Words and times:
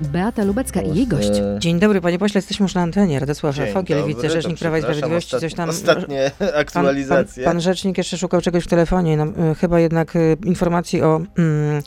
Beata 0.00 0.44
Lubecka 0.44 0.82
i 0.82 0.94
jej 0.94 1.06
gość. 1.06 1.30
Dzień 1.58 1.80
dobry, 1.80 2.00
panie 2.00 2.18
pośle, 2.18 2.38
jesteśmy 2.38 2.64
już 2.64 2.74
na 2.74 2.82
antenie. 2.82 3.20
Radosław 3.20 3.56
Fogiel, 3.72 4.04
wicerzecznik 4.06 4.58
Prawa 4.58 4.78
i 4.78 4.82
Sprawiedliwości, 4.82 5.36
coś 5.40 5.54
tam... 5.54 5.70
Ostatnie 5.70 6.30
Pan, 6.38 6.48
aktualizacje. 6.54 7.44
pan, 7.44 7.52
pan 7.52 7.60
rzecznik 7.60 7.98
jeszcze 7.98 8.18
szukał 8.18 8.40
czegoś 8.40 8.64
w 8.64 8.66
telefonie, 8.66 9.16
no, 9.16 9.24
y, 9.24 9.54
chyba 9.54 9.80
jednak 9.80 10.16
y, 10.16 10.36
informacji 10.44 11.02
o 11.02 11.20
mm, 11.38 11.82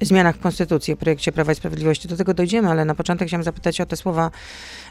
zmianach 0.00 0.36
w 0.36 0.38
Konstytucji, 0.38 0.94
o 0.94 0.96
projekcie 0.96 1.32
Prawa 1.32 1.52
i 1.52 1.54
Sprawiedliwości. 1.54 2.08
Do 2.08 2.16
tego 2.16 2.34
dojdziemy, 2.34 2.68
ale 2.68 2.84
na 2.84 2.94
początek 2.94 3.28
chciałam 3.28 3.44
zapytać 3.44 3.80
o 3.80 3.86
te 3.86 3.96
słowa 3.96 4.30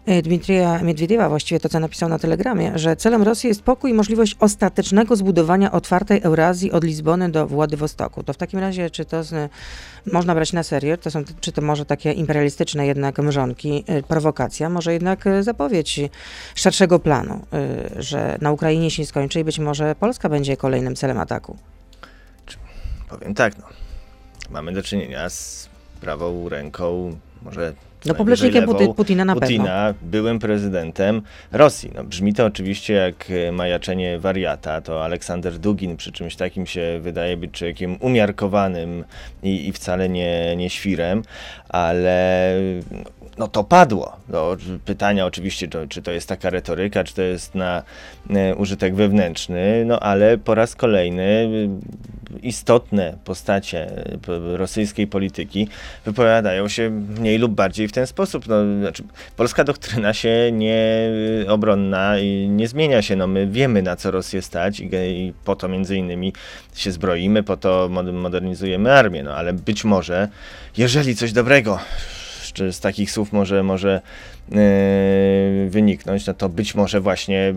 y, 0.10 0.22
Dmitrija 0.22 0.80
Miedwiediewa, 0.84 1.30
właściwie 1.30 1.60
to, 1.60 1.70
co 1.70 1.80
napisał 1.80 2.10
na 2.10 2.20
Telegramie, 2.20 2.72
że 2.76 2.96
celem 2.96 3.24
Rosji 3.24 3.48
jest 3.48 3.62
pokój 3.62 3.92
i 3.92 3.94
możliwość 3.94 4.36
ostatecznego 4.40 5.16
zbudowania 5.16 5.72
otwartej 5.72 6.22
Eurazji 6.24 6.72
od 6.72 6.84
Lizbony 6.84 7.30
do 7.30 7.48
Władywostoku. 7.48 8.24
To 8.24 8.34
w 8.34 8.38
takim 8.38 8.60
razie, 8.60 8.90
czy 8.90 9.06
to 9.06 9.24
z, 9.24 9.52
można 10.12 10.36
brać 10.36 10.54
na 10.54 10.64
serio, 10.64 10.98
to 10.98 11.12
są, 11.12 11.24
czy 11.40 11.52
to 11.52 11.62
może 11.62 11.86
takie 11.86 12.12
imperialistyczne 12.12 12.63
jednak 12.86 13.20
mrzonki, 13.20 13.84
y, 13.90 14.04
prowokacja, 14.04 14.70
może 14.70 14.94
jednak 14.94 15.28
y, 15.28 15.44
zapowiedź 15.44 16.00
szerszego 16.56 17.00
planu, 17.00 17.46
y, 17.98 18.04
że 18.04 18.38
na 18.42 18.52
Ukrainie 18.52 18.92
się 18.92 19.06
skończy 19.06 19.40
i 19.40 19.44
być 19.44 19.60
może 19.60 19.96
Polska 19.96 20.30
będzie 20.30 20.58
kolejnym 20.58 20.96
celem 20.96 21.20
ataku. 21.20 21.58
Powiem 23.10 23.34
tak, 23.34 23.58
no. 23.58 23.66
Mamy 24.50 24.72
do 24.72 24.84
czynienia 24.84 25.30
z 25.30 25.70
prawą 26.02 26.50
ręką, 26.50 27.18
może 27.42 27.74
No 28.06 28.16
poplecznikiem 28.16 28.66
Puty, 28.66 28.88
Putina 28.96 29.26
na 29.26 29.34
pewno. 29.34 29.48
Putina, 29.48 29.94
byłym 30.02 30.40
prezydentem 30.40 31.22
Rosji. 31.52 31.92
No, 31.96 32.04
brzmi 32.04 32.34
to 32.34 32.46
oczywiście 32.46 32.94
jak 32.94 33.32
e, 33.32 33.52
majaczenie 33.52 34.20
wariata. 34.20 34.82
To 34.82 35.04
Aleksander 35.04 35.60
Dugin 35.60 35.98
przy 35.98 36.12
czymś 36.12 36.36
takim 36.36 36.66
się 36.66 37.00
wydaje 37.02 37.38
być 37.38 37.52
człowiekiem 37.52 37.98
umiarkowanym 38.00 39.04
i, 39.44 39.68
i 39.68 39.72
wcale 39.74 40.10
nie, 40.10 40.56
nie 40.56 40.70
świrem, 40.70 41.22
ale 41.70 42.54
no 43.38 43.48
to 43.48 43.64
padło. 43.64 44.18
No, 44.30 44.58
pytania 44.86 45.26
oczywiście, 45.26 45.68
to, 45.68 45.88
czy 45.88 46.02
to 46.02 46.12
jest 46.12 46.30
taka 46.30 46.50
retoryka, 46.50 47.04
czy 47.04 47.14
to 47.14 47.22
jest 47.22 47.56
na 47.56 47.84
e, 48.30 48.56
użytek 48.56 48.96
wewnętrzny, 48.96 49.84
no 49.86 50.00
ale 50.00 50.38
po 50.38 50.56
raz 50.56 50.76
kolejny 50.76 51.24
e, 51.24 52.40
istotne 52.40 53.18
postacie 53.26 53.88
e, 53.88 54.58
rosyjskiej 54.58 55.08
polityki 55.08 55.68
wypowiadają 56.06 56.68
się 56.68 56.90
mniej 56.90 57.38
lub 57.38 57.52
bardziej 57.52 57.88
w 57.88 57.92
ten 57.92 58.08
sposób. 58.08 58.48
No, 58.48 58.56
znaczy, 58.80 59.04
polska 59.38 59.64
doktryna 59.64 60.14
się 60.14 60.50
nie 60.52 61.10
obronna 61.48 62.20
i 62.20 62.50
nie 62.50 62.68
zmienia 62.68 63.02
się. 63.02 63.16
No, 63.16 63.28
my 63.28 63.48
wiemy 63.48 63.82
na 63.82 63.96
co 63.96 64.12
Rosję 64.12 64.42
stać 64.42 64.80
i, 64.80 64.90
i 64.94 65.34
po 65.46 65.56
to 65.56 65.68
między 65.68 65.98
innymi 65.98 66.34
się 66.76 66.92
zbroimy, 66.92 67.44
po 67.44 67.58
to 67.58 67.90
mod- 67.92 68.14
modernizujemy 68.14 68.94
armię. 68.94 69.24
No, 69.24 69.36
ale 69.36 69.54
być 69.54 69.84
może, 69.84 70.28
jeżeli 70.78 71.16
coś 71.16 71.34
dobrego 71.34 71.80
czy 72.52 72.74
z 72.74 72.80
takich 72.80 73.12
słów 73.12 73.34
może, 73.34 73.64
może 73.64 74.02
yy, 74.50 75.70
wyniknąć, 75.70 76.26
no 76.26 76.34
to 76.34 76.50
być 76.50 76.76
może 76.76 77.02
właśnie 77.02 77.54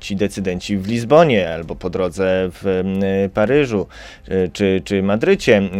ci 0.00 0.16
decydenci 0.16 0.76
w 0.76 0.88
Lizbonie 0.88 1.54
albo 1.54 1.76
po 1.76 1.90
drodze 1.90 2.50
w 2.52 2.82
yy, 3.22 3.28
Paryżu 3.28 3.86
yy, 4.28 4.50
czy, 4.52 4.82
czy 4.84 5.02
Madrycie 5.02 5.62
yy, 5.62 5.70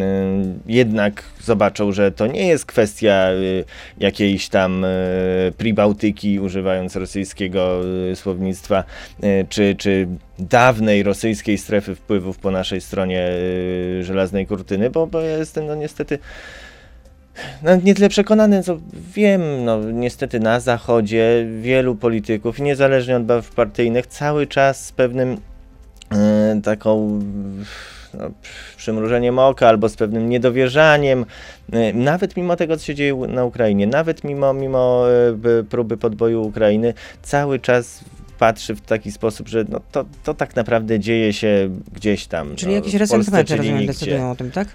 jednak 0.67 1.25
zobaczą, 1.41 1.93
że 1.93 2.13
to 2.13 2.27
nie 2.27 2.47
jest 2.47 2.67
kwestia 2.67 3.33
yy, 3.33 3.65
jakiejś 3.99 4.49
tam 4.49 4.83
yy, 5.45 5.53
pribałtyki, 5.53 6.41
używając 6.41 6.97
rosyjskiego 6.97 7.81
słownictwa, 8.15 8.85
czy, 9.49 9.75
czy 9.79 10.09
dawnej 10.39 11.03
rosyjskiej 11.03 11.59
strefy 11.59 11.95
wpływów 11.95 12.39
po 12.39 12.51
naszej 12.51 12.81
stronie 12.81 13.29
żelaznej 14.01 14.47
kurtyny, 14.47 14.91
bo, 14.91 15.07
bo 15.07 15.21
ja 15.21 15.39
jestem 15.39 15.67
no 15.67 15.75
niestety 15.75 16.19
no, 17.63 17.77
nie 17.77 17.95
tyle 17.95 18.09
przekonany, 18.09 18.63
co 18.63 18.79
wiem, 19.15 19.65
no 19.65 19.91
niestety 19.93 20.41
na 20.41 20.61
Zachodzie 20.61 21.47
wielu 21.61 21.95
polityków, 21.95 22.59
niezależnie 22.59 23.17
od 23.17 23.25
barw 23.25 23.51
partyjnych, 23.51 24.07
cały 24.07 24.47
czas 24.47 24.87
z 24.87 24.93
pewnym 24.93 25.37
e, 26.13 26.61
taką 26.65 27.21
no, 28.15 28.31
przymrużeniem 28.77 29.39
oka 29.39 29.69
albo 29.69 29.89
z 29.89 29.97
pewnym 29.97 30.29
niedowierzaniem, 30.29 31.27
e, 31.73 31.93
nawet 31.93 32.37
mimo 32.37 32.57
tego, 32.57 32.77
co 32.77 32.85
się 32.85 32.95
dzieje 32.95 33.15
na 33.15 33.45
Ukrainie, 33.45 33.87
nawet 33.87 34.25
mimo, 34.25 34.55
mimo 34.55 35.05
e, 35.61 35.63
próby 35.63 35.97
podboju 35.97 36.43
Ukrainy, 36.43 36.95
cały 37.23 37.59
czas 37.59 38.05
patrzy 38.39 38.75
w 38.75 38.81
taki 38.81 39.13
sposób, 39.13 39.49
że 39.49 39.65
no, 39.69 39.81
to, 39.93 40.05
to 40.25 40.35
tak 40.35 40.57
naprawdę 40.57 41.01
dzieje 41.01 41.33
się 41.33 41.71
gdzieś 41.93 42.27
tam. 42.27 42.57
Czyli 42.57 42.71
no, 42.71 42.77
jakieś 42.77 42.95
resentymenty, 42.95 43.57
rozumiem, 43.57 43.87
decydują 43.87 44.31
o 44.31 44.37
tym, 44.37 44.51
tak? 44.51 44.69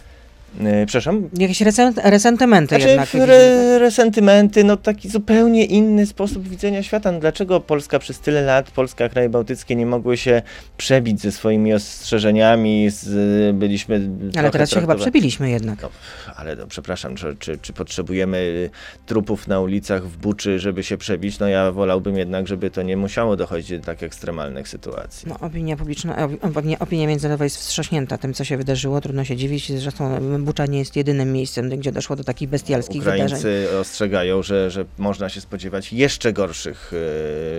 E, 0.60 0.86
Przepraszam? 0.86 1.30
Jakieś 1.38 1.62
resent, 1.62 2.00
resentymenty 2.04 2.76
Znaczy, 2.76 2.88
jednak. 2.88 3.16
re, 3.16 3.80
resentymenty, 3.80 4.64
no 4.64 4.78
taki 4.78 5.10
zupełnie 5.10 5.66
inny 5.66 6.06
sposób 6.06 6.48
widzenia 6.48 6.84
świata. 6.84 7.12
No, 7.12 7.20
dlaczego 7.20 7.60
Polska 7.60 8.00
przez 8.00 8.20
tyle 8.20 8.42
lat, 8.42 8.72
Polska, 8.72 9.10
kraje 9.10 9.30
bałtyckie 9.30 9.76
nie 9.76 9.86
mogły 9.86 10.18
się 10.18 10.42
przebić 10.78 11.22
ze 11.22 11.32
swoimi 11.32 11.74
ostrzeżeniami, 11.74 12.90
z, 12.90 13.56
byliśmy 13.56 14.10
Ale 14.38 14.52
teraz 14.52 14.70
się 14.70 14.82
chyba 14.82 14.96
przebiliśmy 14.96 15.50
jednak. 15.50 15.82
No, 15.82 15.90
ale 16.36 16.56
no, 16.56 16.68
przepraszam, 16.68 17.16
czy, 17.16 17.36
czy, 17.40 17.58
czy 17.62 17.74
potrzebujemy 17.74 18.70
trupów 19.06 19.48
na 19.48 19.60
ulicach 19.60 20.08
w 20.08 20.18
Buczy, 20.18 20.60
żeby 20.60 20.84
się 20.84 20.98
przebić? 20.98 21.40
No 21.40 21.48
ja 21.48 21.72
wolałbym 21.72 22.18
jednak, 22.18 22.48
żeby 22.48 22.70
to 22.70 22.82
nie 22.82 22.98
musiało 22.98 23.36
dochodzić 23.36 23.80
do 23.80 23.86
tak 23.86 24.04
ekstremalnych 24.04 24.68
sytuacji. 24.68 25.28
No, 25.30 25.40
opinia 25.40 25.78
publiczna, 25.78 26.28
opi- 26.28 26.58
opinia, 26.58 26.80
opinia 26.80 27.08
międzynarodowa 27.08 27.44
jest 27.44 27.58
wstrząśnięta 27.58 28.18
tym, 28.18 28.34
co 28.34 28.44
się 28.44 28.58
wydarzyło. 28.58 29.02
Trudno 29.02 29.24
się 29.24 29.36
dziwić. 29.36 29.72
Zresztą 29.80 30.20
Bucza 30.46 30.66
nie 30.66 30.80
jest 30.80 30.96
jedynym 30.96 31.32
miejscem, 31.32 31.70
gdzie 31.70 31.92
doszło 31.92 32.16
do 32.16 32.24
takich 32.24 32.50
bestialskich 32.50 33.04
wydarzeń. 33.04 33.26
Ukraińcy 33.26 33.68
ostrzegają, 33.80 34.44
że, 34.44 34.72
że 34.72 34.86
można 34.98 35.30
się 35.30 35.42
spodziewać 35.42 35.94
jeszcze 35.94 36.34
gorszych 36.34 36.92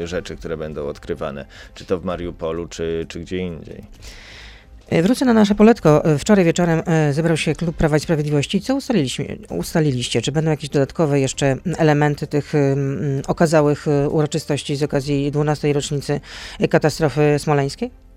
e, 0.03 0.07
rzeczy, 0.07 0.37
które 0.37 0.57
będą 0.57 0.87
odkrywane, 0.87 1.45
czy 1.75 1.85
to 1.85 1.99
w 1.99 2.05
Mariupolu, 2.05 2.69
czy, 2.69 3.07
czy 3.09 3.21
gdzie 3.21 3.39
indziej. 3.39 3.85
E, 4.89 5.03
Wrócę 5.03 5.25
na 5.25 5.35
nasze 5.35 5.55
poletko. 5.55 6.05
E, 6.05 6.19
Wczoraj 6.19 6.45
wieczorem 6.45 6.83
zebrał 7.13 7.37
się 7.37 7.55
Klub 7.55 7.77
Prawa 7.77 7.97
i 7.97 8.01
Sprawiedliwości. 8.01 8.61
Co 8.61 8.77
ustaliliśmy, 8.77 9.39
ustaliliście? 9.51 10.23
Czy 10.23 10.33
będą 10.33 10.51
jakieś 10.51 10.71
dodatkowe 10.71 11.21
jeszcze 11.21 11.57
elementy 11.79 12.27
tych 12.27 12.53
okazałych 13.27 13.87
uroczystości 14.11 14.77
z 14.77 14.83
okazji 14.83 15.31
12. 15.33 15.73
rocznicy 15.73 16.21
katastrofy 16.71 17.37
smoleńskiej? 17.39 18.08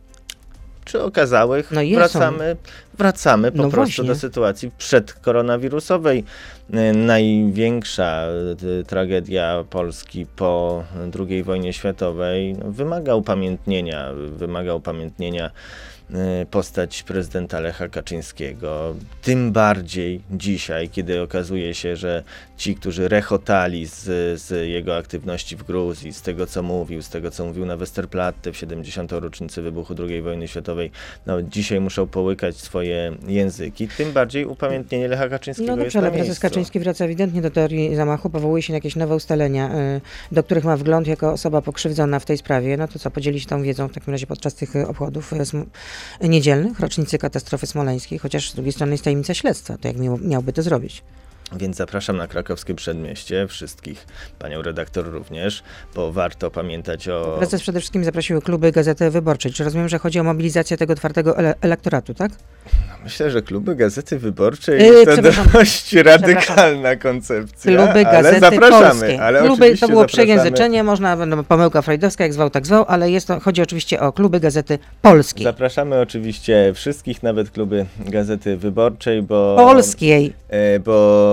Czy 0.86 1.04
okazałych, 1.04 1.72
No 1.72 1.82
wracamy, 1.96 2.56
wracamy 2.98 3.52
po 3.52 3.58
No 3.58 3.70
prostu 3.70 3.96
właśnie. 3.96 4.04
do 4.04 4.16
sytuacji 4.20 4.72
przedkoronawirusowej. 4.78 6.24
E, 6.74 6.94
Największa 6.94 8.26
e, 8.80 8.84
tragedia 8.84 9.64
Polski 9.70 10.26
po 10.26 10.84
II 11.20 11.44
wojnie 11.44 11.74
światowej 11.74 12.56
wymaga 12.66 13.16
upamiętnienia, 13.16 14.10
wymaga 14.38 14.74
upamiętnienia 14.74 15.52
postać 16.52 17.04
prezydenta 17.04 17.60
Lecha 17.60 17.88
Kaczyńskiego. 17.88 18.96
Tym 19.22 19.52
bardziej 19.52 20.22
dzisiaj, 20.32 20.90
kiedy 20.90 21.22
okazuje 21.22 21.74
się, 21.74 21.96
że 21.96 22.24
ci, 22.58 22.76
którzy 22.76 23.08
rechotali 23.08 23.86
z, 23.86 24.04
z 24.42 24.68
jego 24.70 24.98
aktywności 24.98 25.56
w 25.56 25.64
Gruzji, 25.64 26.14
z 26.14 26.22
tego 26.22 26.48
co 26.48 26.64
mówił, 26.64 27.02
z 27.02 27.10
tego 27.10 27.32
co 27.32 27.46
mówił 27.46 27.66
na 27.66 27.78
Westerplatte 27.78 28.52
w 28.52 28.58
70. 28.58 29.12
rocznicę 29.12 29.62
wybuchu 29.62 29.96
II 30.10 30.22
wojny 30.22 30.48
światowej, 30.48 30.92
no, 31.26 31.42
dzisiaj 31.42 31.80
muszą 31.80 32.08
połykać 32.08 32.58
swoje 32.58 33.12
języki. 33.28 33.88
Tym 33.88 34.12
bardziej 34.12 34.46
upamiętnienie 34.46 35.08
Lecha 35.08 35.30
Kaczyńskiego 35.30 35.76
No 35.76 35.84
jest 35.84 35.86
dobrze, 35.86 36.00
ale 36.00 36.08
na 36.08 36.12
prezes 36.12 36.28
miejscu. 36.28 36.42
Kaczyński 36.42 36.80
wraca 36.80 37.06
ewidentnie 37.06 37.42
do 37.42 37.52
teorii 37.52 37.96
zamachu, 37.96 38.30
powołuje 38.30 38.64
się 38.64 38.74
na 38.74 38.78
jakieś 38.78 38.96
nowe 38.96 39.16
ustalenia, 39.16 39.76
y, 39.76 40.02
do 40.32 40.44
których 40.44 40.64
ma 40.64 40.78
wgląd 40.78 41.08
jako 41.08 41.32
osoba 41.32 41.62
pokrzywdzona 41.62 42.20
w 42.20 42.26
tej 42.26 42.38
sprawie. 42.38 42.78
No 42.78 42.88
to 42.88 43.00
co, 43.00 43.12
podzieli 43.12 43.40
się 43.40 43.48
tą 43.48 43.64
wiedzą 43.64 43.88
w 43.88 43.94
takim 43.94 44.14
razie 44.14 44.28
podczas 44.28 44.56
tych 44.56 44.76
y, 44.76 44.88
obchodów 44.88 45.34
y, 45.34 45.46
niedzielnych, 46.22 46.80
rocznicy 46.80 47.18
katastrofy 47.18 47.68
smoleńskiej, 47.68 48.20
chociaż 48.20 48.52
z 48.52 48.54
drugiej 48.54 48.72
strony 48.72 48.92
jest 48.92 49.04
tajemnica 49.04 49.34
śledztwa, 49.34 49.78
to 49.78 49.88
jak 49.88 49.98
miał, 49.98 50.18
miałby 50.18 50.54
to 50.54 50.62
zrobić? 50.64 51.04
Więc 51.58 51.78
zapraszam 51.78 52.18
na 52.18 52.28
krakowskie 52.28 52.76
przedmieście, 52.76 53.48
wszystkich, 53.48 54.08
panią 54.40 54.62
redaktor 54.62 55.12
również, 55.12 55.64
bo 55.96 56.12
warto 56.12 56.52
pamiętać 56.52 57.08
o... 57.10 57.36
Prezes 57.38 57.62
przede 57.62 57.80
wszystkim 57.80 58.04
zaprosił 58.04 58.42
kluby 58.42 58.72
Gazety 58.72 59.10
Wyborczej. 59.10 59.54
Czy 59.54 59.64
rozumiem, 59.64 59.90
że 59.90 60.00
chodzi 60.00 60.20
o 60.20 60.24
mobilizację 60.24 60.78
tego 60.78 60.96
twardego 60.96 61.34
ele- 61.38 61.54
elektoratu, 61.62 62.14
tak? 62.14 62.32
Myślę, 63.04 63.32
że 63.32 63.42
kluby 63.42 63.76
Gazety 63.76 64.20
Wyborczej 64.20 64.80
Yy, 64.84 65.06
to 65.06 65.22
dość 65.54 65.94
radykalna 65.94 66.96
koncepcja, 66.96 67.72
Kluby 67.78 68.08
ale 68.08 68.24
Gazety 68.24 68.40
zapraszamy. 68.40 69.00
Polskie. 69.00 69.24
Ale 69.24 69.42
kluby, 69.42 69.78
to 69.78 69.88
było 69.88 70.02
zapraszamy. 70.02 70.08
przejęzyczenie, 70.08 70.84
można, 70.84 71.16
no, 71.16 71.44
pomyłka 71.44 71.82
freudowska, 71.82 72.24
jak 72.24 72.34
zwał, 72.34 72.50
tak 72.50 72.66
zwał, 72.66 72.86
ale 72.88 73.12
jest 73.12 73.28
to, 73.28 73.40
chodzi 73.40 73.62
oczywiście 73.62 74.00
o 74.00 74.12
kluby 74.12 74.40
Gazety 74.40 74.80
Polskiej. 75.02 75.44
Zapraszamy 75.44 76.00
oczywiście 76.00 76.72
wszystkich, 76.76 77.24
nawet 77.24 77.52
kluby 77.52 77.86
Gazety 78.00 78.58
Wyborczej, 78.58 79.22
bo... 79.22 79.56
Polskiej. 79.56 80.34
E, 80.50 80.80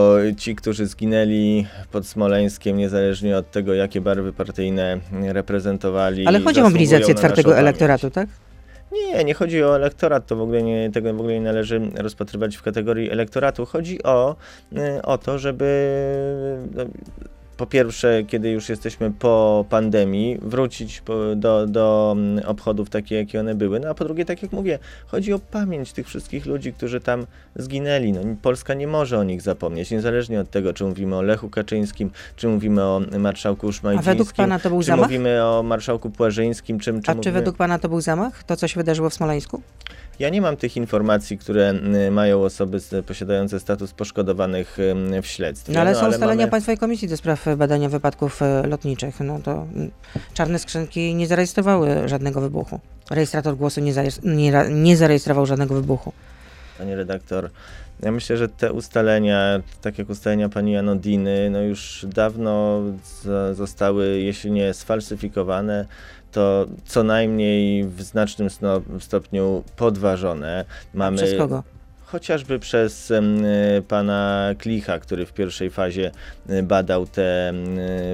bo 0.08 0.34
ci, 0.36 0.56
którzy 0.56 0.86
zginęli 0.86 1.66
pod 1.92 2.06
Smoleńskiem, 2.06 2.76
niezależnie 2.76 3.36
od 3.36 3.50
tego, 3.50 3.74
jakie 3.74 4.00
barwy 4.00 4.32
partyjne 4.32 4.98
reprezentowali. 5.12 6.26
Ale 6.26 6.40
chodzi 6.40 6.60
o 6.60 6.64
mobilizację 6.64 7.14
twardego 7.14 7.56
elektoratu, 7.56 8.10
tak? 8.10 8.28
Nie, 8.92 9.24
nie 9.24 9.34
chodzi 9.34 9.62
o 9.62 9.76
elektorat, 9.76 10.26
to 10.26 10.36
w 10.36 10.40
ogóle 10.40 10.62
nie, 10.62 10.90
tego 10.90 11.14
w 11.14 11.20
ogóle 11.20 11.34
nie 11.34 11.40
należy 11.40 11.80
rozpatrywać 11.94 12.56
w 12.56 12.62
kategorii 12.62 13.10
elektoratu. 13.10 13.66
Chodzi 13.66 14.02
o, 14.02 14.36
y, 14.72 15.02
o 15.02 15.18
to, 15.18 15.38
żeby 15.38 15.64
po 17.58 17.66
pierwsze, 17.66 18.24
kiedy 18.24 18.50
już 18.50 18.68
jesteśmy 18.68 19.10
po 19.10 19.64
pandemii, 19.68 20.38
wrócić 20.42 21.02
do, 21.36 21.66
do 21.66 22.14
mm, 22.16 22.46
obchodów 22.46 22.90
takie, 22.90 23.16
jakie 23.16 23.40
one 23.40 23.54
były. 23.54 23.80
No 23.80 23.88
a 23.88 23.94
po 23.94 24.04
drugie, 24.04 24.24
tak 24.24 24.42
jak 24.42 24.52
mówię, 24.52 24.78
chodzi 25.06 25.32
o 25.32 25.38
pamięć 25.38 25.92
tych 25.92 26.06
wszystkich 26.06 26.46
ludzi, 26.46 26.72
którzy 26.72 27.00
tam 27.00 27.26
zginęli. 27.56 28.12
No, 28.12 28.20
Polska 28.42 28.74
nie 28.74 28.86
może 28.86 29.18
o 29.18 29.24
nich 29.24 29.42
zapomnieć, 29.42 29.90
niezależnie 29.90 30.40
od 30.40 30.50
tego, 30.50 30.72
czy 30.72 30.84
mówimy 30.84 31.16
o 31.16 31.22
Lechu 31.22 31.50
Kaczyńskim, 31.50 32.10
czy 32.36 32.48
mówimy 32.48 32.82
o 32.82 33.02
marszałku 33.18 33.72
Szmajdzińskim, 33.72 34.10
A 34.10 34.14
według 34.14 34.32
pana 34.32 34.58
to 34.58 34.68
był 34.68 34.80
czy 34.80 34.86
zamach? 34.86 35.06
mówimy 35.06 35.44
o 35.44 35.62
marszałku 35.62 36.10
Płażyńskim, 36.10 36.78
czym, 36.78 37.02
czy 37.02 37.10
A 37.10 37.14
czy 37.14 37.16
mówimy... 37.16 37.32
według 37.32 37.56
pana 37.56 37.78
to 37.78 37.88
był 37.88 38.00
zamach? 38.00 38.44
To, 38.44 38.56
co 38.56 38.68
się 38.68 38.80
wydarzyło 38.80 39.10
w 39.10 39.14
Smoleńsku? 39.14 39.62
Ja 40.18 40.28
nie 40.28 40.40
mam 40.40 40.56
tych 40.56 40.76
informacji, 40.76 41.38
które 41.38 41.74
mają 42.10 42.42
osoby 42.42 42.78
posiadające 43.06 43.60
status 43.60 43.92
poszkodowanych 43.92 44.78
w 45.22 45.26
śledztwie. 45.26 45.72
No 45.72 45.80
ale 45.80 45.94
są 45.94 46.08
ustalenia 46.08 46.40
mamy... 46.40 46.50
Państwowej 46.50 46.78
Komisji 46.78 47.08
do 47.08 47.16
spraw 47.16 47.46
badania 47.56 47.88
wypadków 47.88 48.42
e, 48.42 48.66
lotniczych. 48.66 49.20
No 49.20 49.38
to 49.44 49.66
czarne 50.34 50.58
skrzynki 50.58 51.14
nie 51.14 51.26
zarejestrowały 51.26 52.08
żadnego 52.08 52.40
wybuchu. 52.40 52.80
Rejestrator 53.10 53.56
głosu 53.56 53.80
nie, 53.80 53.92
nie, 54.24 54.52
nie 54.70 54.96
zarejestrował 54.96 55.46
żadnego 55.46 55.74
wybuchu. 55.74 56.12
Panie 56.78 56.96
redaktor, 56.96 57.50
ja 58.02 58.12
myślę, 58.12 58.36
że 58.36 58.48
te 58.48 58.72
ustalenia, 58.72 59.60
tak 59.82 59.98
jak 59.98 60.10
ustalenia 60.10 60.48
pani 60.48 60.72
Janodiny, 60.72 61.50
no 61.50 61.62
już 61.62 62.06
dawno 62.08 62.82
zostały, 63.52 64.20
jeśli 64.20 64.50
nie 64.50 64.74
sfalsyfikowane, 64.74 65.86
to 66.32 66.66
co 66.84 67.02
najmniej 67.02 67.84
w 67.84 68.02
znacznym 68.02 68.48
stopniu 69.00 69.64
podważone. 69.76 70.64
Mamy 70.94 71.16
Przez 71.16 71.38
kogo? 71.38 71.62
chociażby 72.04 72.58
przez 72.58 73.12
pana 73.88 74.50
Klicha, 74.58 74.98
który 74.98 75.26
w 75.26 75.32
pierwszej 75.32 75.70
fazie 75.70 76.10
badał 76.62 77.06
te 77.06 77.52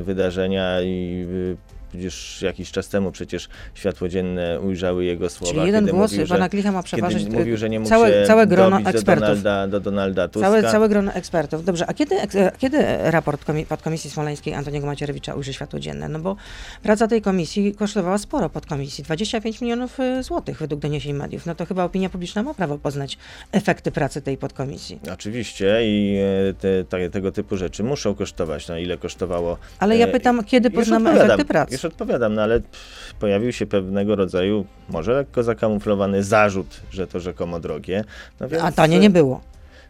wydarzenia 0.02 0.80
i 0.80 1.26
y, 1.30 1.73
już 1.94 2.42
jakiś 2.42 2.70
czas 2.72 2.88
temu 2.88 3.12
przecież 3.12 3.48
światło 3.74 4.08
dzienne 4.08 4.60
ujrzały 4.60 5.04
jego 5.04 5.30
słowa. 5.30 5.52
Czyli 5.54 5.66
jeden 5.66 5.86
głos 5.86 6.12
mówił, 6.12 6.26
pana 6.26 6.44
że, 6.44 6.48
Klicha 6.50 6.72
ma 6.72 6.82
przeważyć 6.82 7.28
mówił, 7.28 7.56
że 7.56 7.70
nie 7.70 7.78
mógł 7.80 7.88
całe, 7.88 8.08
się 8.08 8.26
całe 8.26 8.46
grono 8.46 8.70
dobić 8.70 8.84
do 8.84 8.90
ekspertów. 8.90 9.28
Donalda, 9.42 9.66
do 9.68 9.80
Donalda 9.80 10.28
Tuska. 10.28 10.48
Całe, 10.48 10.62
całe 10.62 10.88
grono 10.88 11.12
ekspertów. 11.12 11.64
Dobrze, 11.64 11.86
a 11.86 11.94
kiedy, 11.94 12.14
eks- 12.14 12.36
kiedy 12.58 12.78
raport 13.10 13.44
komi- 13.44 13.66
podkomisji 13.66 14.10
smoleńskiej 14.10 14.54
Antoniego 14.54 14.86
Macierewicza 14.86 15.34
ujrzy 15.34 15.52
światło 15.52 15.80
dzienne? 15.80 16.08
No 16.08 16.18
bo 16.18 16.36
praca 16.82 17.08
tej 17.08 17.22
komisji 17.22 17.74
kosztowała 17.74 18.18
sporo 18.18 18.50
podkomisji, 18.50 19.04
25 19.04 19.60
milionów 19.60 20.00
y, 20.00 20.22
złotych 20.22 20.58
według 20.58 20.80
doniesień 20.80 21.12
mediów. 21.16 21.46
No 21.46 21.54
to 21.54 21.66
chyba 21.66 21.84
opinia 21.84 22.10
publiczna 22.10 22.42
ma 22.42 22.54
prawo 22.54 22.78
poznać 22.78 23.18
efekty 23.52 23.90
pracy 23.92 24.22
tej 24.22 24.36
podkomisji. 24.36 25.00
Oczywiście 25.12 25.78
i 25.84 26.16
e, 26.50 26.54
te, 26.54 26.84
te, 26.84 27.10
tego 27.10 27.32
typu 27.32 27.56
rzeczy 27.56 27.82
muszą 27.84 28.14
kosztować. 28.14 28.68
No 28.68 28.78
ile 28.78 28.98
kosztowało 28.98 29.58
Ale 29.78 29.96
ja 29.96 30.06
E, 30.06 30.10
pytam, 30.10 30.44
kiedy 30.44 30.70
poznamy 30.70 31.10
efekty 31.10 31.44
pracy? 31.44 31.74
Już 31.84 31.92
odpowiadam, 31.92 32.34
no 32.34 32.42
ale 32.42 32.60
pff, 32.60 33.14
pojawił 33.20 33.52
się 33.52 33.66
pewnego 33.66 34.16
rodzaju, 34.16 34.66
może 34.88 35.12
lekko 35.12 35.42
zakamuflowany 35.42 36.22
zarzut, 36.24 36.80
że 36.90 37.06
to 37.06 37.20
rzekomo 37.20 37.60
drogie. 37.60 38.04
No 38.40 38.48
więc, 38.48 38.64
A 38.64 38.72
tanie 38.72 38.98
nie 38.98 39.10
było. 39.10 39.40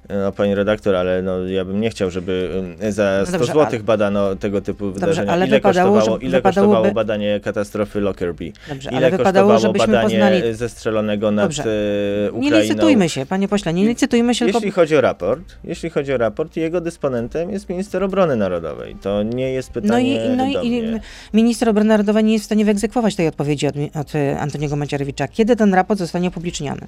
No, 0.09 0.33
pani 0.33 0.55
redaktor, 0.55 0.97
ale 0.97 1.23
no, 1.23 1.47
ja 1.47 1.65
bym 1.65 1.81
nie 1.81 1.91
chciał, 1.91 2.11
żeby 2.11 2.51
za 2.89 3.17
No 3.21 3.27
100 3.27 3.39
dobrze, 3.39 3.53
złotych 3.53 3.75
ale- 3.75 3.83
badano 3.85 4.37
tego 4.37 4.61
typu 4.61 4.91
wydarzenia. 4.93 5.33
ale 5.33 5.47
ile 5.47 5.57
wypadało, 5.57 5.95
kosztowało, 5.97 6.19
ile 6.19 6.39
wypadałoby- 6.39 6.43
kosztowało 6.55 6.93
badanie 6.95 7.41
katastrofy 7.41 8.01
Lockerbie? 8.01 8.53
Dobrze, 8.69 8.91
Ile 8.91 8.99
ale 8.99 9.11
wypadało, 9.11 9.59
żebyśmy 9.59 9.87
badanie 9.87 10.03
poznali... 10.09 10.55
zestrzelonego 10.55 11.31
nad 11.31 11.45
Dobrze. 11.47 11.63
e, 11.63 11.67
Nie 12.25 12.31
Ukrainą? 12.39 12.59
licytujmy 12.61 13.09
się, 13.09 13.27
panie 13.27 13.49
pośle, 13.49 13.73
nie 13.75 13.87
licytujmy 13.89 14.35
się, 14.35 14.45
Jeśli 14.47 14.61
tylko 14.61 14.75
chodzi 14.81 14.97
o 14.97 15.01
raport, 15.01 15.43
jeśli 15.65 15.91
chodzi 15.91 16.13
o 16.13 16.17
raport, 16.17 16.57
jego 16.57 16.81
dysponentem 16.81 17.51
jest 17.51 17.69
minister 17.69 18.05
obrony 18.05 18.37
narodowej. 18.37 18.97
To 19.03 19.23
nie 19.23 19.53
jest 19.53 19.71
No 19.75 19.83
pytanie 19.83 20.27
i, 20.27 20.29
no 20.37 20.53
do 20.53 20.63
i 20.63 20.83
minister 21.33 21.69
obrony 21.69 21.89
narodowej 21.89 22.25
nie 22.25 22.33
jest 22.33 22.43
w 22.43 22.47
stanie 22.47 22.65
wyegzekwować 22.65 23.15
tej 23.17 23.29
odpowiedzi 23.29 23.67
od, 23.67 23.75
od 24.01 24.15
e, 24.15 24.39
Antoniego 24.41 24.77
Macierewicza. 24.77 25.29
Kiedy 25.29 25.57
ten 25.57 25.75
raport 25.75 25.99
zostanie 25.99 26.29
upubliczniony? 26.29 26.81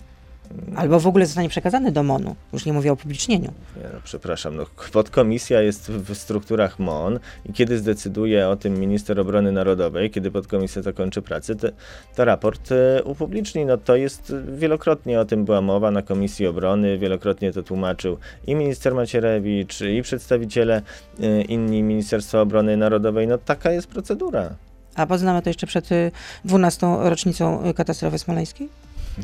Albo 0.76 1.00
w 1.00 1.06
ogóle 1.06 1.26
zostanie 1.26 1.48
przekazany 1.48 1.92
do 1.92 2.02
MONU. 2.02 2.36
Już 2.52 2.64
nie 2.66 2.72
mówię 2.72 2.90
o 2.90 2.94
upublicznieniu. 2.94 3.52
Nie, 3.76 3.82
no, 3.82 4.00
przepraszam, 4.04 4.56
no, 4.56 4.66
podkomisja 4.92 5.62
jest 5.62 5.90
w, 5.90 6.14
strukturach 6.14 6.78
MON 6.78 7.18
i 7.44 7.52
kiedy 7.52 7.78
zdecyduje 7.78 8.48
o 8.48 8.56
tym 8.56 8.78
minister 8.78 9.20
obrony 9.20 9.52
narodowej, 9.52 10.10
kiedy 10.10 10.30
podkomisja 10.30 10.82
zakończy 10.82 11.22
pracę, 11.22 11.54
to, 11.54 11.68
to 12.16 12.24
raport 12.24 12.72
e, 12.72 13.04
upubliczni. 13.04 13.66
No, 13.66 13.76
to 13.76 13.96
jest 13.96 14.34
wielokrotnie 14.56 15.20
o 15.20 15.24
tym 15.24 15.44
była 15.44 15.60
mowa 15.60 15.90
na 15.90 16.02
Komisji 16.02 16.46
Obrony, 16.46 16.98
wielokrotnie 16.98 17.52
to 17.52 17.62
tłumaczył 17.62 18.18
i 18.46 18.54
minister 18.54 18.94
Macierewicz, 18.94 19.80
i 19.80 20.02
przedstawiciele 20.02 20.82
e, 21.20 21.42
inni 21.42 21.82
Ministerstwa 21.82 22.40
Obrony 22.40 22.76
Narodowej. 22.76 23.26
No 23.26 23.38
taka 23.38 23.70
jest 23.70 23.86
procedura. 23.86 24.56
A 24.96 25.06
poznamy 25.06 25.42
to 25.42 25.50
jeszcze 25.50 25.66
przed 25.66 25.92
y, 25.92 26.10
12. 26.44 26.86
rocznicą 27.00 27.68
y, 27.68 27.74
katastrofy 27.74 28.18
smoleńskiej? 28.18 28.68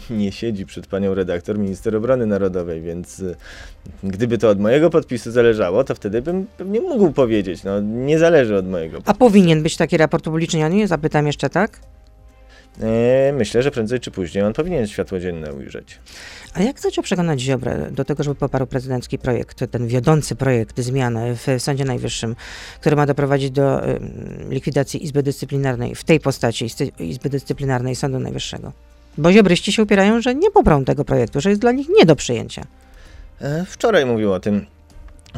Nie 0.10 0.32
siedzi 0.32 0.66
przed 0.66 0.86
panią 0.86 1.14
redaktor 1.14 1.58
minister 1.58 1.96
obrony 1.96 2.26
narodowej, 2.26 2.82
więc 2.82 3.20
y, 3.20 3.36
gdyby 4.04 4.38
to 4.38 4.48
od 4.48 4.60
mojego 4.60 4.90
podpisu 4.90 5.30
zależało, 5.30 5.84
to 5.84 5.94
wtedy 5.94 6.22
bym 6.22 6.46
pewnie 6.56 6.80
mógł 6.80 7.12
powiedzieć. 7.12 7.64
No, 7.64 7.80
nie 7.80 8.18
zależy 8.18 8.56
od 8.56 8.68
mojego 8.68 8.98
A 9.04 9.14
powinien 9.14 9.62
być 9.62 9.76
taki 9.76 9.96
raport 9.96 10.26
upubliczniony? 10.26 10.86
Zapytam 10.86 11.26
jeszcze, 11.26 11.50
tak? 11.50 11.80
E, 12.80 13.32
Myślę, 13.32 13.62
że 13.62 13.70
prędzej 13.70 14.00
czy 14.00 14.10
później 14.10 14.44
on 14.44 14.52
powinien 14.52 14.86
światło 14.86 15.20
dzienne 15.20 15.52
ujrzeć. 15.52 15.98
A 16.54 16.62
jak 16.62 16.76
chcecie 16.76 17.02
przekonać 17.02 17.40
Ziobrę 17.40 17.90
do 17.90 18.04
tego, 18.04 18.22
żeby 18.22 18.34
poparł 18.34 18.66
prezydencki 18.66 19.18
projekt, 19.18 19.70
ten 19.70 19.86
wiodący 19.86 20.36
projekt 20.36 20.80
zmiany 20.80 21.36
w 21.36 21.62
Sądzie 21.62 21.84
Najwyższym, 21.84 22.36
który 22.80 22.96
ma 22.96 23.06
doprowadzić 23.06 23.50
do 23.50 23.80
likwidacji 24.50 25.04
Izby 25.04 25.22
Dyscyplinarnej, 25.22 25.94
w 25.94 26.04
tej 26.04 26.20
postaci 26.20 26.66
Izby 26.98 27.30
Dyscyplinarnej 27.30 27.96
Sądu 27.96 28.18
Najwyższego? 28.18 28.72
Bo 29.18 29.32
ziobryści 29.32 29.72
się 29.72 29.82
upierają, 29.82 30.20
że 30.20 30.34
nie 30.34 30.50
poprą 30.50 30.84
tego 30.84 31.04
projektu, 31.04 31.40
że 31.40 31.48
jest 31.50 31.60
dla 31.60 31.72
nich 31.72 31.88
nie 31.88 32.06
do 32.06 32.16
przyjęcia. 32.16 32.62
E, 33.40 33.64
Wczoraj 33.68 34.06
mówił 34.06 34.32
o 34.32 34.40
tym 34.40 34.66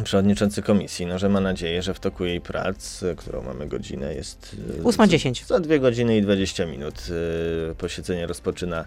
przewodniczący 0.05 0.62
komisji, 0.62 1.06
no, 1.06 1.19
że 1.19 1.29
ma 1.29 1.41
nadzieję, 1.41 1.82
że 1.82 1.94
w 1.94 2.00
toku 2.00 2.25
jej 2.25 2.41
prac, 2.41 3.03
e, 3.03 3.15
którą 3.15 3.43
mamy 3.43 3.67
godzinę, 3.67 4.15
jest... 4.15 4.56
e, 4.79 4.82
8.10. 4.82 5.47
Za 5.47 5.61
dwie 5.61 5.81
godziny 5.81 6.17
i 6.17 6.23
20 6.23 6.67
minut 6.67 6.94
posiedzenie 7.79 8.26
rozpoczyna 8.26 8.85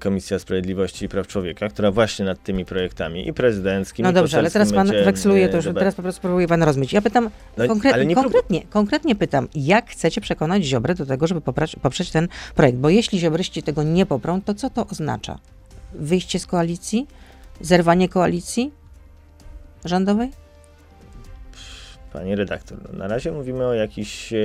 Komisja 0.00 0.38
Sprawiedliwości 0.38 1.04
i 1.04 1.08
Praw 1.08 1.26
Człowieka, 1.26 1.68
która 1.68 1.90
właśnie 1.90 2.24
nad 2.24 2.42
tymi 2.42 2.64
projektami 2.64 3.28
i 3.28 3.32
prezydenckimi, 3.32 4.04
No 4.04 4.12
dobrze, 4.12 4.38
ale 4.38 4.50
teraz 4.50 4.72
pan 4.72 4.86
weksluje 5.04 5.48
to 5.48 5.56
już, 5.56 5.66
teraz 5.74 5.94
po 5.94 6.02
prostu 6.02 6.20
próbuje 6.20 6.48
pan 6.48 6.62
rozmyć. 6.62 6.92
Ja 6.92 7.02
pytam 7.02 7.30
No, 7.56 7.68
konkretnie, 7.68 8.62
konkretnie 8.70 9.14
pytam, 9.14 9.48
jak 9.54 9.90
chcecie 9.90 10.20
przekonać 10.20 10.64
Ziobrę 10.64 10.94
do 10.94 11.06
tego, 11.06 11.26
żeby 11.26 11.40
poprać, 11.40 11.76
poprzeć 11.76 12.10
ten 12.10 12.28
projekt? 12.54 12.78
Bo 12.78 12.88
jeśli 12.88 13.18
Ziobryści 13.18 13.62
tego 13.62 13.82
nie 13.82 14.06
poprą, 14.06 14.42
to 14.42 14.54
co 14.54 14.70
to 14.70 14.86
oznacza? 14.86 15.38
Wyjście 15.92 16.38
z 16.38 16.46
koalicji? 16.46 17.06
Zerwanie 17.60 18.08
koalicji 18.08 18.72
rządowej? 19.84 20.30
Panie 22.12 22.36
redaktor, 22.36 22.78
no, 22.92 22.98
na 22.98 23.08
razie 23.08 23.32
mówimy 23.32 23.66
o 23.66 23.74
jakichś 23.74 24.32
e, 24.32 24.36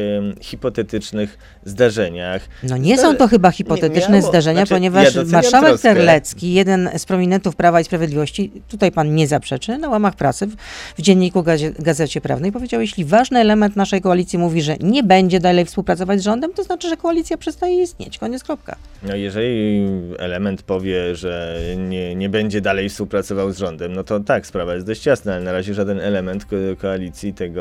hipotetycznych 0.42 1.38
zdarzeniach. 1.66 2.48
No 2.64 2.78
nie 2.78 2.98
są 2.98 3.16
to 3.16 3.28
chyba 3.28 3.52
hipotetyczne 3.52 4.18
miało- 4.18 4.30
zdarzenia, 4.30 4.58
znaczy, 4.66 4.74
ja 4.74 4.78
ponieważ 4.78 5.14
doceniam 5.14 5.32
marszałek 5.32 5.68
troskę. 5.68 5.94
Terlecki, 5.94 6.54
jeden 6.54 6.90
z 6.98 7.06
prominentów 7.06 7.56
Prawa 7.56 7.82
i 7.82 7.84
Sprawiedliwości, 7.84 8.52
tutaj 8.68 8.92
pan 8.92 9.16
nie 9.16 9.28
zaprzeczy, 9.28 9.78
na 9.78 9.90
łamach 9.90 10.16
pracy 10.16 10.48
w, 10.48 10.56
w 10.98 11.02
dzienniku 11.02 11.44
gazie, 11.44 11.72
Gazecie 11.80 12.22
Prawnej 12.22 12.52
powiedział, 12.52 12.82
jeśli 12.82 13.06
ważny 13.06 13.40
element 13.40 13.76
naszej 13.76 14.02
koalicji 14.02 14.40
mówi, 14.40 14.62
że 14.62 14.76
nie 14.80 15.04
będzie 15.04 15.40
dalej 15.40 15.66
współpracować 15.66 16.20
z 16.20 16.24
rządem, 16.24 16.54
to 16.54 16.64
znaczy, 16.64 16.90
że 16.90 16.98
koalicja 16.98 17.38
przestaje 17.38 17.82
istnieć. 17.82 18.18
Koniec, 18.18 18.44
kropka. 18.44 18.76
No 19.04 19.16
jeżeli 19.16 19.86
element 20.20 20.64
powie, 20.64 21.16
że 21.16 21.60
nie, 21.78 22.16
nie 22.16 22.30
będzie 22.30 22.62
dalej 22.62 22.90
współpracował 22.90 23.52
z 23.52 23.58
rządem, 23.58 23.94
no 23.94 24.04
to 24.04 24.20
tak, 24.20 24.48
sprawa 24.48 24.74
jest 24.74 24.86
dość 24.88 25.06
jasna, 25.06 25.34
ale 25.34 25.44
na 25.44 25.52
razie 25.52 25.74
żaden 25.74 26.00
element 26.00 26.46
ko 26.46 26.56
koalicji 26.82 27.34
tego 27.34 27.53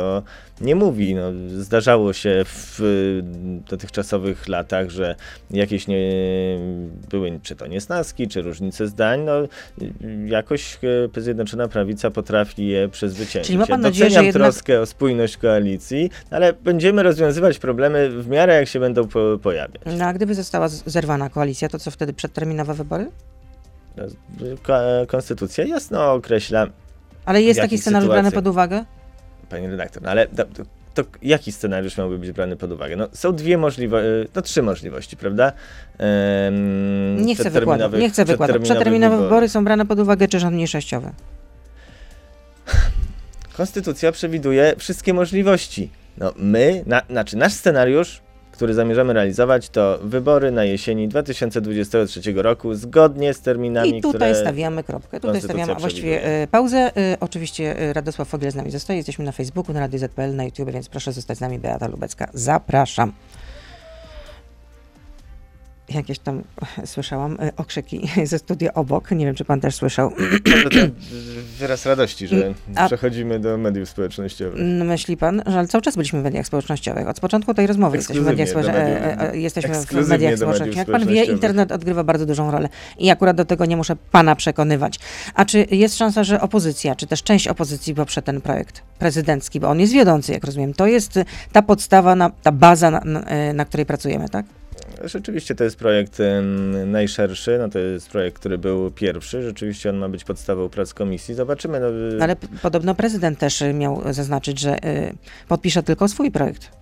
nie 0.60 0.74
mówi. 0.74 1.14
No, 1.14 1.22
zdarzało 1.48 2.12
się 2.12 2.44
w 2.46 2.80
dotychczasowych 3.70 4.48
latach, 4.48 4.90
że 4.90 5.16
jakieś 5.50 5.86
nie 5.86 6.12
były, 7.10 7.40
czy 7.42 7.56
to 7.56 7.66
niesnaski, 7.66 8.28
czy 8.28 8.42
różnice 8.42 8.86
zdań, 8.88 9.20
no 9.20 9.32
jakoś 10.26 10.78
e, 11.16 11.20
Zjednoczona 11.20 11.68
Prawica 11.68 12.10
potrafi 12.10 12.66
je 12.66 12.88
przezwyciężyć. 12.88 13.46
Czyli 13.46 13.58
ma 13.58 13.66
pan 13.66 13.80
ja 13.80 13.88
nadzieję, 13.88 14.10
że 14.10 14.24
jednak- 14.24 14.42
troskę 14.42 14.80
o 14.80 14.86
spójność 14.86 15.36
koalicji, 15.36 16.10
ale 16.30 16.52
będziemy 16.52 17.02
rozwiązywać 17.02 17.58
problemy 17.58 18.10
w 18.10 18.28
miarę 18.28 18.54
jak 18.54 18.68
się 18.68 18.80
będą 18.80 19.08
po 19.08 19.38
pojawiać. 19.42 19.82
No 19.98 20.04
a 20.04 20.12
gdyby 20.12 20.34
została 20.34 20.68
zerwana 20.68 21.30
koalicja, 21.30 21.68
to 21.68 21.78
co 21.78 21.90
wtedy 21.90 22.12
przedterminowe 22.12 22.74
wybory? 22.74 23.10
Ko- 24.62 25.06
Konstytucja 25.06 25.64
jasno 25.64 26.12
określa, 26.12 26.66
Ale 27.24 27.42
jest 27.42 27.60
taki 27.60 27.78
scenariusz 27.78 28.10
brany 28.10 28.32
pod 28.32 28.46
uwagę? 28.46 28.84
Pani 29.52 29.66
redaktor, 29.66 30.02
no 30.02 30.10
ale 30.10 30.26
do, 30.32 30.44
to 30.94 31.02
jaki 31.22 31.52
scenariusz 31.52 31.98
miałby 31.98 32.18
być 32.18 32.32
brany 32.32 32.56
pod 32.56 32.72
uwagę? 32.72 32.96
No, 32.96 33.08
są 33.12 33.32
dwie 33.32 33.58
możliwości, 33.58 34.30
no 34.34 34.42
trzy 34.42 34.62
możliwości, 34.62 35.16
prawda? 35.16 35.52
Ehm, 35.98 37.26
Nie 37.26 37.34
chcę 37.36 37.50
wykładać. 37.50 37.92
Nie 37.92 38.10
chcę 38.10 38.24
wykładać. 38.24 38.62
Przeterminowe 38.62 39.18
wybory 39.18 39.48
są 39.48 39.64
brane 39.64 39.86
pod 39.86 39.98
uwagę, 39.98 40.28
czy 40.28 40.40
rząd 40.40 40.54
mniejszościowy? 40.54 41.10
Konstytucja 43.56 44.12
przewiduje 44.12 44.74
wszystkie 44.78 45.14
możliwości. 45.14 45.90
No 46.18 46.32
my, 46.36 46.82
na, 46.86 47.02
znaczy 47.10 47.36
nasz 47.36 47.52
scenariusz, 47.52 48.20
który 48.62 48.74
zamierzamy 48.74 49.12
realizować, 49.12 49.68
to 49.68 49.98
wybory 50.02 50.50
na 50.50 50.64
jesieni 50.64 51.08
2023 51.08 52.32
roku, 52.36 52.74
zgodnie 52.74 53.34
z 53.34 53.40
terminami, 53.40 53.98
I 53.98 54.02
tutaj 54.02 54.34
stawiamy 54.34 54.84
kropkę. 54.84 55.20
Tutaj 55.20 55.40
stawiamy 55.40 55.74
właściwie 55.74 56.24
e, 56.24 56.46
pauzę. 56.46 56.96
E, 56.96 57.16
oczywiście 57.20 57.78
e, 57.78 57.92
Radosław 57.92 58.28
Fogiel 58.28 58.52
z 58.52 58.54
nami 58.54 58.70
zostaje. 58.70 58.96
Jesteśmy 58.96 59.24
na 59.24 59.32
Facebooku, 59.32 59.74
na 59.74 59.80
Radio 59.80 59.98
ZPL, 59.98 60.36
na 60.36 60.44
YouTube, 60.44 60.70
więc 60.70 60.88
proszę 60.88 61.12
zostać 61.12 61.38
z 61.38 61.40
nami. 61.40 61.58
Beata 61.58 61.88
Lubecka. 61.88 62.28
Zapraszam 62.34 63.12
jakieś 65.88 66.18
tam 66.18 66.42
słyszałam 66.84 67.38
e, 67.40 67.52
okrzyki 67.56 68.08
ze 68.24 68.38
studia 68.38 68.74
obok. 68.74 69.10
Nie 69.10 69.26
wiem, 69.26 69.34
czy 69.34 69.44
pan 69.44 69.60
też 69.60 69.74
słyszał. 69.74 70.12
Wyraz 71.58 71.86
radości, 71.86 72.28
że 72.28 72.54
A, 72.74 72.86
przechodzimy 72.86 73.40
do 73.40 73.58
mediów 73.58 73.88
społecznościowych. 73.88 74.60
Myśli 74.84 75.16
pan, 75.16 75.42
że 75.46 75.66
cały 75.66 75.82
czas 75.82 75.96
byliśmy 75.96 76.20
w 76.20 76.24
mediach 76.24 76.46
społecznościowych. 76.46 77.08
Od 77.08 77.20
początku 77.20 77.54
tej 77.54 77.66
rozmowy 77.66 77.96
jesteśmy 77.96 78.22
w 78.22 78.26
mediach, 78.26 78.48
społecznościowych. 78.48 79.34
jesteśmy 79.34 79.74
w 79.74 80.08
mediach 80.08 80.36
społecznościowych. 80.36 80.76
Jak 80.76 80.90
pan 80.90 81.06
wie, 81.06 81.24
internet 81.24 81.72
odgrywa 81.72 82.04
bardzo 82.04 82.26
dużą 82.26 82.50
rolę. 82.50 82.68
I 82.98 83.10
akurat 83.10 83.36
do 83.36 83.44
tego 83.44 83.64
nie 83.64 83.76
muszę 83.76 83.96
pana 83.96 84.36
przekonywać. 84.36 84.98
A 85.34 85.44
czy 85.44 85.66
jest 85.70 85.96
szansa, 85.96 86.24
że 86.24 86.40
opozycja, 86.40 86.94
czy 86.94 87.06
też 87.06 87.22
część 87.22 87.48
opozycji 87.48 87.94
poprze 87.94 88.22
ten 88.22 88.40
projekt 88.40 88.82
prezydencki, 88.98 89.60
bo 89.60 89.68
on 89.68 89.80
jest 89.80 89.92
wiodący, 89.92 90.32
jak 90.32 90.44
rozumiem. 90.44 90.74
To 90.74 90.86
jest 90.86 91.18
ta 91.52 91.62
podstawa, 91.62 92.14
na, 92.14 92.30
ta 92.30 92.52
baza, 92.52 92.90
na, 92.90 93.00
na, 93.04 93.22
na 93.54 93.64
której 93.64 93.86
pracujemy, 93.86 94.28
tak? 94.28 94.46
Rzeczywiście 95.04 95.54
to 95.54 95.64
jest 95.64 95.76
projekt 95.76 96.18
najszerszy, 96.86 97.58
no 97.58 97.68
to 97.68 97.78
jest 97.78 98.10
projekt, 98.10 98.38
który 98.38 98.58
był 98.58 98.90
pierwszy. 98.90 99.42
Rzeczywiście 99.42 99.90
on 99.90 99.96
ma 99.96 100.08
być 100.08 100.24
podstawą 100.24 100.68
prac 100.68 100.94
komisji. 100.94 101.34
Zobaczymy. 101.34 101.80
No, 101.80 101.90
y, 101.90 102.22
Ale 102.22 102.36
podobno 102.62 102.94
prezydent 102.94 103.38
też 103.38 103.62
miał 103.74 104.12
zaznaczyć, 104.12 104.60
że 104.60 104.84
y, 104.84 105.14
podpisze 105.48 105.82
tylko 105.82 106.08
swój 106.08 106.30
projekt. 106.30 106.81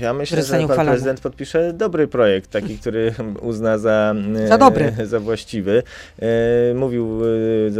Ja 0.00 0.14
myślę, 0.14 0.42
że 0.42 0.52
pan 0.52 0.64
uchwalony. 0.64 0.90
prezydent 0.90 1.20
podpisze 1.20 1.72
dobry 1.72 2.08
projekt, 2.08 2.50
taki, 2.50 2.78
który 2.78 3.14
uzna 3.40 3.78
za, 3.78 4.14
za, 4.48 4.58
dobry. 4.58 4.92
za 5.06 5.20
właściwy. 5.20 5.82
E, 6.22 6.74
mówił, 6.74 7.20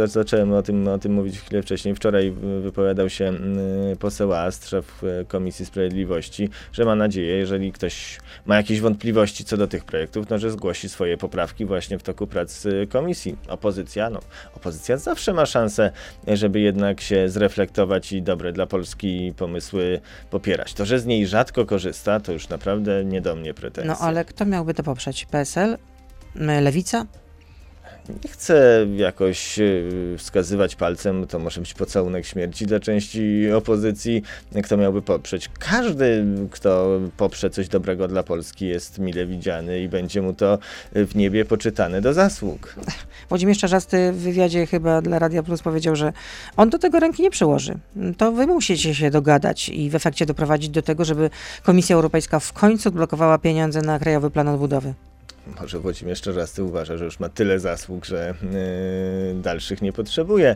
e, 0.03 0.07
zacząłem 0.07 0.53
o 0.53 0.61
tym, 0.61 0.87
o 0.87 0.97
tym 0.97 1.13
mówić 1.13 1.39
chwilę 1.39 1.61
wcześniej, 1.61 1.95
wczoraj 1.95 2.33
wypowiadał 2.61 3.09
się 3.09 3.33
poseł 3.99 4.33
Ast, 4.33 4.69
szef 4.69 5.03
e, 5.03 5.25
Komisji 5.25 5.65
Sprawiedliwości, 5.65 6.49
że 6.73 6.85
ma 6.85 6.95
nadzieję, 6.95 7.37
jeżeli 7.37 7.71
ktoś 7.71 8.19
ma 8.45 8.55
jakieś 8.55 8.81
wątpliwości 8.81 9.45
co 9.45 9.57
do 9.57 9.67
tych 9.67 9.85
projektów, 9.85 10.29
no, 10.29 10.39
że 10.39 10.51
zgłosi 10.51 10.89
swoje 10.89 11.17
poprawki 11.17 11.65
właśnie 11.65 11.99
w 11.99 12.03
toku 12.03 12.27
prac 12.27 12.67
komisji. 12.89 13.35
Opozycja, 13.47 14.09
no, 14.09 14.19
opozycja 14.55 14.97
zawsze 14.97 15.33
ma 15.33 15.45
szansę, 15.45 15.91
żeby 16.27 16.59
jednak 16.59 17.01
się 17.01 17.29
zreflektować 17.29 18.11
i 18.11 18.21
dobre 18.21 18.51
dla 18.51 18.65
Polski 18.65 19.33
pomysły 19.37 20.01
popierać. 20.29 20.73
To, 20.73 20.85
że 20.85 20.99
z 20.99 21.05
niej 21.05 21.27
rzadko 21.27 21.65
korzysta, 21.65 22.10
to 22.19 22.31
już 22.31 22.49
naprawdę 22.49 23.05
nie 23.05 23.21
do 23.21 23.35
mnie 23.35 23.53
pretensje. 23.53 23.91
No 23.91 23.97
ale 24.07 24.25
kto 24.25 24.45
miałby 24.45 24.73
to 24.73 24.83
poprzeć? 24.83 25.25
PSL? 25.25 25.77
Lewica? 26.35 27.05
Nie 28.09 28.29
chcę 28.29 28.87
jakoś 28.95 29.59
e, 29.59 29.63
wskazywać 30.17 30.75
palcem, 30.75 31.27
to 31.27 31.39
może 31.39 31.61
być 31.61 31.73
pocałunek 31.73 32.25
śmierci 32.25 32.65
dla 32.65 32.79
części 32.79 33.51
opozycji, 33.51 34.21
kto 34.63 34.77
miałby 34.77 35.01
poprzeć. 35.01 35.49
Każdy, 35.59 36.25
kto 36.51 36.99
poprze 37.17 37.49
coś 37.49 37.67
dobrego 37.67 38.07
dla 38.07 38.23
Polski 38.23 38.67
jest 38.67 38.99
mile 38.99 39.25
widziany 39.25 39.79
i 39.79 39.89
będzie 39.89 40.21
mu 40.21 40.33
to 40.33 40.57
w 40.93 41.15
niebie 41.15 41.45
poczytane 41.45 42.01
do 42.01 42.13
zasług. 42.13 42.75
Włodzimierz 43.29 43.57
Czarzasty 43.57 44.11
w 44.11 44.17
wywiadzie 44.17 44.65
chyba 44.65 45.01
dla 45.01 45.19
Radia 45.19 45.43
Plus 45.43 45.61
powiedział, 45.61 45.95
że 45.95 46.13
on 46.57 46.69
do 46.69 46.79
tego 46.79 46.99
ręki 46.99 47.23
nie 47.23 47.31
przyłoży. 47.31 47.77
To 48.17 48.31
wy 48.31 48.47
musicie 48.47 48.95
się 48.95 49.11
dogadać 49.11 49.69
i 49.69 49.89
w 49.89 49.95
efekcie 49.95 50.25
doprowadzić 50.25 50.69
do 50.69 50.81
tego, 50.81 51.05
żeby 51.05 51.29
Komisja 51.63 51.95
Europejska 51.95 52.39
w 52.39 52.53
końcu 52.53 52.89
odblokowała 52.89 53.37
pieniądze 53.37 53.81
na 53.81 53.99
Krajowy 53.99 54.31
Plan 54.31 54.47
Odbudowy 54.47 54.93
może 55.61 55.79
Włodzimierz 55.79 56.21
Czarzasty 56.21 56.63
uważa, 56.63 56.97
że 56.97 57.05
już 57.05 57.19
ma 57.19 57.29
tyle 57.29 57.59
zasług, 57.59 58.05
że 58.05 58.33
yy, 59.33 59.41
dalszych 59.41 59.81
nie 59.81 59.93
potrzebuje. 59.93 60.55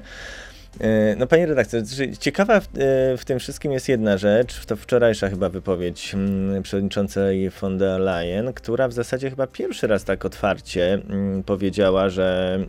Yy, 0.80 0.88
no 1.18 1.28
panie 1.28 1.46
redaktorze, 1.46 2.18
ciekawa 2.20 2.60
w, 2.60 2.64
yy, 2.64 3.18
w, 3.18 3.26
tym 3.26 3.40
wszystkim 3.40 3.72
jest 3.72 3.90
jedna 3.90 4.18
rzecz, 4.18 4.66
to 4.66 4.76
wczorajsza 4.76 5.30
chyba 5.30 5.50
wypowiedź 5.50 6.16
yy, 6.54 6.62
przewodniczącej 6.62 7.50
von 7.50 7.78
der 7.78 8.00
Leyen, 8.00 8.54
która 8.54 8.88
w 8.88 8.94
zasadzie 8.94 9.30
chyba 9.30 9.48
pierwszy 9.48 9.88
raz 9.88 10.04
tak 10.04 10.26
otwarcie 10.26 10.94
mm, 10.94 11.44
powiedziała, 11.44 12.10
że 12.10 12.60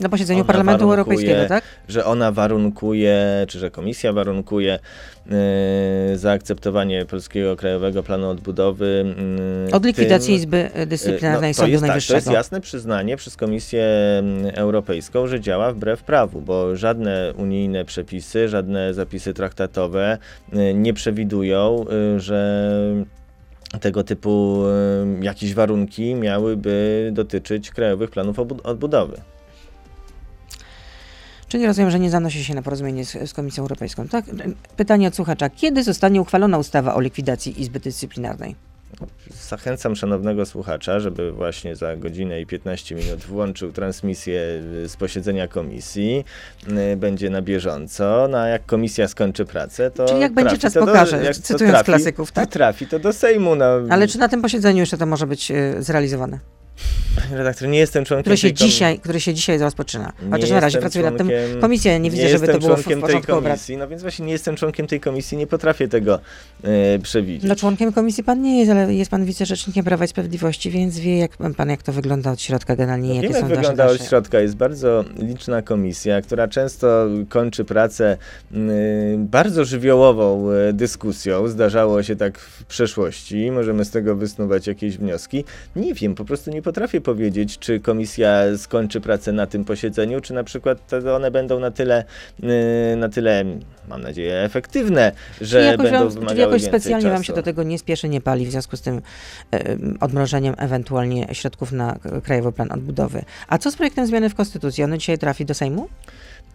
na 0.00 0.08
posiedzeniu 0.08 0.44
Parlamentu 0.44 0.84
Europejskiego, 0.84 1.46
tak? 1.48 1.64
Że 1.88 2.04
ona 2.04 2.32
warunkuje, 2.32 3.44
czy 3.48 3.58
że 3.58 3.70
komisja 3.70 4.12
warunkuje 4.12 4.78
yy, 5.26 6.18
zaakceptowanie 6.18 7.04
Polskiego 7.04 7.56
Krajowego 7.56 8.02
Planu 8.02 8.28
Odbudowy. 8.28 9.14
Yy, 9.66 9.74
Od 9.74 9.84
likwidacji 9.84 10.26
tym, 10.26 10.36
Izby 10.36 10.70
Dyscyplinarnej 10.86 11.50
no, 11.50 11.54
Sądu 11.54 11.72
jest, 11.72 11.84
Najwyższego. 11.84 12.18
Tak, 12.18 12.24
to 12.24 12.30
jest 12.30 12.38
jasne 12.38 12.60
przyznanie 12.60 13.16
przez 13.16 13.36
Komisję 13.36 13.84
mm, 14.18 14.52
Europejską, 14.54 15.26
że 15.26 15.40
działa 15.40 15.72
wbrew 15.72 16.02
prawu, 16.02 16.40
bo 16.40 16.76
żadne 16.76 17.32
unijne 17.36 17.84
przepisy, 17.84 18.48
żadne 18.48 18.94
zapisy 18.94 19.34
traktatowe 19.34 20.18
yy, 20.52 20.74
nie 20.74 20.94
przewidują, 20.94 21.84
yy, 22.12 22.20
że 22.20 22.74
tego 23.80 24.04
typu 24.04 24.62
yy, 25.18 25.24
jakieś 25.24 25.54
warunki 25.54 26.14
miałyby 26.14 27.10
dotyczyć 27.12 27.70
krajowych 27.70 28.10
planów 28.10 28.38
odbudowy. 28.64 29.33
Czyli 31.48 31.66
rozumiem, 31.66 31.90
że 31.90 31.98
nie 31.98 32.10
zanosi 32.10 32.44
się 32.44 32.54
na 32.54 32.62
porozumienie 32.62 33.04
z, 33.04 33.30
z, 33.30 33.32
Komisją 33.32 33.62
Europejską. 33.62 34.08
Tak? 34.08 34.24
Pytanie 34.76 35.08
od 35.08 35.16
słuchacza. 35.16 35.50
Kiedy 35.50 35.82
zostanie 35.82 36.20
uchwalona 36.20 36.58
ustawa 36.58 36.94
o 36.94 37.00
likwidacji 37.00 37.60
Izby 37.62 37.80
Dyscyplinarnej? 37.80 38.56
Zachęcam 39.48 39.96
szanownego 39.96 40.46
słuchacza, 40.46 41.00
żeby 41.00 41.32
właśnie 41.32 41.76
za 41.76 41.96
godzinę 41.96 42.40
i 42.40 42.46
15 42.46 42.94
minut 42.94 43.24
włączył 43.24 43.72
transmisję 43.72 44.40
z 44.86 44.96
posiedzenia 44.96 45.48
komisji. 45.48 46.24
Y, 46.92 46.96
będzie 46.96 47.30
na 47.30 47.42
bieżąco. 47.42 48.28
No 48.30 48.38
a 48.38 48.48
jak 48.48 48.66
komisja 48.66 49.08
skończy 49.08 49.44
pracę, 49.44 49.90
to. 49.90 50.04
Czyli 50.06 50.20
jak 50.20 50.32
będzie 50.32 50.58
czas 50.58 50.74
pokaże, 50.74 51.18
do, 51.18 51.24
jak 51.24 51.36
cytując 51.36 51.74
trafi, 51.74 51.84
klasyków, 51.84 52.32
tak? 52.32 52.50
Trafi 52.50 52.86
to 52.86 52.98
do 52.98 53.12
Sejmu. 53.12 53.54
No. 53.54 53.64
Ale 53.90 54.08
czy 54.08 54.18
na 54.18 54.28
tym 54.28 54.42
posiedzeniu 54.42 54.78
jeszcze 54.80 54.98
to 54.98 55.06
może 55.06 55.26
być 55.26 55.50
y, 55.50 55.82
zrealizowane? 55.82 56.38
Redaktor, 57.30 57.68
nie 57.68 57.78
jestem 57.78 58.04
członkiem 58.04 58.22
który 58.22 58.36
się 58.36 58.48
tej 58.48 58.54
dzisiaj, 58.54 58.98
Który 58.98 59.20
się 59.20 59.34
dzisiaj 59.34 59.58
rozpoczyna. 59.58 60.12
Chociaż 60.30 60.50
na 60.50 60.60
razie 60.60 60.78
pracuję 60.78 61.04
nad 61.04 61.16
tym 61.16 61.30
komisję, 61.60 62.00
nie 62.00 62.10
widzę, 62.10 62.22
nie 62.22 62.28
żeby 62.28 62.46
to 62.46 62.58
było 62.58 62.76
w, 62.76 62.80
w 62.80 62.84
porządku 62.84 63.06
tej 63.06 63.22
komisji, 63.22 63.76
No 63.76 63.88
więc 63.88 64.02
właśnie 64.02 64.26
nie 64.26 64.32
jestem 64.32 64.56
członkiem 64.56 64.86
tej 64.86 65.00
komisji, 65.00 65.38
nie 65.38 65.46
potrafię 65.46 65.88
tego 65.88 66.20
e, 66.64 66.98
przewidzieć. 66.98 67.48
No 67.48 67.56
członkiem 67.56 67.92
komisji 67.92 68.24
pan 68.24 68.42
nie 68.42 68.58
jest, 68.58 68.70
ale 68.70 68.94
jest 68.94 69.10
pan 69.10 69.24
wicerzecznikiem 69.24 69.84
Prawa 69.84 70.04
i 70.04 70.08
Sprawiedliwości, 70.08 70.70
więc 70.70 70.98
wie 70.98 71.18
jak 71.18 71.36
pan, 71.56 71.70
jak 71.70 71.82
to 71.82 71.92
wygląda 71.92 72.32
od 72.32 72.40
środka 72.40 72.76
generalnie. 72.76 73.08
No, 73.08 73.14
jakie 73.14 73.28
wiem, 73.28 73.36
jak 73.36 73.46
wygląda 73.46 73.86
od 73.86 74.02
środka. 74.02 74.40
Jest 74.40 74.56
bardzo 74.56 75.04
liczna 75.18 75.62
komisja, 75.62 76.22
która 76.22 76.48
często 76.48 77.06
kończy 77.28 77.64
pracę 77.64 78.16
y, 78.52 78.56
bardzo 79.18 79.64
żywiołową 79.64 80.52
y, 80.52 80.72
dyskusją. 80.72 81.48
Zdarzało 81.48 82.02
się 82.02 82.16
tak 82.16 82.38
w 82.38 82.64
przeszłości. 82.64 83.50
Możemy 83.50 83.84
z 83.84 83.90
tego 83.90 84.16
wysnuwać 84.16 84.66
jakieś 84.66 84.98
wnioski. 84.98 85.44
Nie 85.76 85.94
wiem, 85.94 86.14
po 86.14 86.24
prostu 86.24 86.50
nie 86.50 86.62
potrafię 86.64 87.00
powiedzieć, 87.00 87.58
czy 87.58 87.80
komisja 87.80 88.42
skończy 88.56 89.00
pracę 89.00 89.32
na 89.32 89.46
tym 89.46 89.64
posiedzeniu, 89.64 90.20
czy 90.20 90.34
na 90.34 90.44
przykład 90.44 90.90
one 91.16 91.30
będą 91.30 91.60
na 91.60 91.70
tyle, 91.70 92.04
y, 92.92 92.96
na 92.96 93.08
tyle 93.08 93.44
mam 93.88 94.02
nadzieję, 94.02 94.40
efektywne, 94.40 95.12
że 95.40 95.58
czyli 95.58 95.70
jakoś 95.70 95.90
będą 95.90 96.10
wam, 96.10 96.26
Czyli 96.26 96.40
jakoś 96.40 96.62
specjalnie 96.62 97.02
czasu. 97.02 97.14
wam 97.14 97.24
się 97.24 97.32
do 97.32 97.42
tego 97.42 97.62
nie 97.62 97.78
spieszy, 97.78 98.08
nie 98.08 98.20
pali, 98.20 98.46
w 98.46 98.50
związku 98.50 98.76
z 98.76 98.80
tym 98.80 99.02
y, 99.54 99.78
odmrożeniem 100.00 100.54
ewentualnie 100.58 101.26
środków 101.32 101.72
na 101.72 101.98
Krajowy 102.24 102.52
Plan 102.52 102.72
Odbudowy. 102.72 103.24
A 103.48 103.58
co 103.58 103.70
z 103.70 103.76
projektem 103.76 104.06
zmiany 104.06 104.28
w 104.28 104.34
Konstytucji? 104.34 104.84
Ono 104.84 104.96
dzisiaj 104.96 105.18
trafi 105.18 105.44
do 105.44 105.54
Sejmu? 105.54 105.88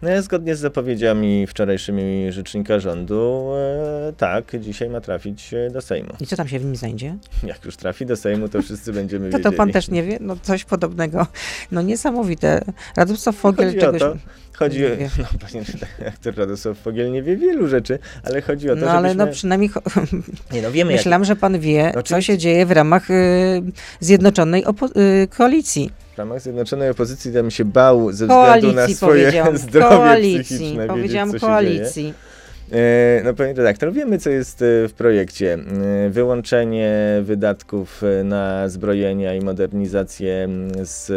No, 0.02 0.22
zgodnie 0.22 0.56
z 0.56 0.58
zapowiedziami 0.58 1.46
wczorajszymi 1.46 2.32
rzecznika 2.32 2.78
rządu, 2.78 3.50
e, 3.56 4.12
tak, 4.16 4.60
dzisiaj 4.60 4.88
ma 4.90 5.00
trafić 5.00 5.54
e, 5.54 5.70
do 5.70 5.80
Sejmu. 5.80 6.10
I 6.20 6.26
co 6.26 6.36
tam 6.36 6.48
się 6.48 6.58
w 6.58 6.64
nim 6.64 6.76
znajdzie? 6.76 7.16
Jak 7.42 7.64
już 7.64 7.76
trafi 7.76 8.06
do 8.06 8.16
Sejmu, 8.16 8.48
to 8.48 8.62
wszyscy 8.62 8.92
będziemy 8.92 9.30
to, 9.30 9.38
wiedzieli. 9.38 9.56
To 9.56 9.58
pan 9.58 9.72
też 9.72 9.88
nie 9.88 10.02
wie? 10.02 10.18
No 10.20 10.36
coś 10.42 10.64
podobnego. 10.64 11.26
No 11.72 11.82
niesamowite. 11.82 12.64
Radosław 12.96 13.36
Fogiel 13.36 13.68
chodzi 13.68 13.80
czegoś... 13.80 14.02
O 14.02 14.10
to, 14.10 14.16
chodzi 14.56 14.86
o, 14.86 14.88
no 15.18 15.24
panie 15.40 15.64
redaktor 15.98 16.36
Radosław 16.36 16.78
Fogiel 16.78 17.12
nie 17.12 17.22
wie 17.22 17.36
wielu 17.36 17.68
rzeczy, 17.68 17.98
ale 18.22 18.42
chodzi 18.42 18.70
o 18.70 18.74
to, 18.74 18.80
No 18.80 18.90
ale 18.90 19.14
no 19.14 19.26
przynajmniej 19.26 19.70
nie, 20.52 20.62
no, 20.62 20.70
wiemy, 20.70 20.92
myślałam, 20.92 21.22
jak... 21.22 21.26
że 21.26 21.36
pan 21.36 21.60
wie, 21.60 21.92
no, 21.94 22.02
co 22.02 22.20
się 22.20 22.38
dzieje 22.38 22.66
w 22.66 22.70
ramach 22.70 23.10
y, 23.10 23.62
Zjednoczonej 24.00 24.64
y, 24.96 25.28
Koalicji 25.28 25.90
ramach 26.20 26.40
Zjednoczonej 26.42 26.90
Opozycji 26.90 27.30
bym 27.30 27.50
się 27.50 27.64
bał 27.64 28.12
ze 28.12 28.26
względu 28.26 28.72
na 28.72 28.88
swoje 28.88 29.44
zdrowie 29.54 29.96
koalicji, 29.96 30.56
psychiczne. 30.56 30.86
Powiedziałam 30.86 31.28
wiedzieć, 31.28 31.40
koalicji. 31.40 32.14
E, 32.26 32.29
no 33.24 33.34
panie 33.34 33.52
redaktor, 33.52 33.92
wiemy 33.92 34.18
co 34.18 34.30
jest 34.30 34.62
e, 34.62 34.88
w 34.88 34.92
projekcie. 34.92 35.58
E, 36.06 36.10
wyłączenie 36.10 36.90
wydatków 37.22 38.02
na 38.24 38.68
zbrojenia 38.68 39.34
i 39.34 39.40
modernizację 39.40 40.48
z 40.82 41.08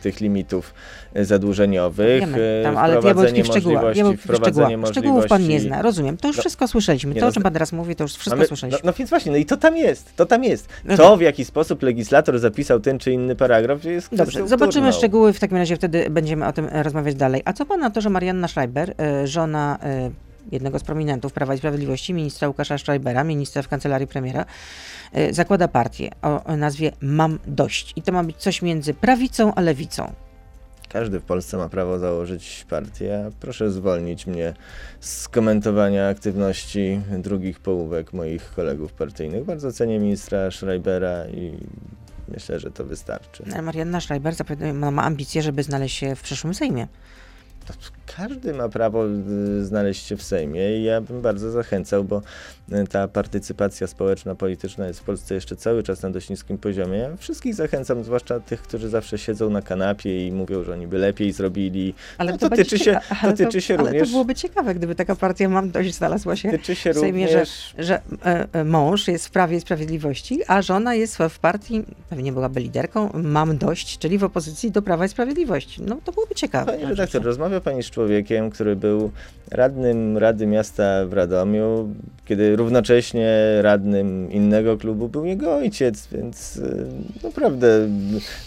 tych 0.00 0.20
limitów 0.20 0.74
zadłużeniowych. 1.14 2.20
Wiemy, 2.20 2.60
tam, 2.64 2.76
ale 2.76 3.00
diabelski 3.00 3.42
w 3.42 3.46
szczegółach. 3.46 3.94
Szczegółów. 3.94 4.90
Szczegółów 4.90 5.26
pan 5.26 5.48
nie 5.48 5.60
zna, 5.60 5.82
rozumiem. 5.82 6.16
To 6.16 6.28
już 6.28 6.36
no, 6.36 6.40
wszystko 6.40 6.68
słyszeliśmy. 6.68 7.14
To, 7.14 7.20
no, 7.20 7.26
o 7.26 7.32
czym 7.32 7.42
pan 7.42 7.52
teraz 7.52 7.72
mówi, 7.72 7.96
to 7.96 8.04
już 8.04 8.12
wszystko 8.12 8.36
mamy, 8.36 8.46
słyszeliśmy. 8.46 8.80
No, 8.84 8.86
no, 8.90 8.92
więc 8.98 9.10
właśnie, 9.10 9.32
no 9.32 9.38
i 9.38 9.46
to 9.46 9.56
tam 9.56 9.76
jest, 9.76 10.16
to 10.16 10.26
tam 10.26 10.44
jest. 10.44 10.68
No 10.84 10.96
to, 10.96 11.16
w 11.16 11.20
jaki 11.20 11.44
sposób 11.44 11.82
legislator 11.82 12.38
zapisał 12.38 12.80
ten 12.80 12.98
czy 12.98 13.12
inny 13.12 13.36
paragraf, 13.36 13.84
jest 13.84 14.14
Dobrze, 14.14 14.48
zobaczymy 14.48 14.92
szczegóły, 14.92 15.32
w 15.32 15.40
takim 15.40 15.56
razie 15.56 15.76
wtedy 15.76 16.10
będziemy 16.10 16.46
o 16.46 16.52
tym 16.52 16.68
rozmawiać 16.72 17.14
dalej. 17.14 17.42
A 17.44 17.52
co 17.52 17.66
pan 17.66 17.80
na 17.80 17.90
to, 17.90 18.00
że 18.00 18.10
Marianna 18.10 18.48
Schreiber, 18.48 18.94
żona 19.24 19.78
jednego 20.52 20.78
z 20.78 20.82
prominentów 20.82 21.32
Prawa 21.32 21.54
i 21.54 21.58
Sprawiedliwości, 21.58 22.14
ministra 22.14 22.48
Łukasza 22.48 22.78
Schreibera, 22.78 23.24
ministra 23.24 23.62
w 23.62 23.68
kancelarii 23.68 24.06
premiera, 24.06 24.44
e, 25.12 25.32
zakłada 25.32 25.68
partię 25.68 26.10
o 26.22 26.56
nazwie 26.56 26.92
Mam 27.00 27.38
Dość. 27.46 27.92
I 27.96 28.02
to 28.02 28.12
ma 28.12 28.24
być 28.24 28.36
coś 28.36 28.62
między 28.62 28.94
prawicą 28.94 29.54
a 29.54 29.60
lewicą. 29.60 30.12
Każdy 30.92 31.20
w 31.20 31.22
Polsce 31.22 31.56
ma 31.56 31.68
prawo 31.68 31.98
założyć 31.98 32.66
partię, 32.70 33.30
proszę 33.40 33.70
zwolnić 33.70 34.26
mnie 34.26 34.54
z 35.00 35.28
komentowania 35.28 36.08
aktywności 36.08 37.00
drugich 37.18 37.60
połówek 37.60 38.12
moich 38.12 38.50
kolegów 38.56 38.92
partyjnych. 38.92 39.44
Bardzo 39.44 39.72
cenię 39.72 39.98
ministra 39.98 40.50
Schreibera 40.50 41.26
i 41.26 41.58
myślę, 42.28 42.60
że 42.60 42.70
to 42.70 42.84
wystarczy. 42.84 43.44
Marianna 43.62 44.00
Schreiber 44.00 44.34
ma 44.74 45.02
ambicje, 45.02 45.42
żeby 45.42 45.62
znaleźć 45.62 45.96
się 45.96 46.16
w 46.16 46.22
przyszłym 46.22 46.54
Sejmie 46.54 46.86
każdy 48.16 48.54
ma 48.54 48.68
prawo 48.68 49.06
y, 49.06 49.64
znaleźć 49.64 50.06
się 50.06 50.16
w 50.16 50.22
Sejmie 50.22 50.78
i 50.78 50.84
ja 50.84 51.00
bym 51.00 51.22
bardzo 51.22 51.50
zachęcał, 51.50 52.04
bo 52.04 52.22
ta 52.90 53.08
partycypacja 53.08 53.86
społeczna, 53.86 54.34
polityczna 54.34 54.86
jest 54.86 55.00
w 55.00 55.02
Polsce 55.02 55.34
jeszcze 55.34 55.56
cały 55.56 55.82
czas 55.82 56.02
na 56.02 56.10
dość 56.10 56.30
niskim 56.30 56.58
poziomie. 56.58 56.98
Ja 56.98 57.16
wszystkich 57.16 57.54
zachęcam, 57.54 58.04
zwłaszcza 58.04 58.40
tych, 58.40 58.62
którzy 58.62 58.88
zawsze 58.88 59.18
siedzą 59.18 59.50
na 59.50 59.62
kanapie 59.62 60.26
i 60.26 60.32
mówią, 60.32 60.64
że 60.64 60.72
oni 60.72 60.86
by 60.86 60.98
lepiej 60.98 61.32
zrobili. 61.32 61.94
Ale 62.18 62.32
no, 62.32 62.38
to, 62.38 62.50
to 62.50 62.56
tyczy 62.56 62.78
się, 62.78 63.00
to 63.22 63.32
tyczy 63.32 63.60
się 63.60 63.74
ale 63.74 63.84
również... 63.84 64.00
Ale 64.00 64.06
to 64.06 64.10
byłoby 64.10 64.34
ciekawe, 64.34 64.74
gdyby 64.74 64.94
taka 64.94 65.16
partia 65.16 65.48
Mam 65.48 65.70
Dość 65.70 65.94
znalazła 65.94 66.36
się, 66.36 66.50
tyczy 66.50 66.74
się 66.74 66.92
w 66.92 66.98
Sejmie, 66.98 67.26
również... 67.26 67.74
że, 67.78 67.84
że 67.84 68.00
e, 68.52 68.64
mąż 68.64 69.08
jest 69.08 69.26
w 69.26 69.30
Prawie 69.30 69.56
i 69.56 69.60
Sprawiedliwości, 69.60 70.40
a 70.46 70.62
żona 70.62 70.94
jest 70.94 71.18
w 71.30 71.38
partii, 71.38 71.82
pewnie 72.10 72.32
byłaby 72.32 72.60
liderką, 72.60 73.10
Mam 73.14 73.58
Dość, 73.58 73.98
czyli 73.98 74.18
w 74.18 74.24
opozycji 74.24 74.70
do 74.70 74.82
Prawa 74.82 75.04
i 75.04 75.08
Sprawiedliwości. 75.08 75.82
No 75.82 75.96
to 76.04 76.12
byłoby 76.12 76.34
ciekawe. 76.34 76.72
Panie 76.72 76.86
redaktor, 76.86 77.22
rozmawia 77.22 77.60
pani 77.60 77.82
z 77.82 77.90
człowiekiem, 77.90 78.50
który 78.50 78.76
był 78.76 79.10
radnym 79.50 80.18
Rady 80.18 80.46
Miasta 80.46 81.06
w 81.06 81.12
Radomiu, 81.12 81.94
kiedy 82.24 82.51
równocześnie 82.56 83.28
radnym 83.60 84.32
innego 84.32 84.76
klubu 84.76 85.08
był 85.08 85.24
jego 85.24 85.54
ojciec, 85.54 86.08
więc 86.12 86.56
y, 86.56 86.86
naprawdę 87.24 87.66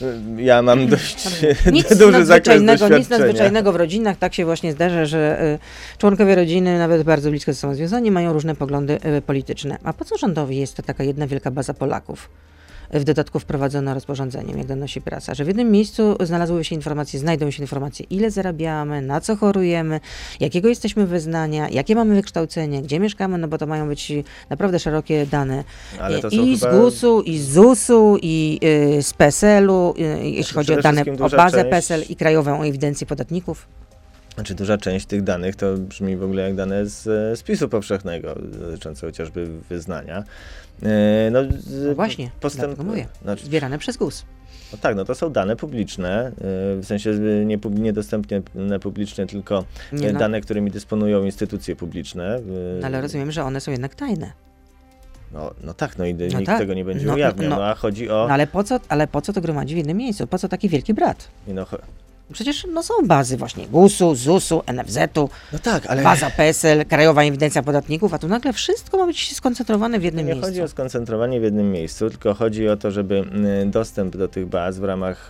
y, 0.01 0.41
ja 0.41 0.61
mam 0.61 0.87
dość 0.87 1.27
nic 1.71 1.97
duży 1.97 2.25
zakres 2.25 2.63
doświadczenia. 2.63 2.97
Nic 2.97 3.09
nadzwyczajnego 3.09 3.71
w 3.71 3.75
rodzinach, 3.75 4.17
tak 4.17 4.33
się 4.33 4.45
właśnie 4.45 4.71
zdarza, 4.71 5.05
że 5.05 5.43
y, 5.43 5.97
członkowie 5.97 6.35
rodziny, 6.35 6.79
nawet 6.79 7.03
bardzo 7.03 7.29
blisko 7.29 7.53
ze 7.53 7.59
sobą 7.59 7.75
związani, 7.75 8.11
mają 8.11 8.33
różne 8.33 8.55
poglądy 8.55 8.99
polityczne. 9.25 9.77
A 9.83 9.93
po 9.93 10.05
co 10.05 10.17
rządowi 10.17 10.57
jest 10.57 10.75
to 10.77 10.83
taka 10.83 11.03
jedna 11.03 11.27
wielka 11.27 11.51
baza 11.51 11.73
Polaków? 11.73 12.29
W 12.91 13.03
dodatku 13.03 13.39
wprowadzono 13.39 13.93
rozporządzeniem, 13.93 14.57
jak 14.57 14.67
donosi 14.67 15.01
prasa, 15.01 15.33
że 15.33 15.43
w 15.43 15.47
jednym 15.47 15.71
miejscu 15.71 16.15
znalazły 16.19 16.63
się 16.63 16.75
informacje, 16.75 17.19
znajdą 17.19 17.51
się 17.51 17.63
informacje, 17.63 18.05
ile 18.09 18.31
zarabiamy, 18.31 19.01
na 19.01 19.21
co 19.21 19.35
chorujemy, 19.35 19.99
jakiego 20.39 20.69
jesteśmy 20.69 21.05
wyznania, 21.05 21.69
jakie 21.69 21.95
mamy 21.95 22.15
wykształcenie, 22.15 22.81
gdzie 22.81 22.99
mieszkamy, 22.99 23.37
no 23.37 23.47
bo 23.47 23.57
to 23.57 23.67
mają 23.67 23.87
być 23.87 24.11
naprawdę 24.49 24.79
szerokie 24.79 25.25
dane. 25.25 25.63
I 26.31 26.57
z 26.57 26.65
GUS-u, 26.65 27.21
i 27.21 27.37
z 27.37 27.49
ZUS-u, 27.49 28.17
i 28.21 28.59
y, 28.97 29.03
z 29.03 29.13
PESEL-u, 29.13 29.93
y, 29.99 30.29
jeśli 30.29 30.53
chodzi 30.53 30.73
o 30.73 30.81
dane, 30.81 31.03
o 31.19 31.29
bazę 31.29 31.57
część... 31.57 31.69
PESEL 31.69 32.03
i 32.09 32.15
Krajową 32.15 32.63
Ewidencję 32.63 33.07
Podatników. 33.07 33.67
Znaczy 34.35 34.55
duża 34.55 34.77
część 34.77 35.05
tych 35.05 35.23
danych 35.23 35.55
to 35.55 35.77
brzmi 35.77 36.17
w 36.17 36.23
ogóle 36.23 36.41
jak 36.41 36.55
dane 36.55 36.85
z 36.85 37.39
spisu 37.39 37.69
powszechnego, 37.69 38.35
dotyczące 38.35 39.07
chociażby 39.07 39.47
wyznania. 39.69 40.23
E, 40.83 41.29
no, 41.31 41.41
no 41.43 41.95
właśnie, 41.95 42.29
postęp... 42.39 42.83
mówię. 42.83 43.07
Znaczy, 43.23 43.45
Zbierane 43.45 43.77
przez 43.77 43.97
GUS. 43.97 44.25
No 44.71 44.77
tak, 44.77 44.95
no 44.95 45.05
to 45.05 45.15
są 45.15 45.29
dane 45.29 45.55
publiczne, 45.55 46.27
e, 46.27 46.31
w 46.75 46.85
sensie 46.85 47.11
nie, 47.45 47.57
niedostępne 47.71 48.79
publicznie, 48.81 49.25
tylko 49.25 49.65
nie 49.91 50.11
no. 50.11 50.19
dane, 50.19 50.41
którymi 50.41 50.71
dysponują 50.71 51.23
instytucje 51.23 51.75
publiczne. 51.75 52.39
No, 52.81 52.87
ale 52.87 53.01
rozumiem, 53.01 53.31
że 53.31 53.43
one 53.43 53.61
są 53.61 53.71
jednak 53.71 53.95
tajne. 53.95 54.31
No, 55.33 55.53
no 55.63 55.73
tak, 55.73 55.97
no 55.97 56.05
i 56.05 56.13
no 56.13 56.25
nikt 56.25 56.45
tak. 56.45 56.59
tego 56.59 56.73
nie 56.73 56.85
będzie 56.85 57.05
no, 57.05 57.13
ujawniał, 57.13 57.49
no, 57.49 57.55
no, 57.55 57.65
a 57.65 57.75
chodzi 57.75 58.09
o... 58.09 58.27
Ale 58.31 58.47
po, 58.47 58.63
co, 58.63 58.79
ale 58.89 59.07
po 59.07 59.21
co 59.21 59.33
to 59.33 59.41
gromadzi 59.41 59.73
w 59.73 59.77
jednym 59.77 59.97
miejscu? 59.97 60.27
Po 60.27 60.37
co 60.37 60.47
taki 60.47 60.69
wielki 60.69 60.93
brat? 60.93 61.27
No, 61.47 61.65
Przecież 62.33 62.67
no, 62.73 62.83
są 62.83 62.93
bazy 63.03 63.37
właśnie 63.37 63.67
GUS-u, 63.67 64.15
ZUS-u, 64.15 64.63
NFZ-u, 64.73 65.29
no 65.53 65.59
tak, 65.59 65.85
ale... 65.85 66.03
baza 66.03 66.29
PESEL, 66.29 66.85
Krajowa 66.85 67.23
Ewidencja 67.23 67.63
Podatników, 67.63 68.13
a 68.13 68.19
tu 68.19 68.27
nagle 68.27 68.53
wszystko 68.53 68.97
ma 68.97 69.05
być 69.07 69.35
skoncentrowane 69.35 69.99
w 69.99 70.03
jednym 70.03 70.25
nie 70.25 70.31
miejscu. 70.31 70.47
Nie 70.47 70.51
chodzi 70.51 70.61
o 70.61 70.67
skoncentrowanie 70.67 71.39
w 71.39 71.43
jednym 71.43 71.71
miejscu, 71.71 72.09
tylko 72.09 72.33
chodzi 72.33 72.69
o 72.69 72.77
to, 72.77 72.91
żeby 72.91 73.23
dostęp 73.65 74.17
do 74.17 74.27
tych 74.27 74.45
baz 74.45 74.79
w 74.79 74.83
ramach 74.83 75.29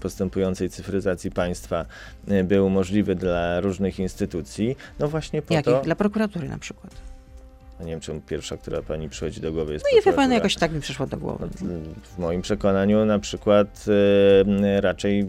postępującej 0.00 0.70
cyfryzacji 0.70 1.30
państwa 1.30 1.86
był 2.44 2.70
możliwy 2.70 3.14
dla 3.14 3.60
różnych 3.60 3.98
instytucji. 3.98 4.76
No 4.98 5.08
właśnie 5.08 5.42
po 5.42 5.54
Jakich? 5.54 5.72
to... 5.72 5.82
Dla 5.82 5.94
prokuratury 5.94 6.48
na 6.48 6.58
przykład. 6.58 7.11
Nie 7.84 7.90
wiem, 7.90 8.00
czemu 8.00 8.20
pierwsza, 8.20 8.56
która 8.56 8.82
pani 8.82 9.08
przychodzi 9.08 9.40
do 9.40 9.52
głowy 9.52 9.72
jest 9.72 9.84
No 9.92 9.98
i 9.98 10.02
wie 10.02 10.12
pan, 10.12 10.32
jakoś 10.32 10.54
tak 10.54 10.72
mi 10.72 10.80
przyszło 10.80 11.06
do 11.06 11.16
głowy. 11.16 11.48
No, 11.62 11.68
w 12.02 12.18
moim 12.18 12.42
przekonaniu 12.42 13.04
na 13.04 13.18
przykład 13.18 13.84
y, 13.88 14.80
raczej, 14.80 15.20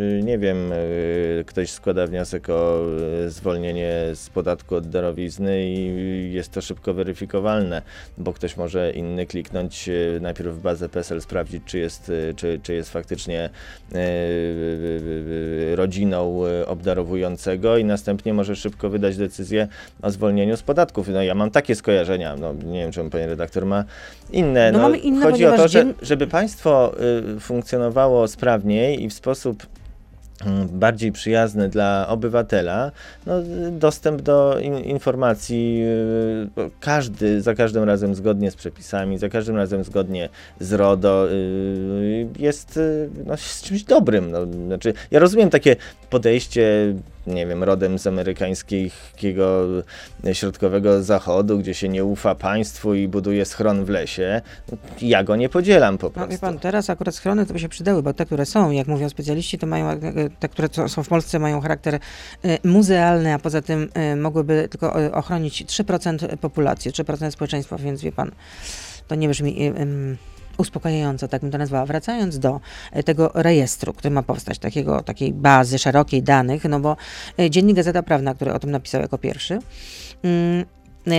y, 0.00 0.22
nie 0.24 0.38
wiem, 0.38 0.72
y, 0.72 1.44
ktoś 1.46 1.70
składa 1.70 2.06
wniosek 2.06 2.50
o 2.50 2.80
zwolnienie 3.28 3.92
z 4.14 4.30
podatku 4.30 4.76
od 4.76 4.88
darowizny 4.88 5.70
i 5.70 6.32
jest 6.32 6.52
to 6.52 6.60
szybko 6.60 6.94
weryfikowalne, 6.94 7.82
bo 8.18 8.32
ktoś 8.32 8.56
może 8.56 8.92
inny 8.92 9.26
kliknąć 9.26 9.90
najpierw 10.20 10.54
w 10.54 10.60
bazę 10.60 10.88
PESEL, 10.88 11.20
sprawdzić, 11.20 11.62
czy 11.66 11.78
jest, 11.78 12.12
czy, 12.36 12.60
czy 12.62 12.74
jest 12.74 12.90
faktycznie 12.90 13.50
rodziną 15.74 16.42
obdarowującego 16.66 17.76
i 17.76 17.84
następnie 17.84 18.34
może 18.34 18.56
szybko 18.56 18.90
wydać 18.90 19.16
decyzję 19.16 19.68
o 20.02 20.10
zwolnieniu 20.10 20.56
z 20.56 20.62
podatków. 20.62 21.08
No 21.08 21.22
ja 21.22 21.34
mam 21.34 21.50
takie 21.50 21.74
skojarzenia. 21.80 22.36
No, 22.36 22.52
nie 22.52 22.80
wiem, 22.80 22.92
czemu 22.92 23.10
pani 23.10 23.26
redaktor 23.26 23.66
ma 23.66 23.84
inne. 24.32 24.72
No, 24.72 24.78
no 24.78 24.84
mamy 24.84 24.98
inne, 24.98 25.26
chodzi 25.26 25.46
o 25.46 25.56
to, 25.56 25.68
że, 25.68 25.84
żeby 26.02 26.26
państwo 26.26 26.92
y, 27.36 27.40
funkcjonowało 27.40 28.28
sprawniej 28.28 29.02
i 29.02 29.08
w 29.08 29.12
sposób 29.12 29.66
mm, 30.46 30.68
bardziej 30.68 31.12
przyjazny 31.12 31.68
dla 31.68 32.06
obywatela, 32.08 32.92
no, 33.26 33.34
dostęp 33.70 34.22
do 34.22 34.58
in, 34.60 34.78
informacji 34.78 35.82
y, 36.58 36.70
każdy, 36.80 37.42
za 37.42 37.54
każdym 37.54 37.84
razem 37.84 38.14
zgodnie 38.14 38.50
z 38.50 38.56
przepisami, 38.56 39.18
za 39.18 39.28
każdym 39.28 39.56
razem 39.56 39.84
zgodnie 39.84 40.28
z 40.60 40.72
RODO 40.72 41.30
y, 41.30 42.28
jest 42.38 42.76
y, 42.76 43.10
no, 43.26 43.36
z 43.36 43.62
czymś 43.62 43.82
dobrym. 43.82 44.30
No. 44.30 44.46
Znaczy, 44.66 44.94
ja 45.10 45.18
rozumiem 45.18 45.50
takie 45.50 45.76
podejście 46.10 46.94
nie 47.30 47.46
wiem, 47.46 47.64
rodem 47.64 47.98
z 47.98 48.06
amerykańskiego 48.06 49.66
środkowego 50.32 51.02
zachodu, 51.02 51.58
gdzie 51.58 51.74
się 51.74 51.88
nie 51.88 52.04
ufa 52.04 52.34
państwu 52.34 52.94
i 52.94 53.08
buduje 53.08 53.44
schron 53.44 53.84
w 53.84 53.88
lesie. 53.88 54.40
Ja 55.02 55.24
go 55.24 55.36
nie 55.36 55.48
podzielam 55.48 55.98
po 55.98 56.10
prostu. 56.10 56.20
No, 56.20 56.28
wie 56.28 56.38
pan, 56.38 56.58
teraz 56.58 56.90
akurat 56.90 57.14
schrony 57.14 57.46
to 57.46 57.52
by 57.52 57.58
się 57.58 57.68
przydały, 57.68 58.02
bo 58.02 58.14
te, 58.14 58.26
które 58.26 58.46
są, 58.46 58.70
jak 58.70 58.86
mówią 58.86 59.08
specjaliści, 59.08 59.58
to 59.58 59.66
mają, 59.66 59.90
e, 59.90 59.98
te, 60.40 60.48
które 60.48 60.68
są 60.88 61.02
w 61.02 61.08
Polsce 61.08 61.38
mają 61.38 61.60
charakter 61.60 61.94
e, 61.94 61.98
muzealny, 62.64 63.34
a 63.34 63.38
poza 63.38 63.62
tym 63.62 63.88
e, 63.94 64.16
mogłyby 64.16 64.68
tylko 64.70 65.12
ochronić 65.12 65.64
3% 65.64 66.36
populacji, 66.36 66.90
3% 66.90 67.30
społeczeństwa, 67.30 67.78
więc 67.78 68.02
wie 68.02 68.12
pan, 68.12 68.30
to 69.08 69.14
nie 69.14 69.28
brzmi 69.28 69.72
uspokajająco, 70.58 71.28
tak 71.28 71.42
bym 71.42 71.50
to 71.50 71.58
nazwała. 71.58 71.86
Wracając 71.86 72.38
do 72.38 72.60
e, 72.92 73.02
tego 73.02 73.30
rejestru, 73.34 73.92
który 73.92 74.10
ma 74.10 74.22
powstać, 74.22 74.58
takiego, 74.58 75.02
takiej 75.02 75.32
bazy 75.32 75.78
szerokiej 75.78 76.22
danych, 76.22 76.64
no 76.64 76.80
bo 76.80 76.96
e, 77.38 77.50
Dziennik 77.50 77.76
Gazeta 77.76 78.02
Prawna, 78.02 78.34
który 78.34 78.52
o 78.52 78.58
tym 78.58 78.70
napisał 78.70 79.00
jako 79.00 79.18
pierwszy, 79.18 79.58
mm, 80.22 80.64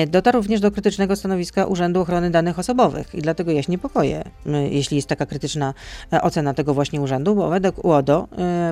Dotarł 0.08 0.38
również 0.38 0.60
do 0.60 0.72
krytycznego 0.72 1.16
stanowiska 1.16 1.66
Urzędu 1.66 2.02
Ochrony 2.02 2.30
Danych 2.30 2.60
Osobowych 2.60 3.16
i 3.16 3.22
dlatego 3.22 3.52
ja 3.52 3.64
się 3.64 3.72
niepokoję, 3.72 4.24
jeśli 4.70 4.96
jest 4.96 5.08
taka 5.08 5.26
krytyczna 5.26 5.74
ocena 6.22 6.54
tego 6.54 6.74
właśnie 6.74 7.02
urzędu, 7.02 7.36
bo 7.36 7.50
według 7.50 7.86
UODO 7.86 8.28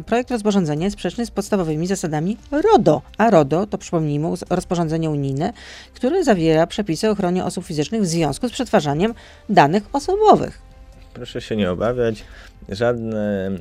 projekt 0.06 0.32
rozporządzenia 0.32 0.86
jest 0.86 0.94
sprzeczny 0.94 1.26
z 1.26 1.32
podstawowymi 1.32 1.88
zasadami 1.88 2.38
RODO, 2.52 3.02
a 3.18 3.30
RODO 3.30 3.68
to 3.68 3.78
przypomnijmy 3.78 4.30
rozporządzenie 4.50 5.10
unijne, 5.10 5.54
które 5.94 6.24
zawiera 6.24 6.68
przepisy 6.68 7.10
o 7.10 7.12
ochronie 7.12 7.46
osób 7.46 7.66
fizycznych 7.66 8.02
w 8.02 8.06
związku 8.06 8.50
z 8.50 8.52
przetwarzaniem 8.52 9.14
danych 9.50 9.84
osobowych. 9.94 10.69
Proszę 11.14 11.42
się 11.42 11.56
nie 11.56 11.72
obawiać. 11.72 12.24
Żadne, 12.70 13.52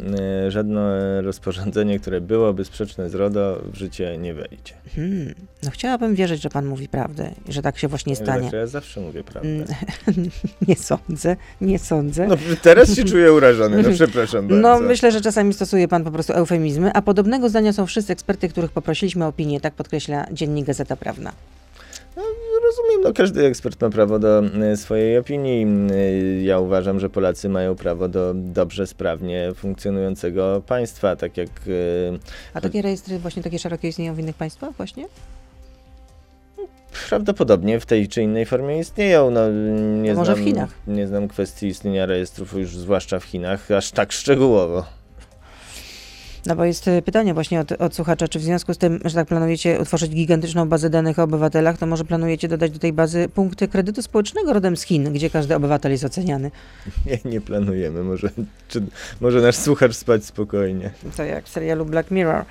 e, 0.47 0.51
żadne 0.51 1.23
rozporządzenie, 1.23 1.99
które 1.99 2.21
byłoby 2.21 2.65
sprzeczne 2.65 3.11
z 3.11 3.15
RODO, 3.15 3.63
w 3.73 3.77
życie 3.77 4.19
nie 4.19 4.35
wejdzie. 4.35 4.75
Hmm. 4.97 5.35
No 5.63 5.71
chciałabym 5.71 6.15
wierzyć, 6.15 6.43
że 6.43 6.49
pan 6.49 6.67
mówi 6.67 6.89
prawdę 6.89 7.31
i 7.49 7.53
że 7.53 7.63
tak 7.63 7.79
się 7.79 7.89
właśnie 7.89 8.17
stanie. 8.17 8.51
Ja 8.53 8.67
zawsze 8.67 9.01
mówię 9.01 9.25
prawdę. 9.25 9.49
Mm, 9.49 9.67
nie 10.69 10.77
sądzę, 10.77 11.37
nie 11.61 11.79
sądzę. 11.79 12.27
No 12.27 12.37
teraz 12.63 12.97
się 12.97 13.05
czuję 13.05 13.33
urażony, 13.33 13.83
no 13.83 13.91
przepraszam 13.91 14.47
bardzo. 14.49 14.63
No 14.63 14.81
myślę, 14.81 15.13
że 15.13 15.21
czasami 15.21 15.55
stosuje 15.55 15.89
pan 15.89 16.05
po 16.05 16.11
prostu 16.11 16.33
eufemizmy, 16.33 16.93
a 16.93 17.03
podobnego 17.03 17.49
zdania 17.49 17.73
są 17.73 17.87
wszyscy 17.87 18.13
eksperty, 18.13 18.49
których 18.49 18.71
poprosiliśmy 18.71 19.25
o 19.25 19.29
opinię, 19.29 19.61
tak 19.61 19.75
podkreśla 19.75 20.27
dziennik 20.33 20.67
Gazeta 20.67 20.97
Prawna. 20.97 21.33
Rozumiem, 22.69 23.03
no 23.03 23.13
każdy 23.13 23.47
ekspert 23.47 23.83
ma 23.83 23.91
prawo 23.91 24.19
do 24.19 24.43
y, 24.73 24.77
swojej 24.77 25.19
opinii. 25.19 25.67
Y, 25.93 26.43
ja 26.43 26.59
uważam, 26.59 27.01
że 27.01 27.11
Polacy 27.11 27.49
mają 27.49 27.75
prawo 27.75 28.09
do 28.09 28.33
dobrze, 28.35 28.87
sprawnie 28.87 29.53
funkcjonującego 29.55 30.63
państwa, 30.67 31.17
tak 31.17 31.37
jak... 31.37 31.49
Y, 31.67 32.19
a 32.55 32.61
takie 32.61 32.83
rejestry 32.83 33.19
właśnie 33.19 33.43
takie 33.43 33.59
szerokie 33.59 33.89
istnieją 33.89 34.15
w 34.15 34.19
innych 34.19 34.37
państwach 34.37 34.73
właśnie? 34.77 35.07
Prawdopodobnie 37.09 37.81
w 37.81 37.87
tej 37.87 38.09
czy 38.09 38.23
innej 38.23 38.47
formie 38.47 38.79
istnieją. 38.79 39.31
No, 39.31 39.51
nie 40.03 40.15
może 40.15 40.33
znam, 40.33 40.45
w 40.45 40.49
Chinach. 40.49 40.71
Nie 40.87 41.07
znam 41.07 41.29
kwestii 41.29 41.67
istnienia 41.67 42.07
rejestrów 42.07 42.53
już 42.53 42.77
zwłaszcza 42.77 43.21
w 43.21 43.25
Chinach 43.25 43.71
aż 43.71 43.91
tak 43.91 44.13
szczegółowo. 44.13 44.98
No 46.47 46.57
bo 46.57 46.65
jest 46.65 46.89
e, 46.89 47.03
pytanie 47.03 47.35
właśnie 47.35 47.61
od, 47.61 47.73
od, 47.73 47.95
słuchacza, 47.95 48.29
czy 48.29 48.39
w 48.39 48.43
związku 48.43 48.75
z 48.75 48.79
tym, 48.79 49.01
że 49.05 49.15
tak 49.15 49.29
planujecie 49.29 49.81
utworzyć 49.81 50.11
gigantyczną 50.11 50.69
bazę 50.69 50.91
danych 50.91 51.19
o 51.19 51.23
obywatelach, 51.23 51.79
to 51.79 51.87
może 51.87 52.05
planujecie 52.05 52.49
dodać 52.49 52.71
do 52.71 52.79
tej 52.79 52.93
bazy 52.93 53.29
punkty 53.29 53.69
kredytu 53.69 54.03
społecznego 54.03 54.53
rodem 54.53 54.77
z 54.77 54.83
Chin, 54.83 55.13
gdzie 55.13 55.31
każdy 55.31 55.57
obywatel 55.57 55.93
jest 55.93 56.05
oceniany? 56.05 56.51
Nie, 57.07 57.31
nie 57.31 57.41
planujemy. 57.41 58.05
Może, 58.05 58.31
czy, 58.69 58.83
może 59.21 59.41
nasz 59.41 59.57
słuchacz 59.57 59.95
spać 59.95 60.25
spokojnie. 60.25 60.91
To 61.17 61.25
jak 61.25 61.45
w 61.45 61.49
serialu 61.49 61.85
Black 61.85 62.11
Mirror. 62.11 62.45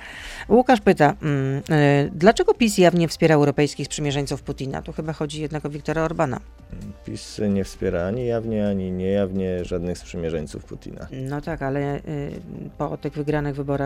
Łukasz 0.48 0.80
pyta, 0.80 1.14
mm, 1.22 1.56
y, 1.56 2.10
dlaczego 2.14 2.54
PiS 2.54 2.78
jawnie 2.78 3.08
wspiera 3.08 3.34
europejskich 3.34 3.86
sprzymierzeńców 3.86 4.42
Putina? 4.42 4.82
Tu 4.82 4.92
chyba 4.92 5.12
chodzi 5.12 5.42
jednak 5.42 5.66
o 5.66 5.70
Wiktora 5.70 6.02
Orbana. 6.02 6.40
PiS 7.04 7.40
nie 7.50 7.64
wspiera 7.64 8.06
ani 8.06 8.26
jawnie, 8.26 8.68
ani 8.68 8.92
niejawnie 8.92 9.64
żadnych 9.64 9.98
sprzymierzeńców 9.98 10.64
Putina. 10.64 11.06
No 11.12 11.40
tak, 11.40 11.62
ale 11.62 11.96
y, 11.96 12.00
po 12.78 12.96
tych 12.96 13.12
wygranych 13.12 13.54
wyborach 13.54 13.77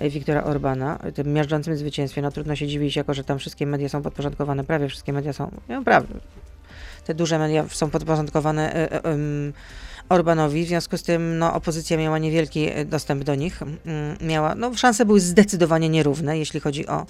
y, 0.00 0.10
Wiktora 0.10 0.44
Orbana, 0.44 0.98
tym 1.14 1.32
miażdżącym 1.32 1.76
zwycięstwie, 1.76 2.22
no 2.22 2.30
trudno 2.30 2.56
się 2.56 2.66
dziwić, 2.66 2.96
jako 2.96 3.14
że 3.14 3.24
tam 3.24 3.38
wszystkie 3.38 3.66
media 3.66 3.88
są 3.88 4.02
podporządkowane, 4.02 4.64
prawie 4.64 4.88
wszystkie 4.88 5.12
media 5.12 5.32
są, 5.32 5.50
no 5.68 5.82
te 7.04 7.14
duże 7.14 7.38
media 7.38 7.64
są 7.68 7.90
podporządkowane 7.90 8.88
Orbanowi, 10.08 10.64
w 10.64 10.68
związku 10.68 10.96
z 10.98 11.02
tym 11.02 11.38
no, 11.38 11.54
opozycja 11.54 11.96
miała 11.96 12.18
niewielki 12.18 12.68
dostęp 12.86 13.24
do 13.24 13.34
nich. 13.34 13.62
Mm, 13.62 14.16
miała, 14.20 14.54
no, 14.54 14.74
szanse 14.74 15.04
były 15.04 15.20
zdecydowanie 15.20 15.88
nierówne, 15.88 16.38
jeśli 16.38 16.60
chodzi 16.60 16.86
o, 16.86 17.06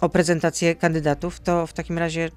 o 0.00 0.08
prezentację 0.08 0.74
kandydatów, 0.74 1.40
to 1.40 1.66
w 1.66 1.72
takim 1.72 1.98
razie 1.98 2.30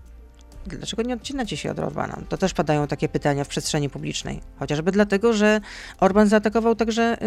dlaczego 0.75 1.01
nie 1.01 1.13
odcinacie 1.13 1.57
się 1.57 1.71
od 1.71 1.79
Orbana? 1.79 2.21
To 2.29 2.37
też 2.37 2.53
padają 2.53 2.87
takie 2.87 3.09
pytania 3.09 3.43
w 3.43 3.47
przestrzeni 3.47 3.89
publicznej. 3.89 4.41
Chociażby 4.59 4.91
dlatego, 4.91 5.33
że 5.33 5.61
Orban 5.99 6.27
zaatakował 6.27 6.75
także 6.75 7.17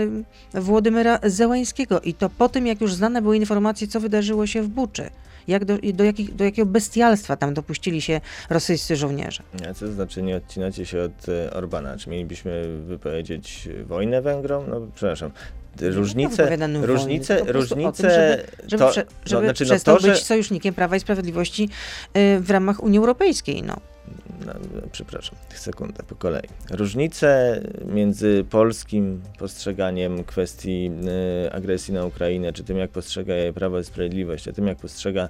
Włodymyra 0.54 1.18
Zełańskiego 1.22 2.00
i 2.00 2.14
to 2.14 2.30
po 2.30 2.48
tym, 2.48 2.66
jak 2.66 2.80
już 2.80 2.94
znane 2.94 3.22
były 3.22 3.36
informacje, 3.36 3.88
co 3.88 4.00
wydarzyło 4.00 4.46
się 4.46 4.62
w 4.62 4.68
Buczy 4.68 5.10
jak 5.48 5.64
do, 5.64 5.78
do, 5.94 6.04
jakich, 6.04 6.34
do 6.34 6.44
jakiego 6.44 6.66
bestialstwa 6.66 7.36
tam 7.36 7.54
dopuścili 7.54 8.02
się 8.02 8.20
rosyjscy 8.50 8.96
żołnierze. 8.96 9.42
A 9.70 9.74
co 9.74 9.92
znaczy 9.92 10.22
nie 10.22 10.36
odcinacie 10.36 10.86
się 10.86 11.02
od 11.02 11.28
e, 11.28 11.52
Orbana? 11.52 11.96
Czy 11.96 12.10
mielibyśmy 12.10 12.78
wypowiedzieć 12.86 13.68
wojnę 13.84 14.22
Węgrom? 14.22 14.64
No 14.68 14.80
przepraszam, 14.94 15.30
różnice, 15.80 16.56
różnice, 16.82 17.44
różnice, 17.46 18.44
żeby, 18.66 18.84
żeby, 18.84 19.06
żeby 19.24 19.46
no, 19.46 19.54
znaczy, 19.54 19.64
no 19.64 19.74
no 19.86 19.98
to, 19.98 20.06
być 20.06 20.22
sojusznikiem 20.24 20.74
Prawa 20.74 20.96
i 20.96 21.00
Sprawiedliwości 21.00 21.68
y, 22.16 22.40
w 22.40 22.50
ramach 22.50 22.82
Unii 22.82 22.98
Europejskiej. 22.98 23.62
No. 23.62 23.76
No, 24.46 24.52
przepraszam, 24.92 25.38
sekundę 25.54 26.02
po 26.02 26.14
kolei. 26.14 26.48
Różnice 26.70 27.60
między 27.86 28.44
polskim 28.50 29.22
postrzeganiem 29.38 30.24
kwestii 30.24 30.90
y, 31.46 31.52
agresji 31.52 31.94
na 31.94 32.04
Ukrainę, 32.04 32.52
czy 32.52 32.64
tym, 32.64 32.78
jak 32.78 32.90
postrzega 32.90 33.34
je 33.34 33.52
Prawo 33.52 33.78
i 33.78 33.84
Sprawiedliwość, 33.84 34.48
a 34.48 34.52
tym, 34.52 34.66
jak 34.66 34.78
postrzega 34.78 35.28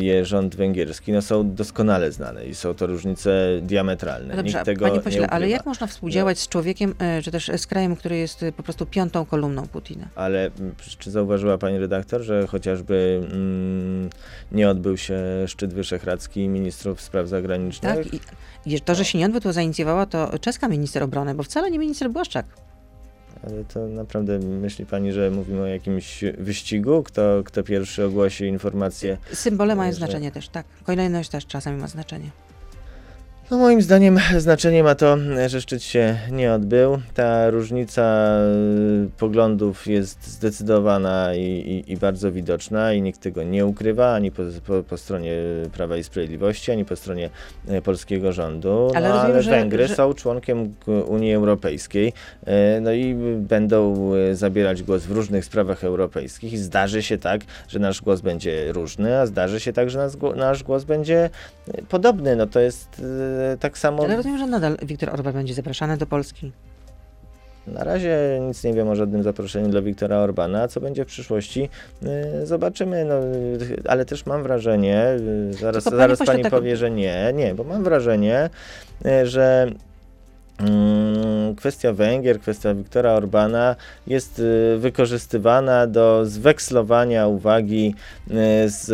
je 0.00 0.24
rząd 0.24 0.56
węgierski, 0.56 1.12
no 1.12 1.22
są 1.22 1.54
doskonale 1.54 2.12
znane 2.12 2.46
i 2.46 2.54
są 2.54 2.74
to 2.74 2.86
różnice 2.86 3.48
diametralne. 3.62 4.36
Dobrze, 4.36 4.52
Nikt 4.52 4.64
tego 4.64 4.88
panie 4.88 5.00
pośle, 5.00 5.30
ale 5.30 5.48
jak 5.48 5.66
można 5.66 5.86
współdziałać 5.86 6.36
no. 6.36 6.42
z 6.42 6.48
człowiekiem, 6.48 6.94
e, 6.98 7.22
czy 7.22 7.30
też 7.30 7.50
z 7.56 7.66
krajem, 7.66 7.96
który 7.96 8.16
jest 8.16 8.42
e, 8.42 8.52
po 8.52 8.62
prostu 8.62 8.86
piątą 8.86 9.24
kolumną 9.24 9.66
Putina? 9.66 10.08
Ale 10.14 10.50
czy 10.98 11.10
zauważyła 11.10 11.58
pani 11.58 11.78
redaktor, 11.78 12.22
że 12.22 12.46
chociażby 12.46 13.20
mm, 13.32 14.10
nie 14.52 14.70
odbył 14.70 14.96
się 14.96 15.20
szczyt 15.46 15.74
wyszehradzki 15.74 16.48
ministrów 16.48 17.00
spraw 17.00 17.28
zagranicznych? 17.28 17.94
Tak, 17.94 18.14
i 18.66 18.80
to, 18.80 18.94
że 18.94 19.04
się 19.04 19.18
nie 19.18 19.26
odbył, 19.26 19.40
to 19.40 19.52
zainicjowała 19.52 20.06
to 20.06 20.38
czeska 20.38 20.68
minister 20.68 21.02
obrony, 21.02 21.34
bo 21.34 21.42
wcale 21.42 21.70
nie 21.70 21.78
minister 21.78 22.10
Błaszczak. 22.10 22.46
Ale 23.42 23.64
to 23.64 23.86
naprawdę 23.86 24.38
myśli 24.38 24.86
pani, 24.86 25.12
że 25.12 25.30
mówimy 25.30 25.60
o 25.60 25.66
jakimś 25.66 26.24
wyścigu? 26.38 27.02
Kto, 27.02 27.42
kto 27.44 27.62
pierwszy 27.62 28.04
ogłosi 28.04 28.44
informację? 28.44 29.18
Symbole 29.32 29.76
mają 29.76 29.92
że... 29.92 29.98
znaczenie 29.98 30.30
też, 30.30 30.48
tak. 30.48 30.66
Kolejność 30.84 31.30
też 31.30 31.46
czasami 31.46 31.80
ma 31.80 31.86
znaczenie. 31.88 32.30
No 33.50 33.58
moim 33.58 33.82
zdaniem 33.82 34.18
znaczenie 34.38 34.82
ma 34.82 34.94
to, 34.94 35.16
że 35.46 35.60
szczyt 35.60 35.82
się 35.82 36.18
nie 36.30 36.52
odbył. 36.52 36.98
Ta 37.14 37.50
różnica 37.50 38.30
y, 39.06 39.10
poglądów 39.18 39.86
jest 39.86 40.26
zdecydowana 40.26 41.34
i, 41.34 41.42
i, 41.42 41.92
i 41.92 41.96
bardzo 41.96 42.32
widoczna 42.32 42.92
i 42.92 43.02
nikt 43.02 43.20
tego 43.20 43.42
nie 43.42 43.66
ukrywa, 43.66 44.14
ani 44.14 44.30
po, 44.30 44.42
po, 44.66 44.82
po, 44.82 44.96
stronie 44.96 45.32
Prawa 45.72 45.96
i 45.96 46.04
Sprawiedliwości, 46.04 46.72
ani 46.72 46.84
po 46.84 46.96
stronie 46.96 47.30
e, 47.68 47.82
polskiego 47.82 48.32
rządu. 48.32 48.90
Ale, 48.94 49.08
no, 49.08 49.14
rozumiem, 49.14 49.36
ale 49.36 49.42
Węgry 49.42 49.88
że... 49.88 49.94
są 49.94 50.14
członkiem 50.14 50.74
Unii 51.06 51.34
Europejskiej 51.34 52.12
e, 52.46 52.80
no 52.80 52.92
i 52.92 53.14
będą 53.36 54.10
zabierać 54.32 54.82
głos 54.82 55.02
w 55.02 55.10
różnych 55.10 55.44
sprawach 55.44 55.84
europejskich 55.84 56.52
i 56.52 56.58
zdarzy 56.58 57.02
się 57.02 57.18
tak, 57.18 57.40
że 57.68 57.78
nasz 57.78 58.02
głos 58.02 58.20
będzie 58.20 58.72
różny, 58.72 59.18
a 59.18 59.26
zdarzy 59.26 59.60
się 59.60 59.72
tak, 59.72 59.90
że 59.90 59.98
nasz, 59.98 60.12
nasz 60.36 60.62
głos 60.62 60.84
będzie 60.84 61.30
podobny. 61.88 62.36
No 62.36 62.46
to 62.46 62.60
jest 62.60 63.02
tak 63.60 63.78
samo... 63.78 64.04
Ale 64.04 64.16
rozumiem, 64.16 64.38
że 64.38 64.46
nadal 64.46 64.76
Viktor 64.82 65.10
Orban 65.10 65.32
będzie 65.32 65.54
zapraszany 65.54 65.96
do 65.96 66.06
Polski. 66.06 66.52
Na 67.66 67.84
razie 67.84 68.38
nic 68.42 68.64
nie 68.64 68.74
wiem 68.74 68.88
o 68.88 68.96
żadnym 68.96 69.22
zaproszeniu 69.22 69.68
dla 69.68 69.82
Wiktora 69.82 70.16
Orbana. 70.16 70.68
Co 70.68 70.80
będzie 70.80 71.04
w 71.04 71.08
przyszłości, 71.08 71.68
y, 72.42 72.46
zobaczymy. 72.46 73.04
No, 73.04 73.14
ale 73.86 74.04
też 74.04 74.26
mam 74.26 74.42
wrażenie, 74.42 75.06
y, 75.50 75.52
zaraz, 75.52 75.84
zaraz 75.84 76.18
pani 76.18 76.42
tak... 76.42 76.50
powie, 76.50 76.76
że 76.76 76.90
nie, 76.90 77.32
nie, 77.34 77.54
bo 77.54 77.64
mam 77.64 77.84
wrażenie, 77.84 78.50
że 79.24 79.70
kwestia 81.56 81.92
Węgier, 81.92 82.40
kwestia 82.40 82.74
Wiktora 82.74 83.12
Orbana 83.12 83.76
jest 84.06 84.38
y, 84.38 84.78
wykorzystywana 84.78 85.86
do 85.86 86.26
zwekslowania 86.26 87.26
uwagi 87.26 87.94
y, 88.30 88.34
z, 88.70 88.88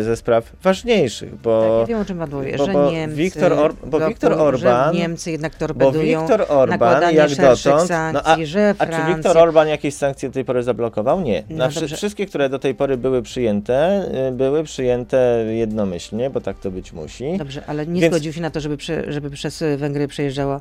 y, 0.00 0.04
ze 0.04 0.16
spraw 0.16 0.52
ważniejszych, 0.62 1.40
bo... 1.40 1.78
Tak, 1.80 1.88
wiem 1.88 2.00
o 2.00 2.04
czym 2.04 2.18
pan 2.18 2.30
mówi, 2.30 2.52
bo, 2.56 2.66
że 2.66 2.72
bo 2.72 2.90
Niemcy, 2.90 3.16
Wiktor 3.16 3.52
Or, 3.52 3.74
bo 3.86 4.08
Wiktor 4.08 4.32
Orban... 4.32 4.94
Niemcy 4.94 5.30
jednak 5.30 5.54
torpedują 5.54 6.20
bo 6.20 6.26
Wiktor 6.26 6.46
Orban, 6.48 7.14
jak 7.14 7.30
dotąd... 7.30 7.60
Sankcji, 7.60 7.96
no 8.12 8.22
a, 8.24 8.36
że 8.44 8.74
a 8.78 8.86
czy 8.86 9.14
Wiktor 9.14 9.38
Orban 9.38 9.68
jakieś 9.68 9.94
sankcje 9.94 10.28
do 10.28 10.32
tej 10.32 10.44
pory 10.44 10.62
zablokował? 10.62 11.20
Nie. 11.20 11.42
No 11.50 11.70
wszystkie, 11.70 12.26
które 12.26 12.48
do 12.48 12.58
tej 12.58 12.74
pory 12.74 12.96
były 12.96 13.22
przyjęte, 13.22 14.08
były 14.32 14.64
przyjęte 14.64 15.44
jednomyślnie, 15.48 16.30
bo 16.30 16.40
tak 16.40 16.58
to 16.58 16.70
być 16.70 16.92
musi. 16.92 17.38
Dobrze, 17.38 17.62
ale 17.66 17.86
nie 17.86 18.00
Więc... 18.00 18.14
zgodził 18.14 18.32
się 18.32 18.40
na 18.40 18.50
to, 18.50 18.60
żeby, 18.60 18.76
przy, 18.76 19.04
żeby 19.08 19.30
przez 19.30 19.64
Węgry 19.76 20.08
przejeżdżało 20.08 20.53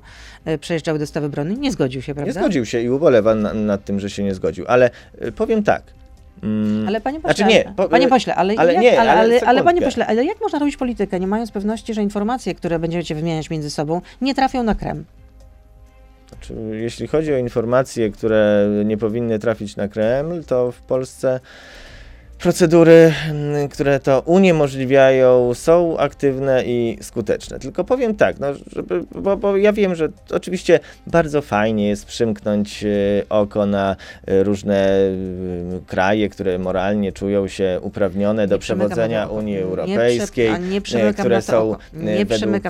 E, 0.45 0.57
przejeżdżały 0.57 0.99
dostawy 0.99 1.29
broni. 1.29 1.59
Nie 1.59 1.71
zgodził 1.71 2.01
się, 2.01 2.15
prawda? 2.15 2.33
Nie 2.33 2.33
zgodził 2.33 2.65
się 2.65 2.81
i 2.81 2.89
ubolewa 2.89 3.35
na, 3.35 3.53
nad 3.53 3.85
tym, 3.85 3.99
że 3.99 4.09
się 4.09 4.23
nie 4.23 4.33
zgodził. 4.33 4.65
Ale 4.67 4.89
e, 5.19 5.31
powiem 5.31 5.63
tak. 5.63 5.83
Mm, 6.43 6.87
ale 6.87 7.01
panie 7.01 7.19
pośle, 7.19 7.35
znaczy 7.35 7.53
nie, 7.53 7.73
po, 7.75 7.89
panie 7.89 8.07
pośle, 8.07 8.35
ale, 8.35 8.53
ale, 8.57 8.73
jak, 8.73 8.81
nie, 8.81 8.99
ale, 9.01 9.11
ale, 9.11 9.41
ale, 9.41 9.63
panie 9.63 9.81
pośle, 9.81 10.07
ale 10.07 10.25
jak 10.25 10.41
można 10.41 10.59
robić 10.59 10.77
politykę, 10.77 11.19
nie 11.19 11.27
mając 11.27 11.51
pewności, 11.51 11.93
że 11.93 12.01
informacje, 12.01 12.55
które 12.55 12.79
będziecie 12.79 13.15
wymieniać 13.15 13.49
między 13.49 13.69
sobą, 13.69 14.01
nie 14.21 14.35
trafią 14.35 14.63
na 14.63 14.75
krem? 14.75 15.05
Znaczy, 16.29 16.55
jeśli 16.71 17.07
chodzi 17.07 17.33
o 17.33 17.37
informacje, 17.37 18.09
które 18.09 18.69
nie 18.85 18.97
powinny 18.97 19.39
trafić 19.39 19.75
na 19.75 19.87
Kreml, 19.87 20.43
to 20.43 20.71
w 20.71 20.81
Polsce 20.81 21.39
procedury, 22.43 23.13
mm, 23.29 23.69
które 23.69 23.99
to 23.99 24.21
uniemożliwiają, 24.25 25.53
są 25.53 25.97
aktywne 25.97 26.63
i 26.65 26.97
skuteczne. 27.01 27.59
Tylko 27.59 27.83
powiem 27.83 28.15
tak, 28.15 28.39
no, 28.39 28.47
żeby, 28.75 29.03
bo, 29.11 29.37
bo 29.37 29.57
ja 29.57 29.73
wiem, 29.73 29.95
że 29.95 30.09
oczywiście 30.31 30.79
bardzo 31.07 31.41
fajnie 31.41 31.87
jest 31.87 32.05
przymknąć 32.05 32.83
e, 32.83 32.87
oko 33.29 33.65
na 33.65 33.95
e, 34.27 34.43
różne 34.43 34.87
e, 34.87 35.11
kraje, 35.87 36.29
które 36.29 36.59
moralnie 36.59 37.11
czują 37.11 37.47
się 37.47 37.79
uprawnione 37.81 38.47
do 38.47 38.59
przewodzenia 38.59 39.27
Unii 39.27 39.57
Europejskiej, 39.57 40.51
Nie, 40.59 40.81
prze, 40.81 41.03
nie 41.05 41.13
które 41.13 41.41
są 41.41 41.75
Nie 41.93 42.25
według 42.25 42.63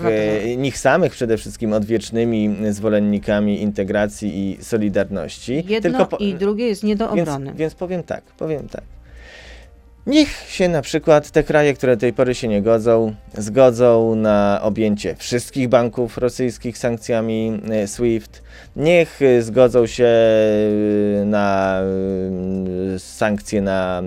nich 0.58 0.78
samych 0.78 1.12
przede 1.12 1.38
wszystkim 1.38 1.74
odwiecznymi 1.74 2.56
zwolennikami 2.70 3.62
integracji 3.62 4.38
i 4.38 4.64
solidarności. 4.64 5.64
Jedno 5.68 6.06
po- 6.06 6.18
i 6.18 6.34
drugie 6.34 6.68
jest 6.68 6.84
nie 6.84 6.96
do 6.96 7.14
więc, 7.16 7.30
obrony. 7.30 7.54
więc 7.56 7.76
powiem 7.76 8.04
tak, 8.04 8.24
powiem 8.24 8.68
tak. 8.68 8.93
Niech 10.08 10.30
się 10.30 10.70
na 10.70 10.82
przykład 10.82 11.32
te 11.32 11.44
kraje, 11.44 11.74
które 11.74 11.96
do 11.96 12.00
tej 12.00 12.14
pory 12.14 12.36
się 12.36 12.48
nie 12.48 12.62
godzą, 12.62 13.16
zgodzą 13.38 14.16
na 14.16 14.60
objęcie 14.64 15.16
wszystkich 15.16 15.70
banków 15.70 16.18
rosyjskich 16.18 16.78
sankcjami 16.78 17.62
e, 17.72 17.88
SWIFT. 17.88 18.42
Niech 18.76 19.22
e, 19.22 19.42
zgodzą 19.42 19.86
się 19.86 20.08
e, 21.22 21.26
na 21.26 21.80
sankcje 22.98 23.62
na 23.62 24.02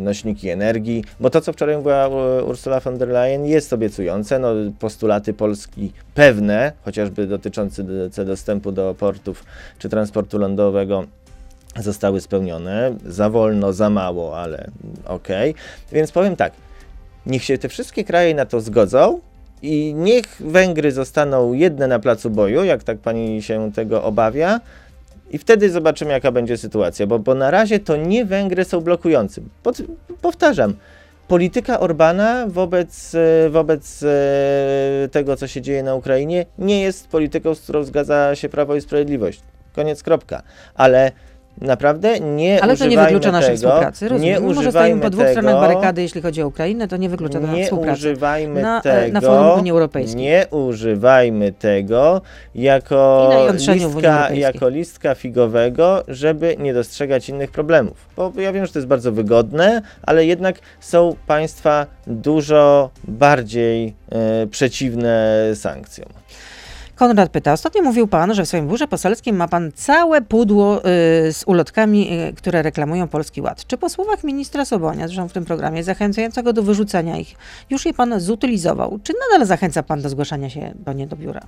nośniki 0.00 0.48
energii, 0.48 1.04
bo 1.20 1.30
to, 1.30 1.40
co 1.40 1.52
wczoraj 1.52 1.76
mówiła 1.76 2.08
Ursula 2.46 2.80
von 2.80 2.98
der 2.98 3.08
Leyen, 3.08 3.46
jest 3.46 3.72
obiecujące. 3.72 4.38
No, 4.38 4.48
postulaty 4.78 5.34
Polski 5.34 5.92
pewne, 6.14 6.72
chociażby 6.84 7.26
dotyczące 7.26 7.82
do- 7.84 8.24
dostępu 8.24 8.72
do 8.72 8.94
portów 8.98 9.44
czy 9.78 9.88
transportu 9.88 10.38
lądowego 10.38 11.04
zostały 11.76 12.20
spełnione. 12.20 12.94
Za 13.06 13.30
wolno, 13.30 13.72
za 13.72 13.90
mało, 13.90 14.38
ale 14.38 14.70
okej. 15.04 15.54
Więc 15.92 16.12
powiem 16.12 16.36
tak, 16.36 16.52
niech 17.26 17.44
się 17.44 17.58
te 17.58 17.68
wszystkie 17.68 18.04
kraje 18.04 18.34
na 18.34 18.46
to 18.46 18.60
zgodzą 18.60 19.20
i 19.62 19.94
niech 19.94 20.24
Węgry 20.40 20.92
zostaną 20.92 21.52
jedne 21.52 21.86
na 21.86 21.98
placu 21.98 22.30
boju, 22.30 22.64
jak 22.64 22.84
tak 22.84 22.98
pani 22.98 23.42
się 23.42 23.72
tego 23.72 24.04
obawia. 24.04 24.60
I 25.30 25.38
wtedy 25.38 25.70
zobaczymy, 25.70 26.12
jaka 26.12 26.32
będzie 26.32 26.56
sytuacja, 26.56 27.06
bo, 27.06 27.18
bo 27.18 27.34
na 27.34 27.50
razie 27.50 27.78
to 27.78 27.96
nie 27.96 28.24
Węgry 28.24 28.64
są 28.64 28.80
blokujący. 28.80 29.42
Pod, 29.62 29.82
powtarzam, 30.22 30.74
polityka 31.28 31.80
Orbana 31.80 32.46
wobec, 32.48 33.14
e, 33.14 33.50
wobec 33.50 34.02
e, 34.02 35.08
tego, 35.12 35.36
co 35.36 35.46
się 35.46 35.62
dzieje 35.62 35.82
na 35.82 35.94
Ukrainie, 35.94 36.46
nie 36.58 36.82
jest 36.82 37.08
polityką, 37.08 37.54
z 37.54 37.60
którą 37.60 37.84
zgadza 37.84 38.34
się 38.34 38.48
Prawo 38.48 38.76
i 38.76 38.80
Sprawiedliwość. 38.80 39.40
Koniec, 39.72 40.02
kropka. 40.02 40.42
Ale 40.74 41.12
naprawdę 41.60 42.20
nie 42.20 42.62
Ale 42.62 42.76
to 42.76 42.86
nie 42.86 42.98
wyklucza 42.98 43.32
naszej 43.32 43.56
tego, 43.56 43.68
współpracy. 43.68 44.08
Rozumiem. 44.08 44.34
Nie 44.34 44.40
Mimo, 44.40 44.54
że 44.54 44.60
używajmy 44.60 44.88
stoimy 44.88 45.02
po 45.02 45.10
dwóch 45.10 45.24
tego, 45.24 45.40
stronach 45.40 45.60
barykady, 45.60 46.02
jeśli 46.02 46.20
chodzi 46.20 46.42
o 46.42 46.46
Ukrainę, 46.46 46.88
to 46.88 46.96
nie 46.96 47.08
wyklucza 47.08 47.38
nie 47.38 47.64
współpracy. 47.64 47.98
używajmy 47.98 48.62
Na, 48.62 48.78
e, 48.78 48.82
tego, 48.82 49.12
na 49.12 49.20
forum 49.20 49.58
Unii 49.58 49.70
Europejskiej. 49.70 50.22
nie 50.22 50.46
używajmy 50.50 51.52
tego 51.52 52.22
jako 52.54 53.48
listka, 53.62 54.30
jako 54.30 54.68
listka 54.68 55.14
figowego, 55.14 56.04
żeby 56.08 56.56
nie 56.58 56.74
dostrzegać 56.74 57.28
innych 57.28 57.50
problemów. 57.50 58.08
Bo 58.16 58.32
ja 58.36 58.52
wiem, 58.52 58.66
że 58.66 58.72
to 58.72 58.78
jest 58.78 58.88
bardzo 58.88 59.12
wygodne, 59.12 59.82
ale 60.02 60.26
jednak 60.26 60.58
są 60.80 61.16
państwa 61.26 61.86
dużo 62.06 62.90
bardziej 63.04 63.94
e, 64.12 64.46
przeciwne 64.46 65.40
sankcjom. 65.54 66.08
Konrad 67.00 67.30
pyta, 67.30 67.52
ostatnio 67.52 67.82
mówił 67.82 68.08
pan, 68.08 68.34
że 68.34 68.44
w 68.44 68.48
swoim 68.48 68.68
biurze 68.68 68.88
poselskim 68.88 69.36
ma 69.36 69.48
pan 69.48 69.72
całe 69.74 70.22
pudło 70.22 70.78
y, 70.78 70.82
z 71.32 71.44
ulotkami, 71.46 72.12
y, 72.12 72.32
które 72.32 72.62
reklamują 72.62 73.08
Polski 73.08 73.40
Ład. 73.40 73.66
Czy 73.66 73.78
po 73.78 73.88
słowach 73.88 74.24
ministra 74.24 74.64
Sobonia, 74.64 75.06
zresztą 75.06 75.28
w 75.28 75.32
tym 75.32 75.44
programie, 75.44 75.84
zachęcającego 75.84 76.52
do 76.52 76.62
wyrzucenia 76.62 77.16
ich, 77.16 77.34
już 77.70 77.86
je 77.86 77.94
pan 77.94 78.20
zutylizował? 78.20 78.98
Czy 79.02 79.12
nadal 79.30 79.46
zachęca 79.46 79.82
pan 79.82 80.02
do 80.02 80.08
zgłaszania 80.08 80.50
się 80.50 80.72
do 80.74 80.92
nie 80.92 81.06
do 81.06 81.16
biura? 81.16 81.40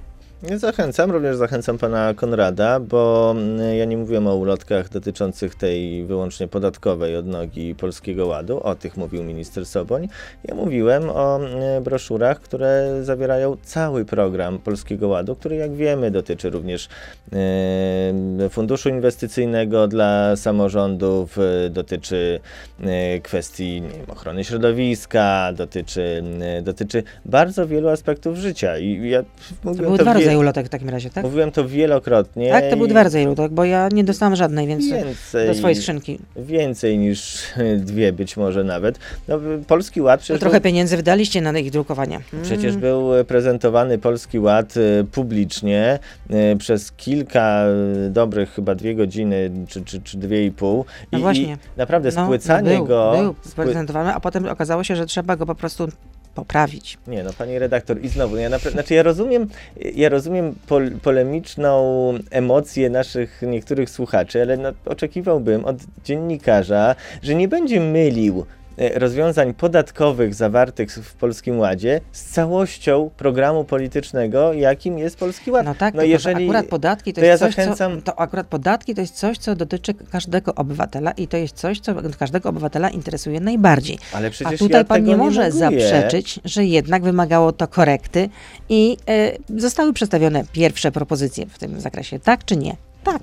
Zachęcam, 0.42 1.10
również 1.10 1.36
zachęcam 1.36 1.78
pana 1.78 2.14
Konrada, 2.14 2.80
bo 2.80 3.34
mm, 3.36 3.76
ja 3.76 3.84
nie 3.84 3.96
mówiłem 3.96 4.26
o 4.26 4.36
ulotkach 4.36 4.88
dotyczących 4.88 5.54
tej 5.54 6.04
wyłącznie 6.04 6.48
podatkowej 6.48 7.16
odnogi 7.16 7.74
Polskiego 7.74 8.26
Ładu, 8.26 8.60
o 8.62 8.74
tych 8.74 8.96
mówił 8.96 9.24
minister 9.24 9.66
Soboń. 9.66 10.08
Ja 10.44 10.54
mówiłem 10.54 11.10
o 11.10 11.36
mm, 11.36 11.82
broszurach, 11.82 12.40
które 12.40 12.98
zawierają 13.02 13.56
cały 13.62 14.04
program 14.04 14.58
Polskiego 14.58 15.08
Ładu, 15.08 15.36
który 15.36 15.56
jak 15.56 15.74
wiemy 15.74 16.10
dotyczy 16.10 16.50
również 16.50 16.88
e, 17.32 18.48
funduszu 18.50 18.88
inwestycyjnego 18.88 19.88
dla 19.88 20.36
samorządów, 20.36 21.38
e, 21.38 21.70
dotyczy 21.70 22.40
e, 22.80 23.20
kwestii 23.20 23.82
wiem, 23.82 24.10
ochrony 24.10 24.44
środowiska, 24.44 25.52
dotyczy, 25.56 26.22
dotyczy 26.62 27.02
bardzo 27.24 27.66
wielu 27.66 27.88
aspektów 27.88 28.36
życia. 28.36 28.78
I 28.78 29.08
ja 29.08 29.22
To 29.22 29.28
mówiłem 29.64 29.86
były 29.86 29.98
dwa 29.98 30.31
rodzaje 30.32 30.38
ulotek 30.38 30.66
w 30.66 30.68
takim 30.68 30.88
razie, 30.88 31.10
tak? 31.10 31.24
Mówiłem 31.24 31.50
to 31.50 31.68
wielokrotnie. 31.68 32.50
Tak, 32.50 32.64
to 32.70 32.76
były 32.76 32.88
i 32.88 32.90
dwa 32.90 33.02
rodzaje 33.02 33.26
ulotek, 33.26 33.52
bo 33.52 33.64
ja 33.64 33.88
nie 33.92 34.04
dostałam 34.04 34.36
żadnej, 34.36 34.66
więc 34.66 34.84
Więcej, 34.90 35.46
do 35.46 35.54
swojej 35.54 35.76
skrzynki. 35.76 36.18
więcej 36.36 36.98
niż 36.98 37.42
dwie 37.78 38.12
być 38.12 38.36
może 38.36 38.64
nawet. 38.64 38.98
No, 39.28 39.38
Polski 39.66 40.00
Ład 40.00 40.20
To 40.20 40.24
przecież, 40.24 40.40
trochę 40.40 40.60
był, 40.60 40.64
pieniędzy 40.64 40.96
wydaliście 40.96 41.40
na 41.40 41.58
ich 41.58 41.70
drukowanie. 41.70 42.20
przecież 42.42 42.68
Mm. 42.68 42.80
był 42.80 43.10
prezentowany 43.28 43.98
Polski 43.98 44.38
Ład 44.38 44.74
e, 44.76 45.04
publicznie 45.04 45.98
e, 46.30 46.56
przez 46.56 46.92
kilka 46.92 47.64
e, 48.06 48.10
dobrych, 48.10 48.50
chyba 48.54 48.74
dwie 48.74 48.94
godziny 48.94 49.50
czy, 49.68 49.84
czy, 49.84 50.02
czy 50.02 50.18
dwie 50.18 50.46
i 50.46 50.50
pół. 50.50 50.84
No 51.12 51.18
I, 51.18 51.22
właśnie. 51.22 51.42
I 51.52 51.56
naprawdę 51.76 52.10
No, 52.16 52.24
spłycanie 52.24 52.70
był, 52.76 52.86
go... 52.86 53.12
Był 53.18 53.34
sprezentowany, 53.50 54.14
a 54.14 54.20
potem 54.20 54.46
okazało 54.48 54.84
się, 54.84 54.96
że 54.96 55.06
trzeba 55.06 55.36
go 55.36 55.46
po 55.46 55.54
prostu 55.54 55.88
poprawić. 56.34 56.98
Nie, 57.06 57.22
no 57.22 57.30
pani 57.38 57.58
redaktor, 57.58 58.04
i 58.04 58.08
znowu, 58.08 58.34
no 58.34 58.40
ja 58.40 58.50
napra- 58.50 58.70
znaczy 58.70 58.94
ja 58.94 59.02
rozumiem, 59.02 59.48
ja 59.94 60.08
rozumiem 60.08 60.54
pol- 60.66 60.90
polemiczną 61.02 61.82
emocję 62.30 62.90
naszych 62.90 63.42
niektórych 63.42 63.90
słuchaczy, 63.90 64.42
ale 64.42 64.56
no, 64.56 64.68
oczekiwałbym 64.84 65.64
od 65.64 65.76
dziennikarza, 66.04 66.94
że 67.22 67.34
nie 67.34 67.48
będzie 67.48 67.80
mylił 67.80 68.46
rozwiązań 68.94 69.54
podatkowych 69.54 70.34
zawartych 70.34 70.90
w 70.92 71.14
Polskim 71.14 71.58
Ładzie 71.58 72.00
z 72.12 72.24
całością 72.24 73.10
programu 73.16 73.64
politycznego, 73.64 74.52
jakim 74.52 74.98
jest 74.98 75.16
Polski 75.18 75.50
Ład. 75.50 75.64
No 75.64 75.74
tak, 75.74 75.94
no 75.94 76.02
jeżeli, 76.02 76.44
akurat 76.44 76.66
podatki 76.66 77.12
to, 77.12 77.20
to 77.20 77.26
jest 77.26 77.42
ja 77.42 77.48
coś, 77.48 77.56
zachęcam- 77.56 77.96
co, 77.96 78.02
to 78.02 78.20
akurat 78.20 78.46
podatki 78.46 78.94
to 78.94 79.00
jest 79.00 79.14
coś, 79.14 79.38
co 79.38 79.54
dotyczy 79.54 79.94
każdego 79.94 80.54
obywatela 80.54 81.10
i 81.10 81.28
to 81.28 81.36
jest 81.36 81.54
coś, 81.56 81.80
co 81.80 81.94
każdego 82.18 82.48
obywatela 82.48 82.90
interesuje 82.90 83.40
najbardziej. 83.40 83.98
ale 84.12 84.28
A 84.28 84.30
przecież 84.30 84.58
tutaj 84.58 84.80
ja 84.80 84.84
pan 84.84 85.04
nie 85.04 85.16
może 85.16 85.42
neguję. 85.50 85.60
zaprzeczyć, 85.60 86.40
że 86.44 86.64
jednak 86.64 87.02
wymagało 87.02 87.52
to 87.52 87.68
korekty 87.68 88.28
i 88.68 88.96
e, 89.08 89.32
zostały 89.60 89.92
przedstawione 89.92 90.44
pierwsze 90.52 90.92
propozycje 90.92 91.46
w 91.46 91.58
tym 91.58 91.80
zakresie, 91.80 92.18
tak 92.18 92.44
czy 92.44 92.56
nie? 92.56 92.76
Tak. 93.04 93.22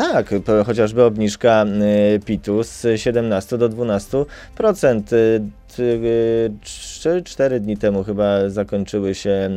Tak, 0.00 0.34
chociażby 0.66 1.04
obniżka 1.04 1.64
y, 2.16 2.20
PIT-u 2.20 2.62
z 2.62 2.86
17 2.96 3.58
do 3.58 3.68
12%. 3.68 4.24
Y, 5.70 5.76
ty- 5.76 5.82
y, 5.82 6.50
Trzy, 6.64 7.22
cztery 7.24 7.60
dni 7.60 7.76
temu 7.76 8.04
chyba 8.04 8.48
zakończyły 8.48 9.14
się 9.14 9.48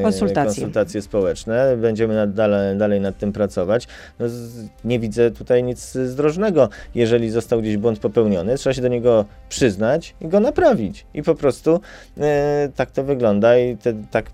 y, 0.00 0.02
Konsultacje. 0.02 0.44
konsultacje 0.44 1.02
społeczne. 1.02 1.76
Będziemy 1.76 2.14
nad, 2.14 2.32
dalej, 2.34 2.76
dalej 2.78 3.00
nad 3.00 3.18
tym 3.18 3.32
pracować. 3.32 3.86
No, 4.18 4.26
nie 4.84 4.98
widzę 4.98 5.30
tutaj 5.30 5.62
nic 5.62 5.92
zdrożnego. 5.92 6.68
Jeżeli 6.94 7.30
został 7.30 7.60
gdzieś 7.62 7.76
błąd 7.76 7.98
popełniony, 7.98 8.56
trzeba 8.56 8.74
się 8.74 8.82
do 8.82 8.88
niego 8.88 9.24
przyznać 9.48 10.14
i 10.20 10.28
go 10.28 10.40
naprawić. 10.40 11.06
I 11.14 11.22
po 11.22 11.34
prostu 11.34 11.80
y, 12.18 12.20
tak 12.76 12.90
to 12.90 13.04
wygląda 13.04 13.58
i 13.58 13.76
te, 13.76 13.94
tak 14.10 14.26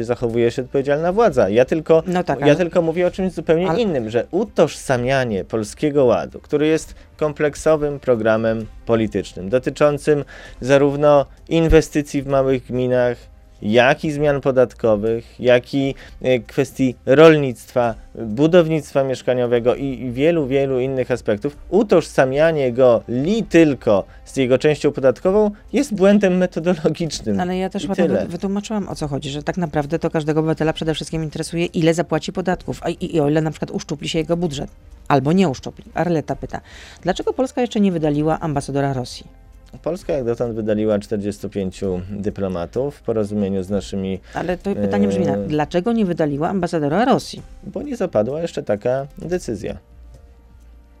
zachowuje 0.00 0.50
się 0.50 0.62
odpowiedzialna 0.62 1.12
władza. 1.12 1.48
Ja 1.48 1.64
tylko 1.64 2.02
No 2.06 2.24
tak, 2.24 2.46
ja 2.46 2.54
tylko 2.54 2.82
mówię 2.82 3.06
o 3.06 3.10
czymś 3.10 3.32
zupełnie 3.32 3.68
Ale- 3.70 3.80
innym, 3.80 4.10
że 4.10 4.26
utożsamianie 4.30 5.44
Polskiego 5.44 6.04
Ładu, 6.04 6.40
który 6.40 6.66
jest 6.66 6.94
kompleksowym 7.16 8.00
programem 8.00 8.66
politycznym, 8.86 9.48
dotyczącym 9.48 10.24
zarówno 10.60 11.26
inwestycji 11.48 12.22
w 12.22 12.26
małych 12.26 12.66
gminach, 12.66 13.30
jak 13.62 14.04
i 14.04 14.12
zmian 14.12 14.40
podatkowych, 14.40 15.40
jak 15.40 15.74
i 15.74 15.94
e, 16.22 16.38
kwestii 16.38 16.94
rolnictwa, 17.06 17.94
budownictwa 18.14 19.04
mieszkaniowego 19.04 19.74
i 19.74 20.10
wielu, 20.12 20.46
wielu 20.46 20.80
innych 20.80 21.10
aspektów, 21.10 21.56
utożsamianie 21.68 22.72
go 22.72 23.02
li 23.08 23.44
tylko 23.44 24.04
z 24.24 24.36
jego 24.36 24.58
częścią 24.58 24.92
podatkową 24.92 25.50
jest 25.72 25.94
błędem 25.94 26.36
metodologicznym. 26.36 27.40
Ale 27.40 27.58
ja 27.58 27.70
też 27.70 27.86
potem 27.86 28.28
wytłumaczyłam 28.28 28.88
o 28.88 28.94
co 28.94 29.08
chodzi, 29.08 29.30
że 29.30 29.42
tak 29.42 29.56
naprawdę 29.56 29.98
to 29.98 30.10
każdego 30.10 30.40
obywatela 30.40 30.72
przede 30.72 30.94
wszystkim 30.94 31.24
interesuje, 31.24 31.66
ile 31.66 31.94
zapłaci 31.94 32.32
podatków, 32.32 32.80
a 32.82 32.90
i, 32.90 33.16
i 33.16 33.20
o 33.20 33.28
ile 33.28 33.40
na 33.40 33.50
przykład 33.50 33.70
uszczupli 33.70 34.08
się 34.08 34.18
jego 34.18 34.36
budżet. 34.36 34.70
Albo 35.08 35.32
nie 35.32 35.48
uszczupli. 35.48 35.84
Arleta 35.94 36.36
pyta, 36.36 36.60
dlaczego 37.02 37.32
Polska 37.32 37.60
jeszcze 37.60 37.80
nie 37.80 37.92
wydaliła 37.92 38.40
ambasadora 38.40 38.92
Rosji? 38.92 39.39
Polska 39.82 40.12
jak 40.12 40.24
dotąd 40.24 40.54
wydaliła 40.54 40.98
45 40.98 41.80
dyplomatów 42.10 42.96
w 42.96 43.02
porozumieniu 43.02 43.62
z 43.62 43.70
naszymi 43.70 44.20
Ale 44.34 44.58
to 44.58 44.74
pytanie 44.74 45.08
brzmi, 45.08 45.28
Eee. 45.28 45.46
dlaczego 45.48 45.92
nie 45.92 46.04
wydaliła 46.04 46.48
ambasadora 46.48 47.04
Rosji? 47.04 47.42
bo 47.64 47.82
nie 47.82 47.96
zapadła 47.96 48.42
jeszcze 48.42 48.62
taka 48.62 49.06
decyzja. 49.18 49.78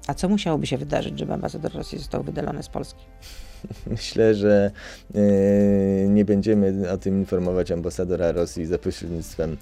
A 0.06 0.14
co 0.14 0.28
musiałoby 0.28 0.66
się 0.66 0.78
wydarzyć, 0.78 1.18
żeby 1.18 1.32
ambasador 1.32 1.72
Rosji 1.72 1.98
został 1.98 2.22
wydalony 2.22 2.62
z 2.62 2.68
Polski? 2.68 3.04
Myślę, 3.86 4.34
że 4.34 4.70
y, 5.14 6.06
nie 6.10 6.24
będziemy 6.24 6.90
o 6.90 6.98
tym 6.98 7.18
informować 7.18 7.70
ambasadora 7.70 8.32
Rosji 8.32 8.66
za 8.66 8.78
pośrednictwem 8.78 9.56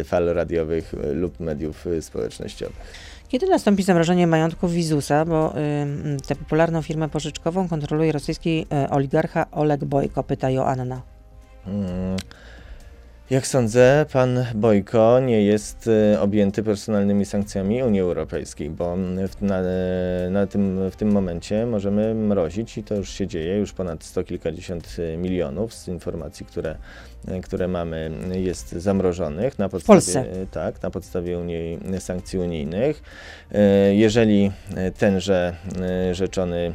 y, 0.00 0.04
fal 0.04 0.24
radiowych 0.26 0.94
lub 1.14 1.40
mediów 1.40 1.84
społecznościowych. 2.00 2.76
Kiedy 3.28 3.46
nastąpi 3.46 3.82
zamrożenie 3.82 4.26
majątków 4.26 4.72
Wizusa, 4.72 5.24
bo 5.24 5.58
y, 5.58 6.26
tę 6.26 6.36
popularną 6.36 6.82
firmę 6.82 7.08
pożyczkową 7.08 7.68
kontroluje 7.68 8.12
rosyjski 8.12 8.66
y, 8.86 8.90
oligarcha 8.90 9.46
Oleg 9.50 9.84
Bojko, 9.84 10.22
pyta 10.22 10.50
Joanna. 10.50 11.02
Hmm. 11.64 12.16
Jak 13.30 13.46
sądzę, 13.46 14.06
pan 14.12 14.44
Bojko 14.54 15.20
nie 15.20 15.42
jest 15.42 15.90
y, 16.14 16.20
objęty 16.20 16.62
personalnymi 16.62 17.24
sankcjami 17.24 17.82
Unii 17.82 18.00
Europejskiej, 18.00 18.70
bo 18.70 18.96
w, 19.28 19.42
na, 19.42 19.60
na 20.30 20.46
tym, 20.46 20.90
w 20.90 20.96
tym 20.96 21.12
momencie 21.12 21.66
możemy 21.66 22.14
mrozić 22.14 22.78
i 22.78 22.84
to 22.84 22.94
już 22.94 23.10
się 23.10 23.26
dzieje, 23.26 23.58
już 23.58 23.72
ponad 23.72 24.04
sto 24.04 24.24
kilkadziesiąt 24.24 24.96
milionów 25.18 25.74
z 25.74 25.88
informacji, 25.88 26.46
które 26.46 26.76
które 27.42 27.68
mamy, 27.68 28.10
jest 28.32 28.72
zamrożonych 28.72 29.58
na 29.58 29.68
podstawie, 29.68 29.94
Polsce. 29.94 30.20
E, 30.20 30.46
tak, 30.46 30.82
na 30.82 30.90
podstawie 30.90 31.38
unii, 31.38 31.78
sankcji 31.98 32.38
unijnych. 32.38 33.02
E, 33.52 33.94
jeżeli 33.94 34.52
tenże 34.98 35.56
rzeczony 36.12 36.72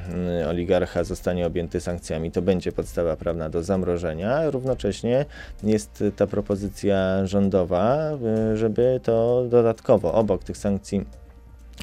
oligarcha 0.49 1.03
zostanie 1.03 1.45
objęty 1.47 1.81
sankcjami, 1.81 2.31
to 2.31 2.41
będzie 2.41 2.71
podstawa 2.71 3.15
prawna 3.15 3.49
do 3.49 3.63
zamrożenia. 3.63 4.49
Równocześnie 4.49 5.25
jest 5.63 6.03
ta 6.15 6.27
propozycja 6.27 7.25
rządowa, 7.25 8.11
żeby 8.53 8.99
to 9.03 9.45
dodatkowo 9.49 10.13
obok 10.13 10.43
tych 10.43 10.57
sankcji 10.57 11.05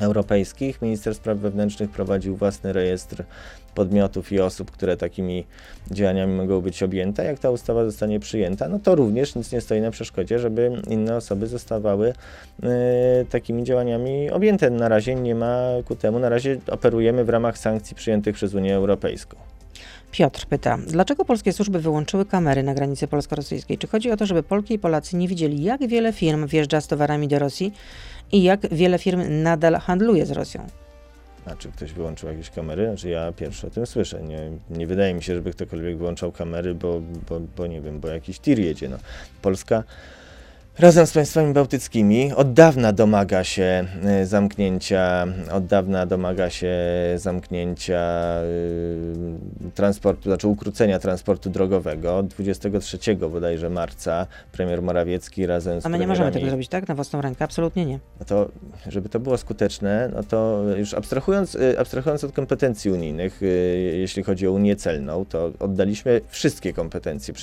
europejskich 0.00 0.82
minister 0.82 1.14
spraw 1.14 1.38
wewnętrznych 1.38 1.90
prowadził 1.90 2.36
własny 2.36 2.72
rejestr 2.72 3.24
podmiotów 3.78 4.32
i 4.32 4.40
osób, 4.40 4.70
które 4.70 4.96
takimi 4.96 5.44
działaniami 5.90 6.34
mogą 6.34 6.60
być 6.60 6.82
objęte. 6.82 7.24
Jak 7.24 7.38
ta 7.38 7.50
ustawa 7.50 7.84
zostanie 7.84 8.20
przyjęta, 8.20 8.68
no 8.68 8.78
to 8.78 8.94
również 8.94 9.34
nic 9.34 9.52
nie 9.52 9.60
stoi 9.60 9.80
na 9.80 9.90
przeszkodzie, 9.90 10.38
żeby 10.38 10.82
inne 10.88 11.16
osoby 11.16 11.46
zostawały 11.46 12.12
y, 12.12 12.66
takimi 13.30 13.64
działaniami 13.64 14.30
objęte. 14.30 14.70
Na 14.70 14.88
razie 14.88 15.14
nie 15.14 15.34
ma 15.34 15.62
ku 15.84 15.96
temu, 15.96 16.18
na 16.18 16.28
razie 16.28 16.58
operujemy 16.70 17.24
w 17.24 17.28
ramach 17.28 17.58
sankcji 17.58 17.96
przyjętych 17.96 18.34
przez 18.34 18.54
Unię 18.54 18.74
Europejską. 18.76 19.36
Piotr 20.10 20.46
pyta, 20.46 20.78
dlaczego 20.86 21.24
polskie 21.24 21.52
służby 21.52 21.80
wyłączyły 21.80 22.26
kamery 22.26 22.62
na 22.62 22.74
granicy 22.74 23.08
polsko-rosyjskiej? 23.08 23.78
Czy 23.78 23.86
chodzi 23.86 24.10
o 24.10 24.16
to, 24.16 24.26
żeby 24.26 24.42
Polki 24.42 24.74
i 24.74 24.78
Polacy 24.78 25.16
nie 25.16 25.28
widzieli, 25.28 25.62
jak 25.62 25.86
wiele 25.86 26.12
firm 26.12 26.46
wjeżdża 26.46 26.80
z 26.80 26.86
towarami 26.86 27.28
do 27.28 27.38
Rosji 27.38 27.72
i 28.32 28.42
jak 28.42 28.60
wiele 28.74 28.98
firm 28.98 29.42
nadal 29.42 29.74
handluje 29.74 30.26
z 30.26 30.30
Rosją? 30.30 30.66
A 31.50 31.56
czy 31.56 31.72
ktoś 31.72 31.92
wyłączył 31.92 32.28
jakieś 32.28 32.50
kamery? 32.50 32.86
Znaczy 32.86 33.08
ja 33.08 33.32
pierwszy 33.32 33.66
o 33.66 33.70
tym 33.70 33.86
słyszę. 33.86 34.22
Nie, 34.22 34.50
nie 34.70 34.86
wydaje 34.86 35.14
mi 35.14 35.22
się, 35.22 35.34
żeby 35.34 35.50
ktokolwiek 35.50 35.98
wyłączał 35.98 36.32
kamery, 36.32 36.74
bo, 36.74 37.00
bo, 37.28 37.40
bo 37.56 37.66
nie 37.66 37.80
wiem, 37.80 38.00
bo 38.00 38.08
jakiś 38.08 38.38
tir 38.38 38.58
jedzie. 38.58 38.88
No. 38.88 38.96
Polska 39.42 39.84
razem 40.78 41.06
z 41.06 41.12
państwami 41.12 41.52
bałtyckimi 41.52 42.32
od 42.32 42.52
dawna 42.52 42.92
domaga 42.92 43.44
się 43.44 43.84
e, 44.04 44.26
zamknięcia, 44.26 45.26
od 45.52 45.66
dawna 45.66 46.06
domaga 46.06 46.50
się 46.50 46.76
zamknięcia 47.16 48.34
y, 49.66 49.70
transportu, 49.74 50.22
znaczy 50.22 50.48
ukrócenia 50.48 50.98
transportu 50.98 51.50
drogowego. 51.50 52.22
23 52.22 53.16
bodajże 53.16 53.70
marca 53.70 54.26
premier 54.52 54.82
Morawiecki 54.82 55.46
razem 55.46 55.80
z 55.80 55.86
A 55.86 55.88
my 55.88 55.98
nie 55.98 56.06
możemy 56.06 56.32
tego 56.32 56.46
zrobić, 56.46 56.68
tak? 56.68 56.88
Na 56.88 56.94
własną 56.94 57.20
rękę? 57.20 57.44
Absolutnie 57.44 57.86
nie. 57.86 57.98
No 58.20 58.26
to, 58.26 58.48
żeby 58.88 59.08
to 59.08 59.20
było 59.20 59.38
skuteczne, 59.38 60.10
no 60.14 60.22
to 60.22 60.62
już 60.76 60.94
abstrahując, 60.94 61.54
y, 61.54 61.78
abstrahując 61.78 62.24
od 62.24 62.32
kompetencji 62.32 62.90
unijnych, 62.90 63.40
jeśli 63.92 64.22
chodzi 64.22 64.46
o 64.46 64.52
Unię 64.52 64.76
Celną, 64.76 65.24
to 65.24 65.52
oddaliśmy 65.58 66.20
wszystkie 66.28 66.72
kompetencje, 66.72 67.34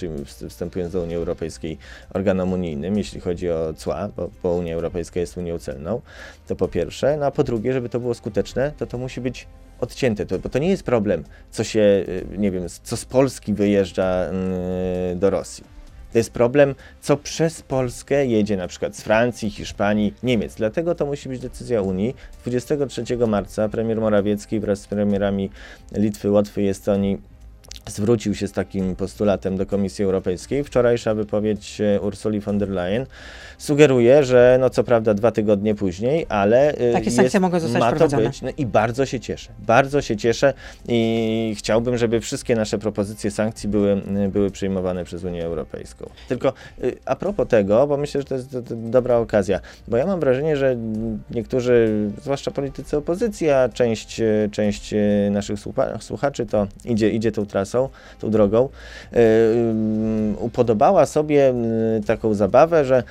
wstępując 0.49 0.93
do 0.93 1.01
Unii 1.01 1.15
Europejskiej 1.15 1.77
organom 2.13 2.53
unijnym, 2.53 2.97
jeśli 2.97 3.21
chodzi 3.25 3.49
o 3.49 3.73
cła, 3.73 4.09
bo, 4.17 4.29
bo 4.43 4.53
Unia 4.53 4.73
Europejska 4.73 5.19
jest 5.19 5.37
Unią 5.37 5.59
celną, 5.59 6.01
to 6.47 6.55
po 6.55 6.67
pierwsze, 6.67 7.17
no 7.17 7.25
a 7.25 7.31
po 7.31 7.43
drugie, 7.43 7.73
żeby 7.73 7.89
to 7.89 7.99
było 7.99 8.13
skuteczne, 8.13 8.71
to 8.77 8.85
to 8.85 8.97
musi 8.97 9.21
być 9.21 9.47
odcięte, 9.79 10.25
to, 10.25 10.39
bo 10.39 10.49
to 10.49 10.59
nie 10.59 10.69
jest 10.69 10.83
problem, 10.83 11.23
co 11.51 11.63
się, 11.63 11.79
y, 11.79 12.25
nie 12.37 12.51
wiem, 12.51 12.63
co 12.83 12.97
z 12.97 13.05
Polski 13.05 13.53
wyjeżdża 13.53 14.25
yy, 15.09 15.15
do 15.15 15.29
Rosji. 15.29 15.75
To 16.11 16.19
jest 16.19 16.31
problem, 16.31 16.75
co 17.01 17.17
przez 17.17 17.61
Polskę 17.61 18.25
jedzie 18.25 18.57
na 18.57 18.67
przykład 18.67 18.95
z 18.95 19.01
Francji, 19.01 19.49
Hiszpanii, 19.49 20.13
Niemiec. 20.23 20.55
Dlatego 20.55 20.95
to 20.95 21.05
musi 21.05 21.29
być 21.29 21.39
decyzja 21.39 21.81
Unii. 21.81 22.15
23 22.41 23.17
marca 23.27 23.69
premier 23.69 24.01
Morawiecki 24.01 24.59
wraz 24.59 24.81
z 24.81 24.87
premierami 24.87 25.49
Litwy, 25.91 26.31
Łotwy 26.31 26.61
i 26.61 26.67
Estonii 26.67 27.21
zwrócił 27.89 28.35
się 28.35 28.47
z 28.47 28.51
takim 28.51 28.95
postulatem 28.95 29.57
do 29.57 29.65
Komisji 29.65 30.05
Europejskiej. 30.05 30.63
Wczorajsza 30.63 31.13
wypowiedź 31.13 31.81
e, 31.81 32.01
Ursuli 32.01 32.39
von 32.39 32.57
der 32.57 32.69
Leyen 32.69 33.05
sugeruje, 33.57 34.23
że 34.23 34.57
no 34.61 34.69
co 34.69 34.83
prawda 34.83 35.13
dwa 35.13 35.31
tygodnie 35.31 35.75
później, 35.75 36.25
ale 36.29 36.71
e, 36.71 36.91
takie 36.91 37.05
jest, 37.05 37.17
sankcje 37.17 37.39
mogą 37.39 37.59
zostać 37.59 37.81
ma 37.81 37.91
to 37.91 38.17
być 38.17 38.41
no 38.41 38.49
i 38.57 38.65
bardzo 38.65 39.05
się 39.05 39.19
cieszę. 39.19 39.51
Bardzo 39.59 40.01
się 40.01 40.17
cieszę 40.17 40.53
i 40.87 41.55
chciałbym, 41.57 41.97
żeby 41.97 42.21
wszystkie 42.21 42.55
nasze 42.55 42.77
propozycje 42.77 43.31
sankcji 43.31 43.69
były, 43.69 44.01
były 44.29 44.51
przyjmowane 44.51 45.05
przez 45.05 45.23
Unię 45.23 45.45
Europejską. 45.45 46.09
Tylko 46.27 46.47
e, 46.47 46.51
a 47.05 47.15
propos 47.15 47.47
tego, 47.47 47.87
bo 47.87 47.97
myślę, 47.97 48.21
że 48.21 48.27
to 48.27 48.35
jest 48.35 48.73
dobra 48.73 49.17
okazja, 49.17 49.59
bo 49.87 49.97
ja 49.97 50.05
mam 50.05 50.19
wrażenie, 50.19 50.57
że 50.57 50.75
niektórzy, 51.31 51.89
zwłaszcza 52.21 52.51
politycy 52.51 52.97
opozycji, 52.97 53.49
a 53.49 53.69
część, 53.69 54.21
część 54.51 54.93
naszych 55.31 55.59
słuchaczy 55.99 56.45
to 56.45 56.67
idzie, 56.85 57.09
idzie 57.09 57.31
tą 57.31 57.45
trasą, 57.45 57.74
tą 58.19 58.29
drogą, 58.29 58.69
e, 59.13 59.17
mm, 59.17 60.35
upodobała 60.39 61.05
sobie 61.05 61.49
mm, 61.49 62.03
taką 62.03 62.33
zabawę, 62.33 62.85
że 62.85 63.03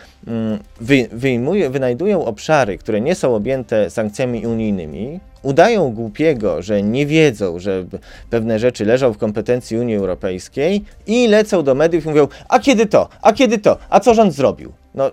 wyjmuje, 1.13 1.71
wynajdują 1.71 2.25
obszary, 2.25 2.79
które 2.79 3.01
nie 3.01 3.15
są 3.15 3.35
objęte 3.35 3.91
sankcjami 3.91 4.47
unijnymi, 4.47 5.21
udają 5.43 5.91
głupiego, 5.91 6.63
że 6.63 6.83
nie 6.83 7.07
wiedzą, 7.07 7.59
że 7.59 7.85
pewne 8.31 8.59
rzeczy 8.59 8.85
leżą 8.85 9.13
w 9.13 9.19
kompetencji 9.19 9.79
Unii 9.79 9.97
Europejskiej 9.97 10.85
i 11.07 11.29
lecą 11.29 11.63
do 11.63 11.75
mediów 11.75 12.05
i 12.05 12.09
mówią, 12.09 12.29
a 12.49 12.59
kiedy 12.59 12.87
to, 12.87 13.09
a 13.23 13.33
kiedy 13.33 13.59
to, 13.59 13.79
a 13.91 14.01
co 14.01 14.15
rząd 14.15 14.35
zrobił? 14.35 14.73
No, 14.95 15.11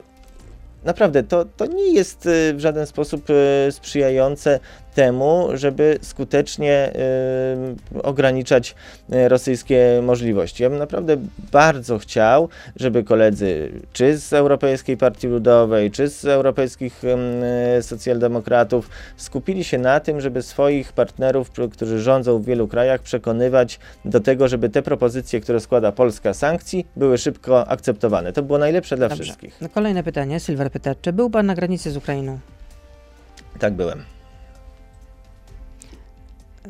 naprawdę, 0.83 1.23
to, 1.23 1.45
to 1.45 1.65
nie 1.65 1.93
jest 1.93 2.25
y, 2.25 2.53
w 2.53 2.59
żaden 2.59 2.85
sposób 2.85 3.29
y, 3.29 3.71
sprzyjające 3.71 4.59
temu, 4.95 5.47
żeby 5.54 5.99
skutecznie 6.01 6.91
y, 7.95 8.01
ograniczać 8.04 8.75
y, 9.13 9.30
rosyjskie 9.30 10.01
możliwości. 10.04 10.63
Ja 10.63 10.69
bym 10.69 10.80
naprawdę 10.80 11.17
bardzo 11.51 11.97
chciał, 11.97 12.49
żeby 12.75 13.04
koledzy 13.04 13.71
czy 13.93 14.17
z 14.17 14.34
Europejskiej 14.34 14.97
Partii 14.97 15.27
Ludowej, 15.27 15.91
czy 15.91 16.08
z 16.08 16.25
europejskich 16.25 17.01
y, 17.80 17.84
socjaldemokratów 17.84 18.89
skupili 19.17 19.63
się 19.63 19.77
na 19.77 19.99
tym, 19.99 20.21
żeby 20.21 20.41
swoich 20.41 20.93
partnerów, 20.93 21.51
którzy 21.71 22.01
rządzą 22.01 22.39
w 22.39 22.45
wielu 22.45 22.67
krajach, 22.67 23.01
przekonywać 23.01 23.80
do 24.06 24.19
tego, 24.19 24.47
żeby 24.47 24.69
te 24.69 24.82
propozycje, 24.82 25.41
które 25.41 25.60
składa 25.60 25.91
Polska 25.91 26.34
sankcji, 26.34 26.88
były 26.95 27.17
szybko 27.17 27.67
akceptowane. 27.67 28.34
To 28.34 28.43
było 28.43 28.60
najlepsze 28.60 28.97
dla 28.97 29.10
Dobrze. 29.10 29.23
wszystkich. 29.23 29.58
No 29.62 29.69
kolejne 29.69 30.04
pytanie. 30.04 30.39
Sylwer 30.39 30.71
pyta, 30.71 30.95
czy 31.01 31.13
był 31.13 31.30
Pan 31.30 31.45
na 31.45 31.56
granicy 31.56 31.91
z 31.91 31.97
Ukrainą? 31.97 32.39
Tak, 33.60 33.73
byłem. 33.73 34.04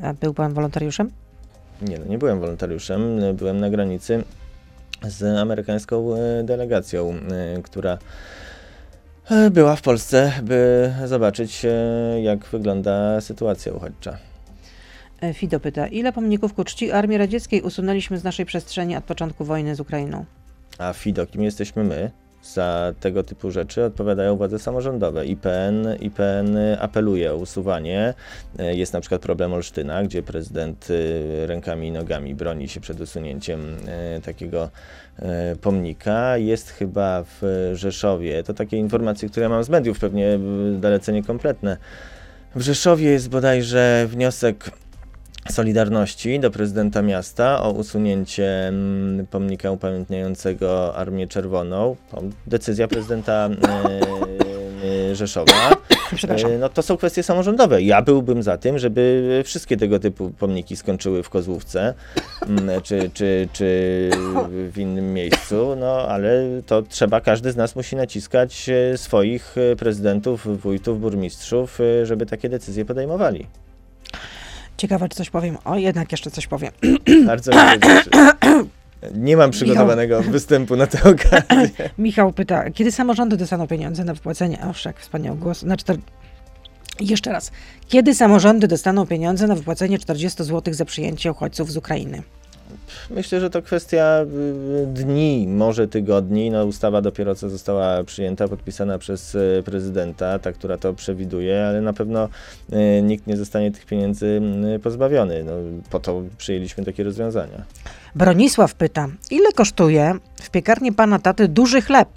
A 0.03 0.13
był 0.13 0.33
pan 0.33 0.53
wolontariuszem? 0.53 1.11
Nie, 1.81 1.99
no 1.99 2.05
nie 2.05 2.17
byłem 2.17 2.39
wolontariuszem. 2.39 3.19
Byłem 3.33 3.59
na 3.59 3.69
granicy 3.69 4.23
z 5.03 5.37
amerykańską 5.39 6.15
e, 6.15 6.43
delegacją, 6.43 7.13
e, 7.57 7.61
która 7.61 7.97
e, 9.29 9.49
była 9.49 9.75
w 9.75 9.81
Polsce, 9.81 10.31
by 10.43 10.91
zobaczyć, 11.05 11.65
jak 12.23 12.45
wygląda 12.45 13.21
sytuacja 13.21 13.73
uchodźcza. 13.73 14.17
Fido 15.33 15.59
pyta, 15.59 15.87
ile 15.87 16.13
pomników 16.13 16.53
ku 16.53 16.63
czci 16.63 16.91
Armii 16.91 17.17
Radzieckiej 17.17 17.61
usunęliśmy 17.61 18.17
z 18.17 18.23
naszej 18.23 18.45
przestrzeni 18.45 18.95
od 18.95 19.03
początku 19.03 19.45
wojny 19.45 19.75
z 19.75 19.79
Ukrainą? 19.79 20.25
A 20.77 20.93
Fido, 20.93 21.25
kim 21.25 21.43
jesteśmy 21.43 21.83
my? 21.83 22.11
Za 22.43 22.93
tego 22.99 23.23
typu 23.23 23.51
rzeczy 23.51 23.83
odpowiadają 23.83 24.37
władze 24.37 24.59
samorządowe. 24.59 25.25
IPN, 25.25 25.87
IPN 25.99 26.57
apeluje 26.79 27.33
o 27.33 27.35
usuwanie. 27.35 28.13
E, 28.59 28.75
jest 28.75 28.93
na 28.93 29.01
przykład 29.01 29.21
problem 29.21 29.53
Olsztyna, 29.53 30.03
gdzie 30.03 30.23
prezydent 30.23 30.87
e, 31.43 31.47
rękami 31.47 31.87
i 31.87 31.91
nogami 31.91 32.35
broni 32.35 32.69
się 32.69 32.79
przed 32.79 33.01
usunięciem 33.01 33.75
e, 33.87 34.21
takiego 34.21 34.69
pomnika. 35.61 36.37
Jest 36.37 36.69
chyba 36.69 37.23
w 37.23 37.71
Rzeszowie, 37.73 38.43
to 38.43 38.53
takie 38.53 38.77
informacje, 38.77 39.29
które 39.29 39.49
mam 39.49 39.63
z 39.63 39.69
mediów, 39.69 39.99
pewnie 39.99 40.39
dalece 40.79 41.13
niekompletne. 41.13 41.77
W 42.55 42.61
Rzeszowie 42.61 43.09
jest 43.09 43.29
bodajże 43.29 44.05
wniosek 44.09 44.71
Solidarności 45.49 46.39
do 46.39 46.51
prezydenta 46.51 47.01
miasta 47.01 47.63
o 47.63 47.71
usunięcie 47.71 48.67
mm, 48.67 49.27
pomnika 49.27 49.71
upamiętniającego 49.71 50.95
Armię 50.95 51.27
Czerwoną. 51.27 51.95
Decyzja 52.47 52.87
prezydenta 52.87 53.49
e, 53.49 55.15
Rzeszowa, 55.15 55.75
Przepraszam. 56.15 56.51
e, 56.51 56.57
no 56.57 56.69
to 56.69 56.81
są 56.81 56.97
kwestie 56.97 57.23
samorządowe. 57.23 57.81
Ja 57.81 58.01
byłbym 58.01 58.43
za 58.43 58.57
tym, 58.57 58.79
żeby 58.79 59.41
wszystkie 59.45 59.77
tego 59.77 59.99
typu 59.99 60.29
pomniki 60.29 60.75
skończyły 60.75 61.23
w 61.23 61.29
Kozłówce, 61.29 61.93
mm, 62.47 62.81
czy, 62.81 63.09
czy, 63.13 63.47
czy 63.53 64.09
w 64.71 64.77
innym 64.77 65.13
miejscu, 65.13 65.75
no 65.79 66.07
ale 66.07 66.43
to 66.65 66.81
trzeba, 66.81 67.21
każdy 67.21 67.51
z 67.51 67.55
nas 67.55 67.75
musi 67.75 67.95
naciskać 67.95 68.69
e, 68.69 68.97
swoich 68.97 69.55
e, 69.57 69.75
prezydentów, 69.75 70.61
wójtów, 70.61 71.01
burmistrzów, 71.01 71.79
e, 71.81 72.05
żeby 72.05 72.25
takie 72.25 72.49
decyzje 72.49 72.85
podejmowali. 72.85 73.47
Ciekawe, 74.81 75.09
czy 75.09 75.15
coś 75.15 75.29
powiem. 75.29 75.57
O, 75.65 75.77
jednak 75.77 76.11
jeszcze 76.11 76.31
coś 76.31 76.47
powiem. 76.47 76.71
Bardzo 77.25 77.51
mnie 77.51 77.79
to 77.79 77.87
cieszy. 77.87 78.09
Nie 79.15 79.37
mam 79.37 79.51
przygotowanego 79.51 80.21
występu 80.21 80.75
na 80.75 80.87
tę 80.87 80.99
okazję. 81.03 81.89
Michał 81.97 82.33
pyta, 82.33 82.71
kiedy 82.71 82.91
samorządy 82.91 83.37
dostaną 83.37 83.67
pieniądze 83.67 84.03
na 84.03 84.13
wypłacenie, 84.13 84.59
oszek, 84.69 84.99
wspaniały 84.99 85.37
głos, 85.37 85.63
na 85.63 85.77
czter... 85.77 85.97
Jeszcze 86.99 87.31
raz. 87.31 87.51
Kiedy 87.87 88.15
samorządy 88.15 88.67
dostaną 88.67 89.05
pieniądze 89.05 89.47
na 89.47 89.55
wypłacenie 89.55 89.99
40 89.99 90.43
zł 90.43 90.73
za 90.73 90.85
przyjęcie 90.85 91.31
uchodźców 91.31 91.71
z 91.71 91.77
Ukrainy? 91.77 92.23
Myślę, 93.09 93.39
że 93.39 93.49
to 93.49 93.61
kwestia 93.61 94.21
y, 94.83 94.87
dni, 94.87 95.47
może 95.47 95.87
tygodni. 95.87 96.51
No, 96.51 96.65
ustawa 96.65 97.01
dopiero 97.01 97.35
co 97.35 97.49
została 97.49 98.03
przyjęta, 98.03 98.47
podpisana 98.47 98.97
przez 98.97 99.35
y, 99.35 99.63
prezydenta, 99.65 100.39
ta, 100.39 100.51
która 100.51 100.77
to 100.77 100.93
przewiduje, 100.93 101.65
ale 101.67 101.81
na 101.81 101.93
pewno 101.93 102.29
y, 102.73 103.01
nikt 103.01 103.27
nie 103.27 103.37
zostanie 103.37 103.71
tych 103.71 103.85
pieniędzy 103.85 104.41
y, 104.75 104.79
pozbawiony. 104.79 105.43
No, 105.43 105.51
po 105.89 105.99
to 105.99 106.21
przyjęliśmy 106.37 106.85
takie 106.85 107.03
rozwiązania. 107.03 107.63
Bronisław 108.15 108.75
pyta, 108.75 109.07
ile 109.31 109.51
kosztuje 109.51 110.13
w 110.41 110.49
piekarni 110.49 110.91
pana 110.91 111.19
taty 111.19 111.47
duży 111.47 111.81
chleb? 111.81 112.09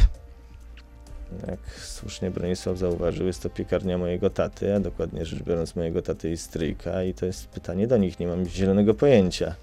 Jak 1.49 1.61
słusznie 1.81 2.31
Bronisław 2.31 2.79
zauważył, 2.79 3.27
jest 3.27 3.43
to 3.43 3.51
piekarnia 3.51 3.99
mojego 3.99 4.31
taty, 4.31 4.75
a 4.75 4.81
dokładnie 4.81 5.25
rzecz 5.25 5.43
biorąc 5.43 5.77
mojego 5.77 6.03
taty 6.03 6.31
i 6.31 6.37
stryjka 6.37 7.03
i 7.03 7.15
to 7.15 7.27
jest 7.27 7.49
pytanie 7.49 7.87
do 7.87 7.97
nich, 7.97 8.21
nie 8.21 8.27
mam 8.27 8.47
zielonego 8.47 8.95
pojęcia. 8.95 9.55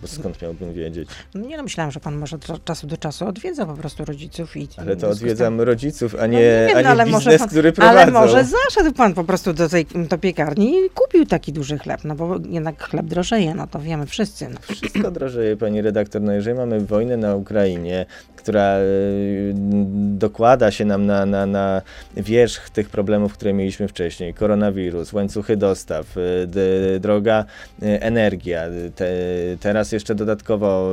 Bo 0.00 0.08
skąd 0.08 0.42
miałbym 0.42 0.72
wiedzieć? 0.72 1.08
No 1.34 1.46
nie 1.46 1.56
no, 1.56 1.62
myślałam, 1.62 1.90
że 1.92 2.00
pan 2.00 2.16
może 2.16 2.36
od 2.36 2.64
czasu 2.64 2.86
do 2.86 2.96
czasu 2.96 3.26
odwiedza 3.26 3.66
po 3.66 3.74
prostu 3.74 4.04
rodziców 4.04 4.56
i... 4.56 4.68
Ale 4.76 4.96
to 4.96 5.08
odwiedzam 5.08 5.60
rodziców, 5.60 6.14
a 6.14 6.18
No 6.18 6.26
nie, 6.26 6.38
nie 6.38 6.40
wiem, 6.40 6.70
a 6.70 6.74
no 6.74 6.80
nie 6.80 6.88
ale 6.88 7.06
może 7.06 7.30
biznes, 7.30 7.38
pan- 7.38 7.48
który 7.48 7.72
prowadzą. 7.72 8.00
Ale 8.00 8.12
może 8.12 8.44
zaszedł 8.44 8.92
pan 8.96 9.14
po 9.14 9.24
prostu 9.24 9.52
do 9.52 9.68
tej 9.68 9.86
do 10.08 10.18
piekarni 10.18 10.74
i 10.86 10.90
kupił 10.90 11.26
taki 11.26 11.52
duży 11.52 11.78
chleb, 11.78 12.00
no 12.04 12.14
bo 12.14 12.36
jednak 12.48 12.82
chleb 12.82 13.06
drożeje, 13.06 13.54
no 13.54 13.66
to 13.66 13.80
wiemy 13.80 14.06
wszyscy. 14.06 14.48
No. 14.48 14.58
Wszystko 14.74 15.10
drożeje, 15.10 15.56
pani 15.56 15.82
redaktor. 15.82 16.22
No 16.22 16.32
jeżeli 16.32 16.56
mamy 16.56 16.80
wojnę 16.80 17.16
na 17.16 17.36
Ukrainie, 17.36 18.06
która 18.36 18.78
y, 18.78 19.52
dokłada 20.16 20.70
się 20.70 20.84
nam 20.84 21.06
na, 21.06 21.26
na, 21.26 21.46
na 21.46 21.82
wierzch 22.16 22.70
tych 22.70 22.88
problemów, 22.88 23.32
które 23.32 23.52
mieliśmy 23.52 23.88
wcześniej, 23.88 24.34
koronawirus, 24.34 25.12
łańcuchy 25.12 25.56
dostaw, 25.56 26.16
y, 26.16 27.00
droga 27.00 27.44
y, 27.82 27.86
energia, 28.00 28.62
te, 28.96 29.06
teraz 29.60 29.81
jeszcze 29.92 30.14
dodatkowo 30.14 30.92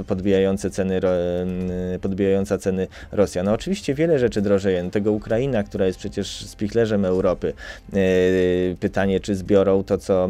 y, 0.00 0.04
podbijające 0.04 0.70
ceny, 0.70 1.00
y, 1.94 1.98
podbijająca 1.98 2.58
ceny 2.58 2.86
Rosja. 3.12 3.42
No 3.42 3.52
oczywiście 3.52 3.94
wiele 3.94 4.18
rzeczy 4.18 4.42
drożeje. 4.42 4.82
No, 4.82 4.90
tego 4.90 5.12
Ukraina, 5.12 5.62
która 5.62 5.86
jest 5.86 5.98
przecież 5.98 6.46
spichlerzem 6.46 7.04
Europy. 7.04 7.52
Y, 7.94 8.76
Pytanie, 8.80 9.20
czy 9.20 9.34
zbiorą 9.34 9.84
to, 9.84 9.98
co, 9.98 10.28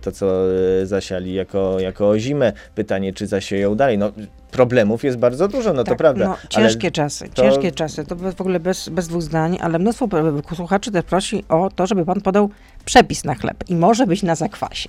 to, 0.00 0.12
co 0.12 0.42
zasiali 0.84 1.34
jako, 1.34 1.80
jako 1.80 2.18
zimę. 2.18 2.52
Pytanie, 2.74 3.12
czy 3.12 3.26
zasieją 3.26 3.74
dalej. 3.74 3.98
No, 3.98 4.12
problemów 4.50 5.04
jest 5.04 5.18
bardzo 5.18 5.48
dużo, 5.48 5.72
no 5.72 5.84
to 5.84 5.88
Tak, 5.88 5.98
prawda. 5.98 6.24
No, 6.28 6.36
ciężkie 6.48 6.90
czasy, 6.90 7.28
to- 7.34 7.42
ciężkie 7.42 7.72
czasy. 7.72 8.04
To 8.04 8.16
w 8.16 8.40
ogóle 8.40 8.60
bez, 8.60 8.88
bez 8.88 9.08
dwóch 9.08 9.22
zdań, 9.22 9.58
ale 9.60 9.78
mnóstwo 9.78 10.08
p- 10.08 10.22
słuchaczy 10.56 10.90
też 10.90 11.04
prosi 11.04 11.44
o 11.48 11.70
to, 11.76 11.86
żeby 11.86 12.04
pan 12.04 12.20
podał 12.20 12.50
przepis 12.84 13.24
na 13.24 13.34
chleb 13.34 13.56
i 13.68 13.76
może 13.76 14.06
być 14.06 14.22
na 14.22 14.34
zakwasie. 14.34 14.88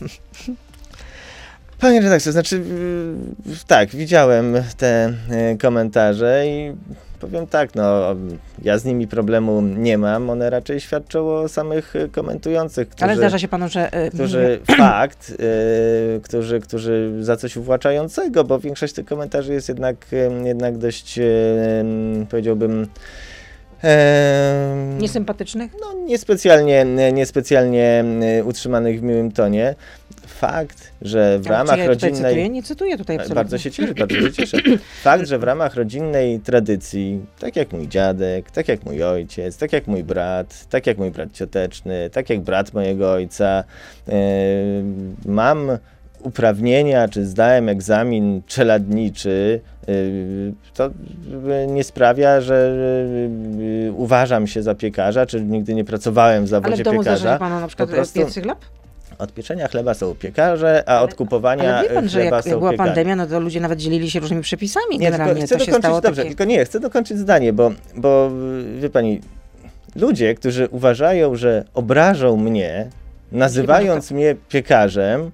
Panie 1.80 2.00
redaktor, 2.00 2.32
znaczy 2.32 2.56
y, 2.56 3.66
tak, 3.66 3.90
widziałem 3.90 4.56
te 4.76 5.12
y, 5.52 5.58
komentarze 5.58 6.44
i 6.46 6.72
powiem 7.20 7.46
tak, 7.46 7.74
no 7.74 8.16
ja 8.62 8.78
z 8.78 8.84
nimi 8.84 9.08
problemu 9.08 9.62
nie 9.62 9.98
mam, 9.98 10.30
one 10.30 10.50
raczej 10.50 10.80
świadczą 10.80 11.30
o 11.30 11.48
samych 11.48 11.96
y, 11.96 12.08
komentujących, 12.08 12.88
którzy... 12.88 13.04
Ale 13.04 13.16
zdarza 13.16 13.38
się 13.38 13.48
panu, 13.48 13.68
że... 13.68 13.90
którzy 14.14 14.60
fakt, 14.78 15.30
y, 15.30 16.20
którzy, 16.20 16.60
którzy 16.60 17.12
za 17.20 17.36
coś 17.36 17.56
uwłaczającego, 17.56 18.44
bo 18.44 18.58
większość 18.58 18.94
tych 18.94 19.06
komentarzy 19.06 19.52
jest 19.52 19.68
jednak, 19.68 19.96
jednak 20.44 20.78
dość, 20.78 21.18
y, 21.18 21.24
powiedziałbym, 22.30 22.86
em, 23.82 24.98
Niesympatycznych? 24.98 25.70
no, 25.80 25.94
niespecjalnie, 26.06 26.86
niespecjalnie 27.12 28.04
utrzymanych 28.44 29.00
w 29.00 29.02
miłym 29.02 29.32
tonie. 29.32 29.74
Fakt, 30.38 30.92
że 31.02 31.38
w 31.38 31.46
Ale 31.46 31.56
ramach 31.56 31.78
ja 31.78 31.86
rodzinnej... 31.86 32.14
cytuję? 32.16 32.48
Nie 32.48 32.62
cytuję 32.62 32.98
tutaj 32.98 33.16
absolutnie. 33.16 33.34
Bardzo 33.34 33.58
się 33.58 33.70
cieszę, 33.70 33.94
bardzo 33.94 34.16
się 34.20 34.32
cieszę. 34.32 34.58
Fakt, 35.02 35.26
że 35.26 35.38
w 35.38 35.42
ramach 35.42 35.74
rodzinnej 35.74 36.40
tradycji, 36.40 37.20
tak 37.38 37.56
jak 37.56 37.72
mój 37.72 37.88
dziadek, 37.88 38.50
tak 38.50 38.68
jak 38.68 38.84
mój 38.84 39.02
ojciec, 39.02 39.56
tak 39.56 39.72
jak 39.72 39.86
mój 39.86 40.04
brat, 40.04 40.66
tak 40.70 40.86
jak 40.86 40.98
mój 40.98 41.10
brat 41.10 41.32
cioteczny, 41.32 42.10
tak 42.10 42.30
jak 42.30 42.40
brat 42.40 42.74
mojego 42.74 43.12
ojca, 43.12 43.64
e, 44.08 44.12
mam 45.26 45.70
uprawnienia, 46.22 47.08
czy 47.08 47.26
zdałem 47.26 47.68
egzamin 47.68 48.42
czeladniczy, 48.46 49.60
e, 49.88 49.92
to 50.74 50.90
nie 51.68 51.84
sprawia, 51.84 52.40
że 52.40 52.72
e, 53.88 53.92
uważam 53.92 54.46
się 54.46 54.62
za 54.62 54.74
piekarza, 54.74 55.26
czy 55.26 55.40
nigdy 55.42 55.74
nie 55.74 55.84
pracowałem 55.84 56.46
w 56.46 56.54
Ale 56.54 56.62
zawodzie 56.62 56.82
w 56.82 56.84
domu 56.84 56.98
piekarza. 56.98 57.32
się 57.34 57.38
panu 57.38 57.60
na 57.60 57.66
przykład 57.66 57.90
prostu- 57.90 58.20
piecy 58.20 58.42
chleb? 58.42 58.58
Od 59.18 59.32
pieczenia 59.32 59.68
chleba 59.68 59.94
są 59.94 60.14
piekarze, 60.14 60.82
a 60.86 61.02
od 61.02 61.14
kupowania 61.14 61.76
Ale 61.78 61.88
wie 61.88 61.94
pan, 61.94 62.08
że 62.08 62.20
chleba 62.20 62.36
jak, 62.36 62.46
jak 62.46 62.58
była 62.58 62.72
pandemia, 62.72 63.16
no 63.16 63.26
to 63.26 63.40
ludzie 63.40 63.60
nawet 63.60 63.78
dzielili 63.78 64.10
się 64.10 64.20
różnymi 64.20 64.42
przepisami 64.42 64.98
Nie, 64.98 65.10
generalnie. 65.10 65.46
chcę 65.46 65.58
to 65.58 65.64
się 65.64 65.66
dokończyć, 65.66 65.82
stało 65.82 66.00
dobrze, 66.00 66.22
takie... 66.22 66.28
tylko 66.28 66.44
nie, 66.44 66.64
chcę 66.64 66.80
dokończyć 66.80 67.18
zdanie, 67.18 67.52
bo, 67.52 67.72
bo 67.96 68.30
wie 68.78 68.90
pani, 68.90 69.20
ludzie, 69.96 70.34
którzy 70.34 70.68
uważają, 70.70 71.36
że 71.36 71.64
obrażą 71.74 72.36
mnie, 72.36 72.90
nazywając 73.32 74.10
mnie 74.10 74.36
piekarzem, 74.48 75.30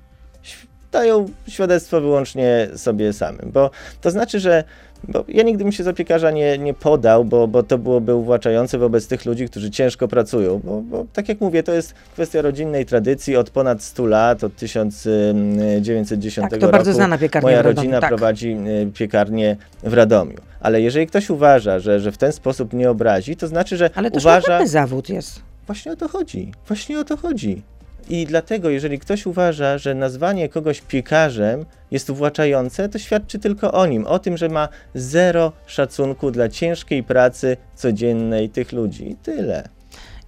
dają 0.93 1.27
świadectwo 1.49 2.01
wyłącznie 2.01 2.69
sobie 2.77 3.13
samym, 3.13 3.51
bo 3.53 3.71
to 4.01 4.11
znaczy, 4.11 4.41
że 4.41 4.65
bo 5.09 5.25
ja 5.29 5.43
nigdy 5.43 5.65
bym 5.65 5.73
się 5.73 5.85
za 5.85 5.93
piekarza 5.93 6.31
nie, 6.31 6.59
nie 6.59 6.75
podał, 6.75 7.25
bo, 7.25 7.49
bo 7.49 7.63
to 7.63 7.79
byłoby 7.79 8.15
uwłaczające 8.15 8.79
wobec 8.79 9.07
tych 9.07 9.25
ludzi, 9.25 9.49
którzy 9.49 9.71
ciężko 9.71 10.09
pracują, 10.09 10.61
bo, 10.65 10.81
bo 10.83 11.07
tak 11.13 11.29
jak 11.29 11.41
mówię, 11.41 11.63
to 11.63 11.73
jest 11.73 11.95
kwestia 12.13 12.43
rodzinnej 12.43 12.87
tradycji 12.87 13.37
od 13.37 13.51
ponad 13.51 13.83
100 13.83 14.07
lat, 14.07 14.45
od 14.45 14.57
1910 14.57 16.51
Tak, 16.51 16.61
to 16.61 16.67
roku. 16.67 16.73
bardzo 16.73 16.93
znana 16.93 17.19
piekarnia 17.19 17.47
Moja 17.47 17.63
w 17.63 17.67
Radomiu, 17.67 17.77
rodzina 17.77 18.01
tak. 18.01 18.11
prowadzi 18.11 18.57
y, 18.87 18.91
piekarnię 18.95 19.57
w 19.83 19.93
Radomiu. 19.95 20.37
Ale 20.61 20.81
jeżeli 20.81 21.07
ktoś 21.07 21.31
uważa, 21.31 21.79
że, 21.79 22.01
że 22.01 22.13
w 22.13 22.19
ten 22.19 22.33
sposób 22.33 22.73
nie 22.73 22.91
obrazi, 22.91 23.37
to 23.37 23.47
znaczy, 23.49 23.77
że 23.77 23.91
Ale 23.95 24.11
to 24.11 24.19
uważa... 24.19 24.41
szlachetny 24.41 24.69
zawód 24.69 25.09
jest. 25.09 25.43
Właśnie 25.67 25.93
o 25.93 25.97
to 25.97 26.09
chodzi. 26.09 26.53
Właśnie 26.69 27.01
o 27.01 27.05
to 27.05 27.17
chodzi. 27.17 27.63
I 28.09 28.27
dlatego, 28.27 28.71
jeżeli 28.71 28.99
ktoś 28.99 29.27
uważa, 29.27 29.79
że 29.79 29.95
nazwanie 29.95 30.49
kogoś 30.49 30.81
piekarzem 30.81 31.65
jest 31.91 32.11
uwłaczające, 32.11 32.89
to 32.89 32.99
świadczy 32.99 33.39
tylko 33.39 33.73
o 33.73 33.87
nim, 33.87 34.07
o 34.07 34.19
tym, 34.19 34.37
że 34.37 34.49
ma 34.49 34.69
zero 34.95 35.53
szacunku 35.67 36.31
dla 36.31 36.49
ciężkiej 36.49 37.03
pracy 37.03 37.57
codziennej 37.75 38.49
tych 38.49 38.73
ludzi. 38.73 39.17
Tyle. 39.23 39.69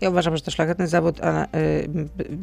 Ja 0.01 0.11
uważam, 0.11 0.36
że 0.36 0.42
to 0.42 0.51
szlachetny 0.51 0.86
zawód, 0.88 1.20
ale 1.20 1.44
y, 1.55 1.88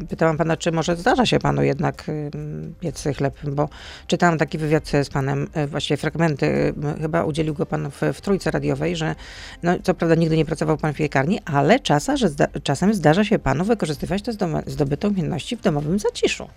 pytałam 0.09 0.37
pana, 0.37 0.57
czy 0.57 0.71
może 0.71 0.95
zdarza 0.95 1.25
się 1.25 1.39
panu 1.39 1.63
jednak 1.63 2.09
y, 2.09 2.31
piec 2.79 3.03
chleb, 3.17 3.33
bo 3.43 3.69
czytałam 4.07 4.37
taki 4.37 4.57
wywiad 4.57 4.91
z 5.03 5.09
panem, 5.09 5.47
y, 5.57 5.67
właściwie 5.67 5.97
fragmenty, 5.97 6.45
y, 6.45 6.73
chyba 7.01 7.23
udzielił 7.23 7.53
go 7.53 7.65
pan 7.65 7.91
w, 7.91 8.01
w 8.13 8.21
trójce 8.21 8.51
radiowej, 8.51 8.95
że 8.95 9.15
no, 9.63 9.75
co 9.83 9.93
prawda 9.93 10.15
nigdy 10.15 10.37
nie 10.37 10.45
pracował 10.45 10.77
pan 10.77 10.93
w 10.93 10.97
piekarni, 10.97 11.39
ale 11.45 11.79
czasa, 11.79 12.17
że 12.17 12.29
zda, 12.29 12.47
czasem 12.63 12.93
zdarza 12.93 13.23
się 13.23 13.39
panu 13.39 13.63
wykorzystywać 13.65 14.21
te 14.21 14.31
zdobyte 14.67 15.07
umiejętności 15.07 15.57
w 15.57 15.61
domowym 15.61 15.99
zaciszu. 15.99 16.47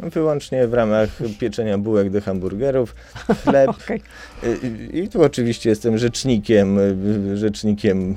Wyłącznie 0.00 0.66
w 0.68 0.74
ramach 0.74 1.08
pieczenia 1.38 1.78
bułek 1.78 2.10
do 2.10 2.20
hamburgerów, 2.20 2.94
chleb. 3.44 3.70
Okej. 3.84 4.02
I- 4.92 4.98
I 4.98 5.08
tu 5.08 5.22
oczywiście 5.22 5.70
jestem 5.70 5.98
rzecznikiem, 5.98 6.78
y, 6.78 7.36
rzecznikiem 7.36 8.14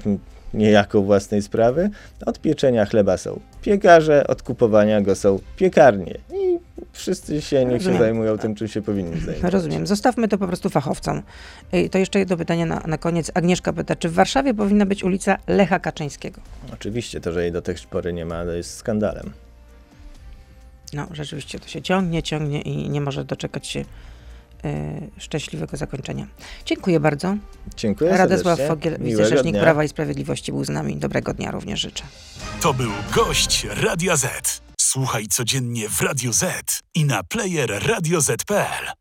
niejako 0.56 1.02
własnej 1.02 1.42
sprawy. 1.42 1.90
Od 2.26 2.40
pieczenia 2.40 2.86
chleba 2.86 3.18
są 3.18 3.40
piekarze, 3.62 4.28
od 4.28 4.42
kupowania 4.44 5.02
go 5.02 5.16
są 5.16 5.40
piekarnie. 5.58 6.18
I 6.34 6.60
wszyscy 6.92 7.42
się 7.42 7.66
niech 7.66 7.84
się 7.84 7.98
zajmują 7.98 8.38
tym, 8.38 8.56
czym 8.56 8.68
się 8.68 8.82
powinni 8.82 9.20
zajmować. 9.22 9.54
Rozumiem. 9.54 9.88
Zostawmy 9.88 10.28
to 10.28 10.38
po 10.38 10.48
prostu 10.48 10.70
fachowcom. 10.70 11.22
Y, 11.74 11.90
To 11.90 11.98
jeszcze 11.98 12.20
jedno 12.20 12.38
pytanie 12.38 12.66
na, 12.66 12.80
na 12.88 12.98
koniec. 12.98 13.32
Agnieszka 13.34 13.74
pyta, 13.74 13.96
czy 13.96 14.10
w 14.10 14.14
Warszawie 14.14 14.54
powinna 14.54 14.86
być 14.86 15.04
ulica 15.04 15.38
Lecha 15.48 15.80
Kaczyńskiego? 15.80 16.42
Oczywiście 16.74 17.22
to, 17.22 17.32
że 17.32 17.42
jej 17.44 17.52
do 17.52 17.62
tej 17.62 17.76
pory 17.90 18.14
nie 18.14 18.26
ma, 18.26 18.44
to 18.46 18.52
jest 18.52 18.76
skandalem. 18.76 19.32
No, 20.94 21.08
rzeczywiście 21.12 21.60
to 21.60 21.68
się 21.68 21.82
ciągnie, 21.82 22.24
ciągnie 22.24 22.62
i 22.62 22.90
nie 22.90 23.02
może 23.02 23.26
doczekać 23.26 23.68
się 23.68 23.86
szczęśliwego 25.18 25.78
zakończenia. 25.78 26.28
Dziękuję 26.66 27.00
bardzo. 27.00 27.38
Dziękuję 27.78 28.18
Radosław 28.18 28.58
serdecznie. 28.58 28.68
Fogiel, 28.68 28.98
wicerzecznik 29.00 29.54
dnia. 29.54 29.62
Prawa 29.62 29.84
i 29.84 29.88
Sprawiedliwości 29.88 30.52
był 30.52 30.66
z 30.66 30.70
nami. 30.70 30.98
Dobrego 30.98 31.34
dnia 31.34 31.52
również 31.52 31.80
życzę. 31.80 32.04
To 32.62 32.74
był 32.74 32.92
gość 33.16 33.68
Radia 33.70 34.16
Z. 34.16 34.62
Słuchaj 34.82 35.28
codziennie 35.28 35.90
w 35.90 36.02
Radio 36.02 36.34
Z 36.34 36.44
i 36.96 37.06
na 37.06 37.24
player 37.24 37.88
radioz.pl. 37.88 38.96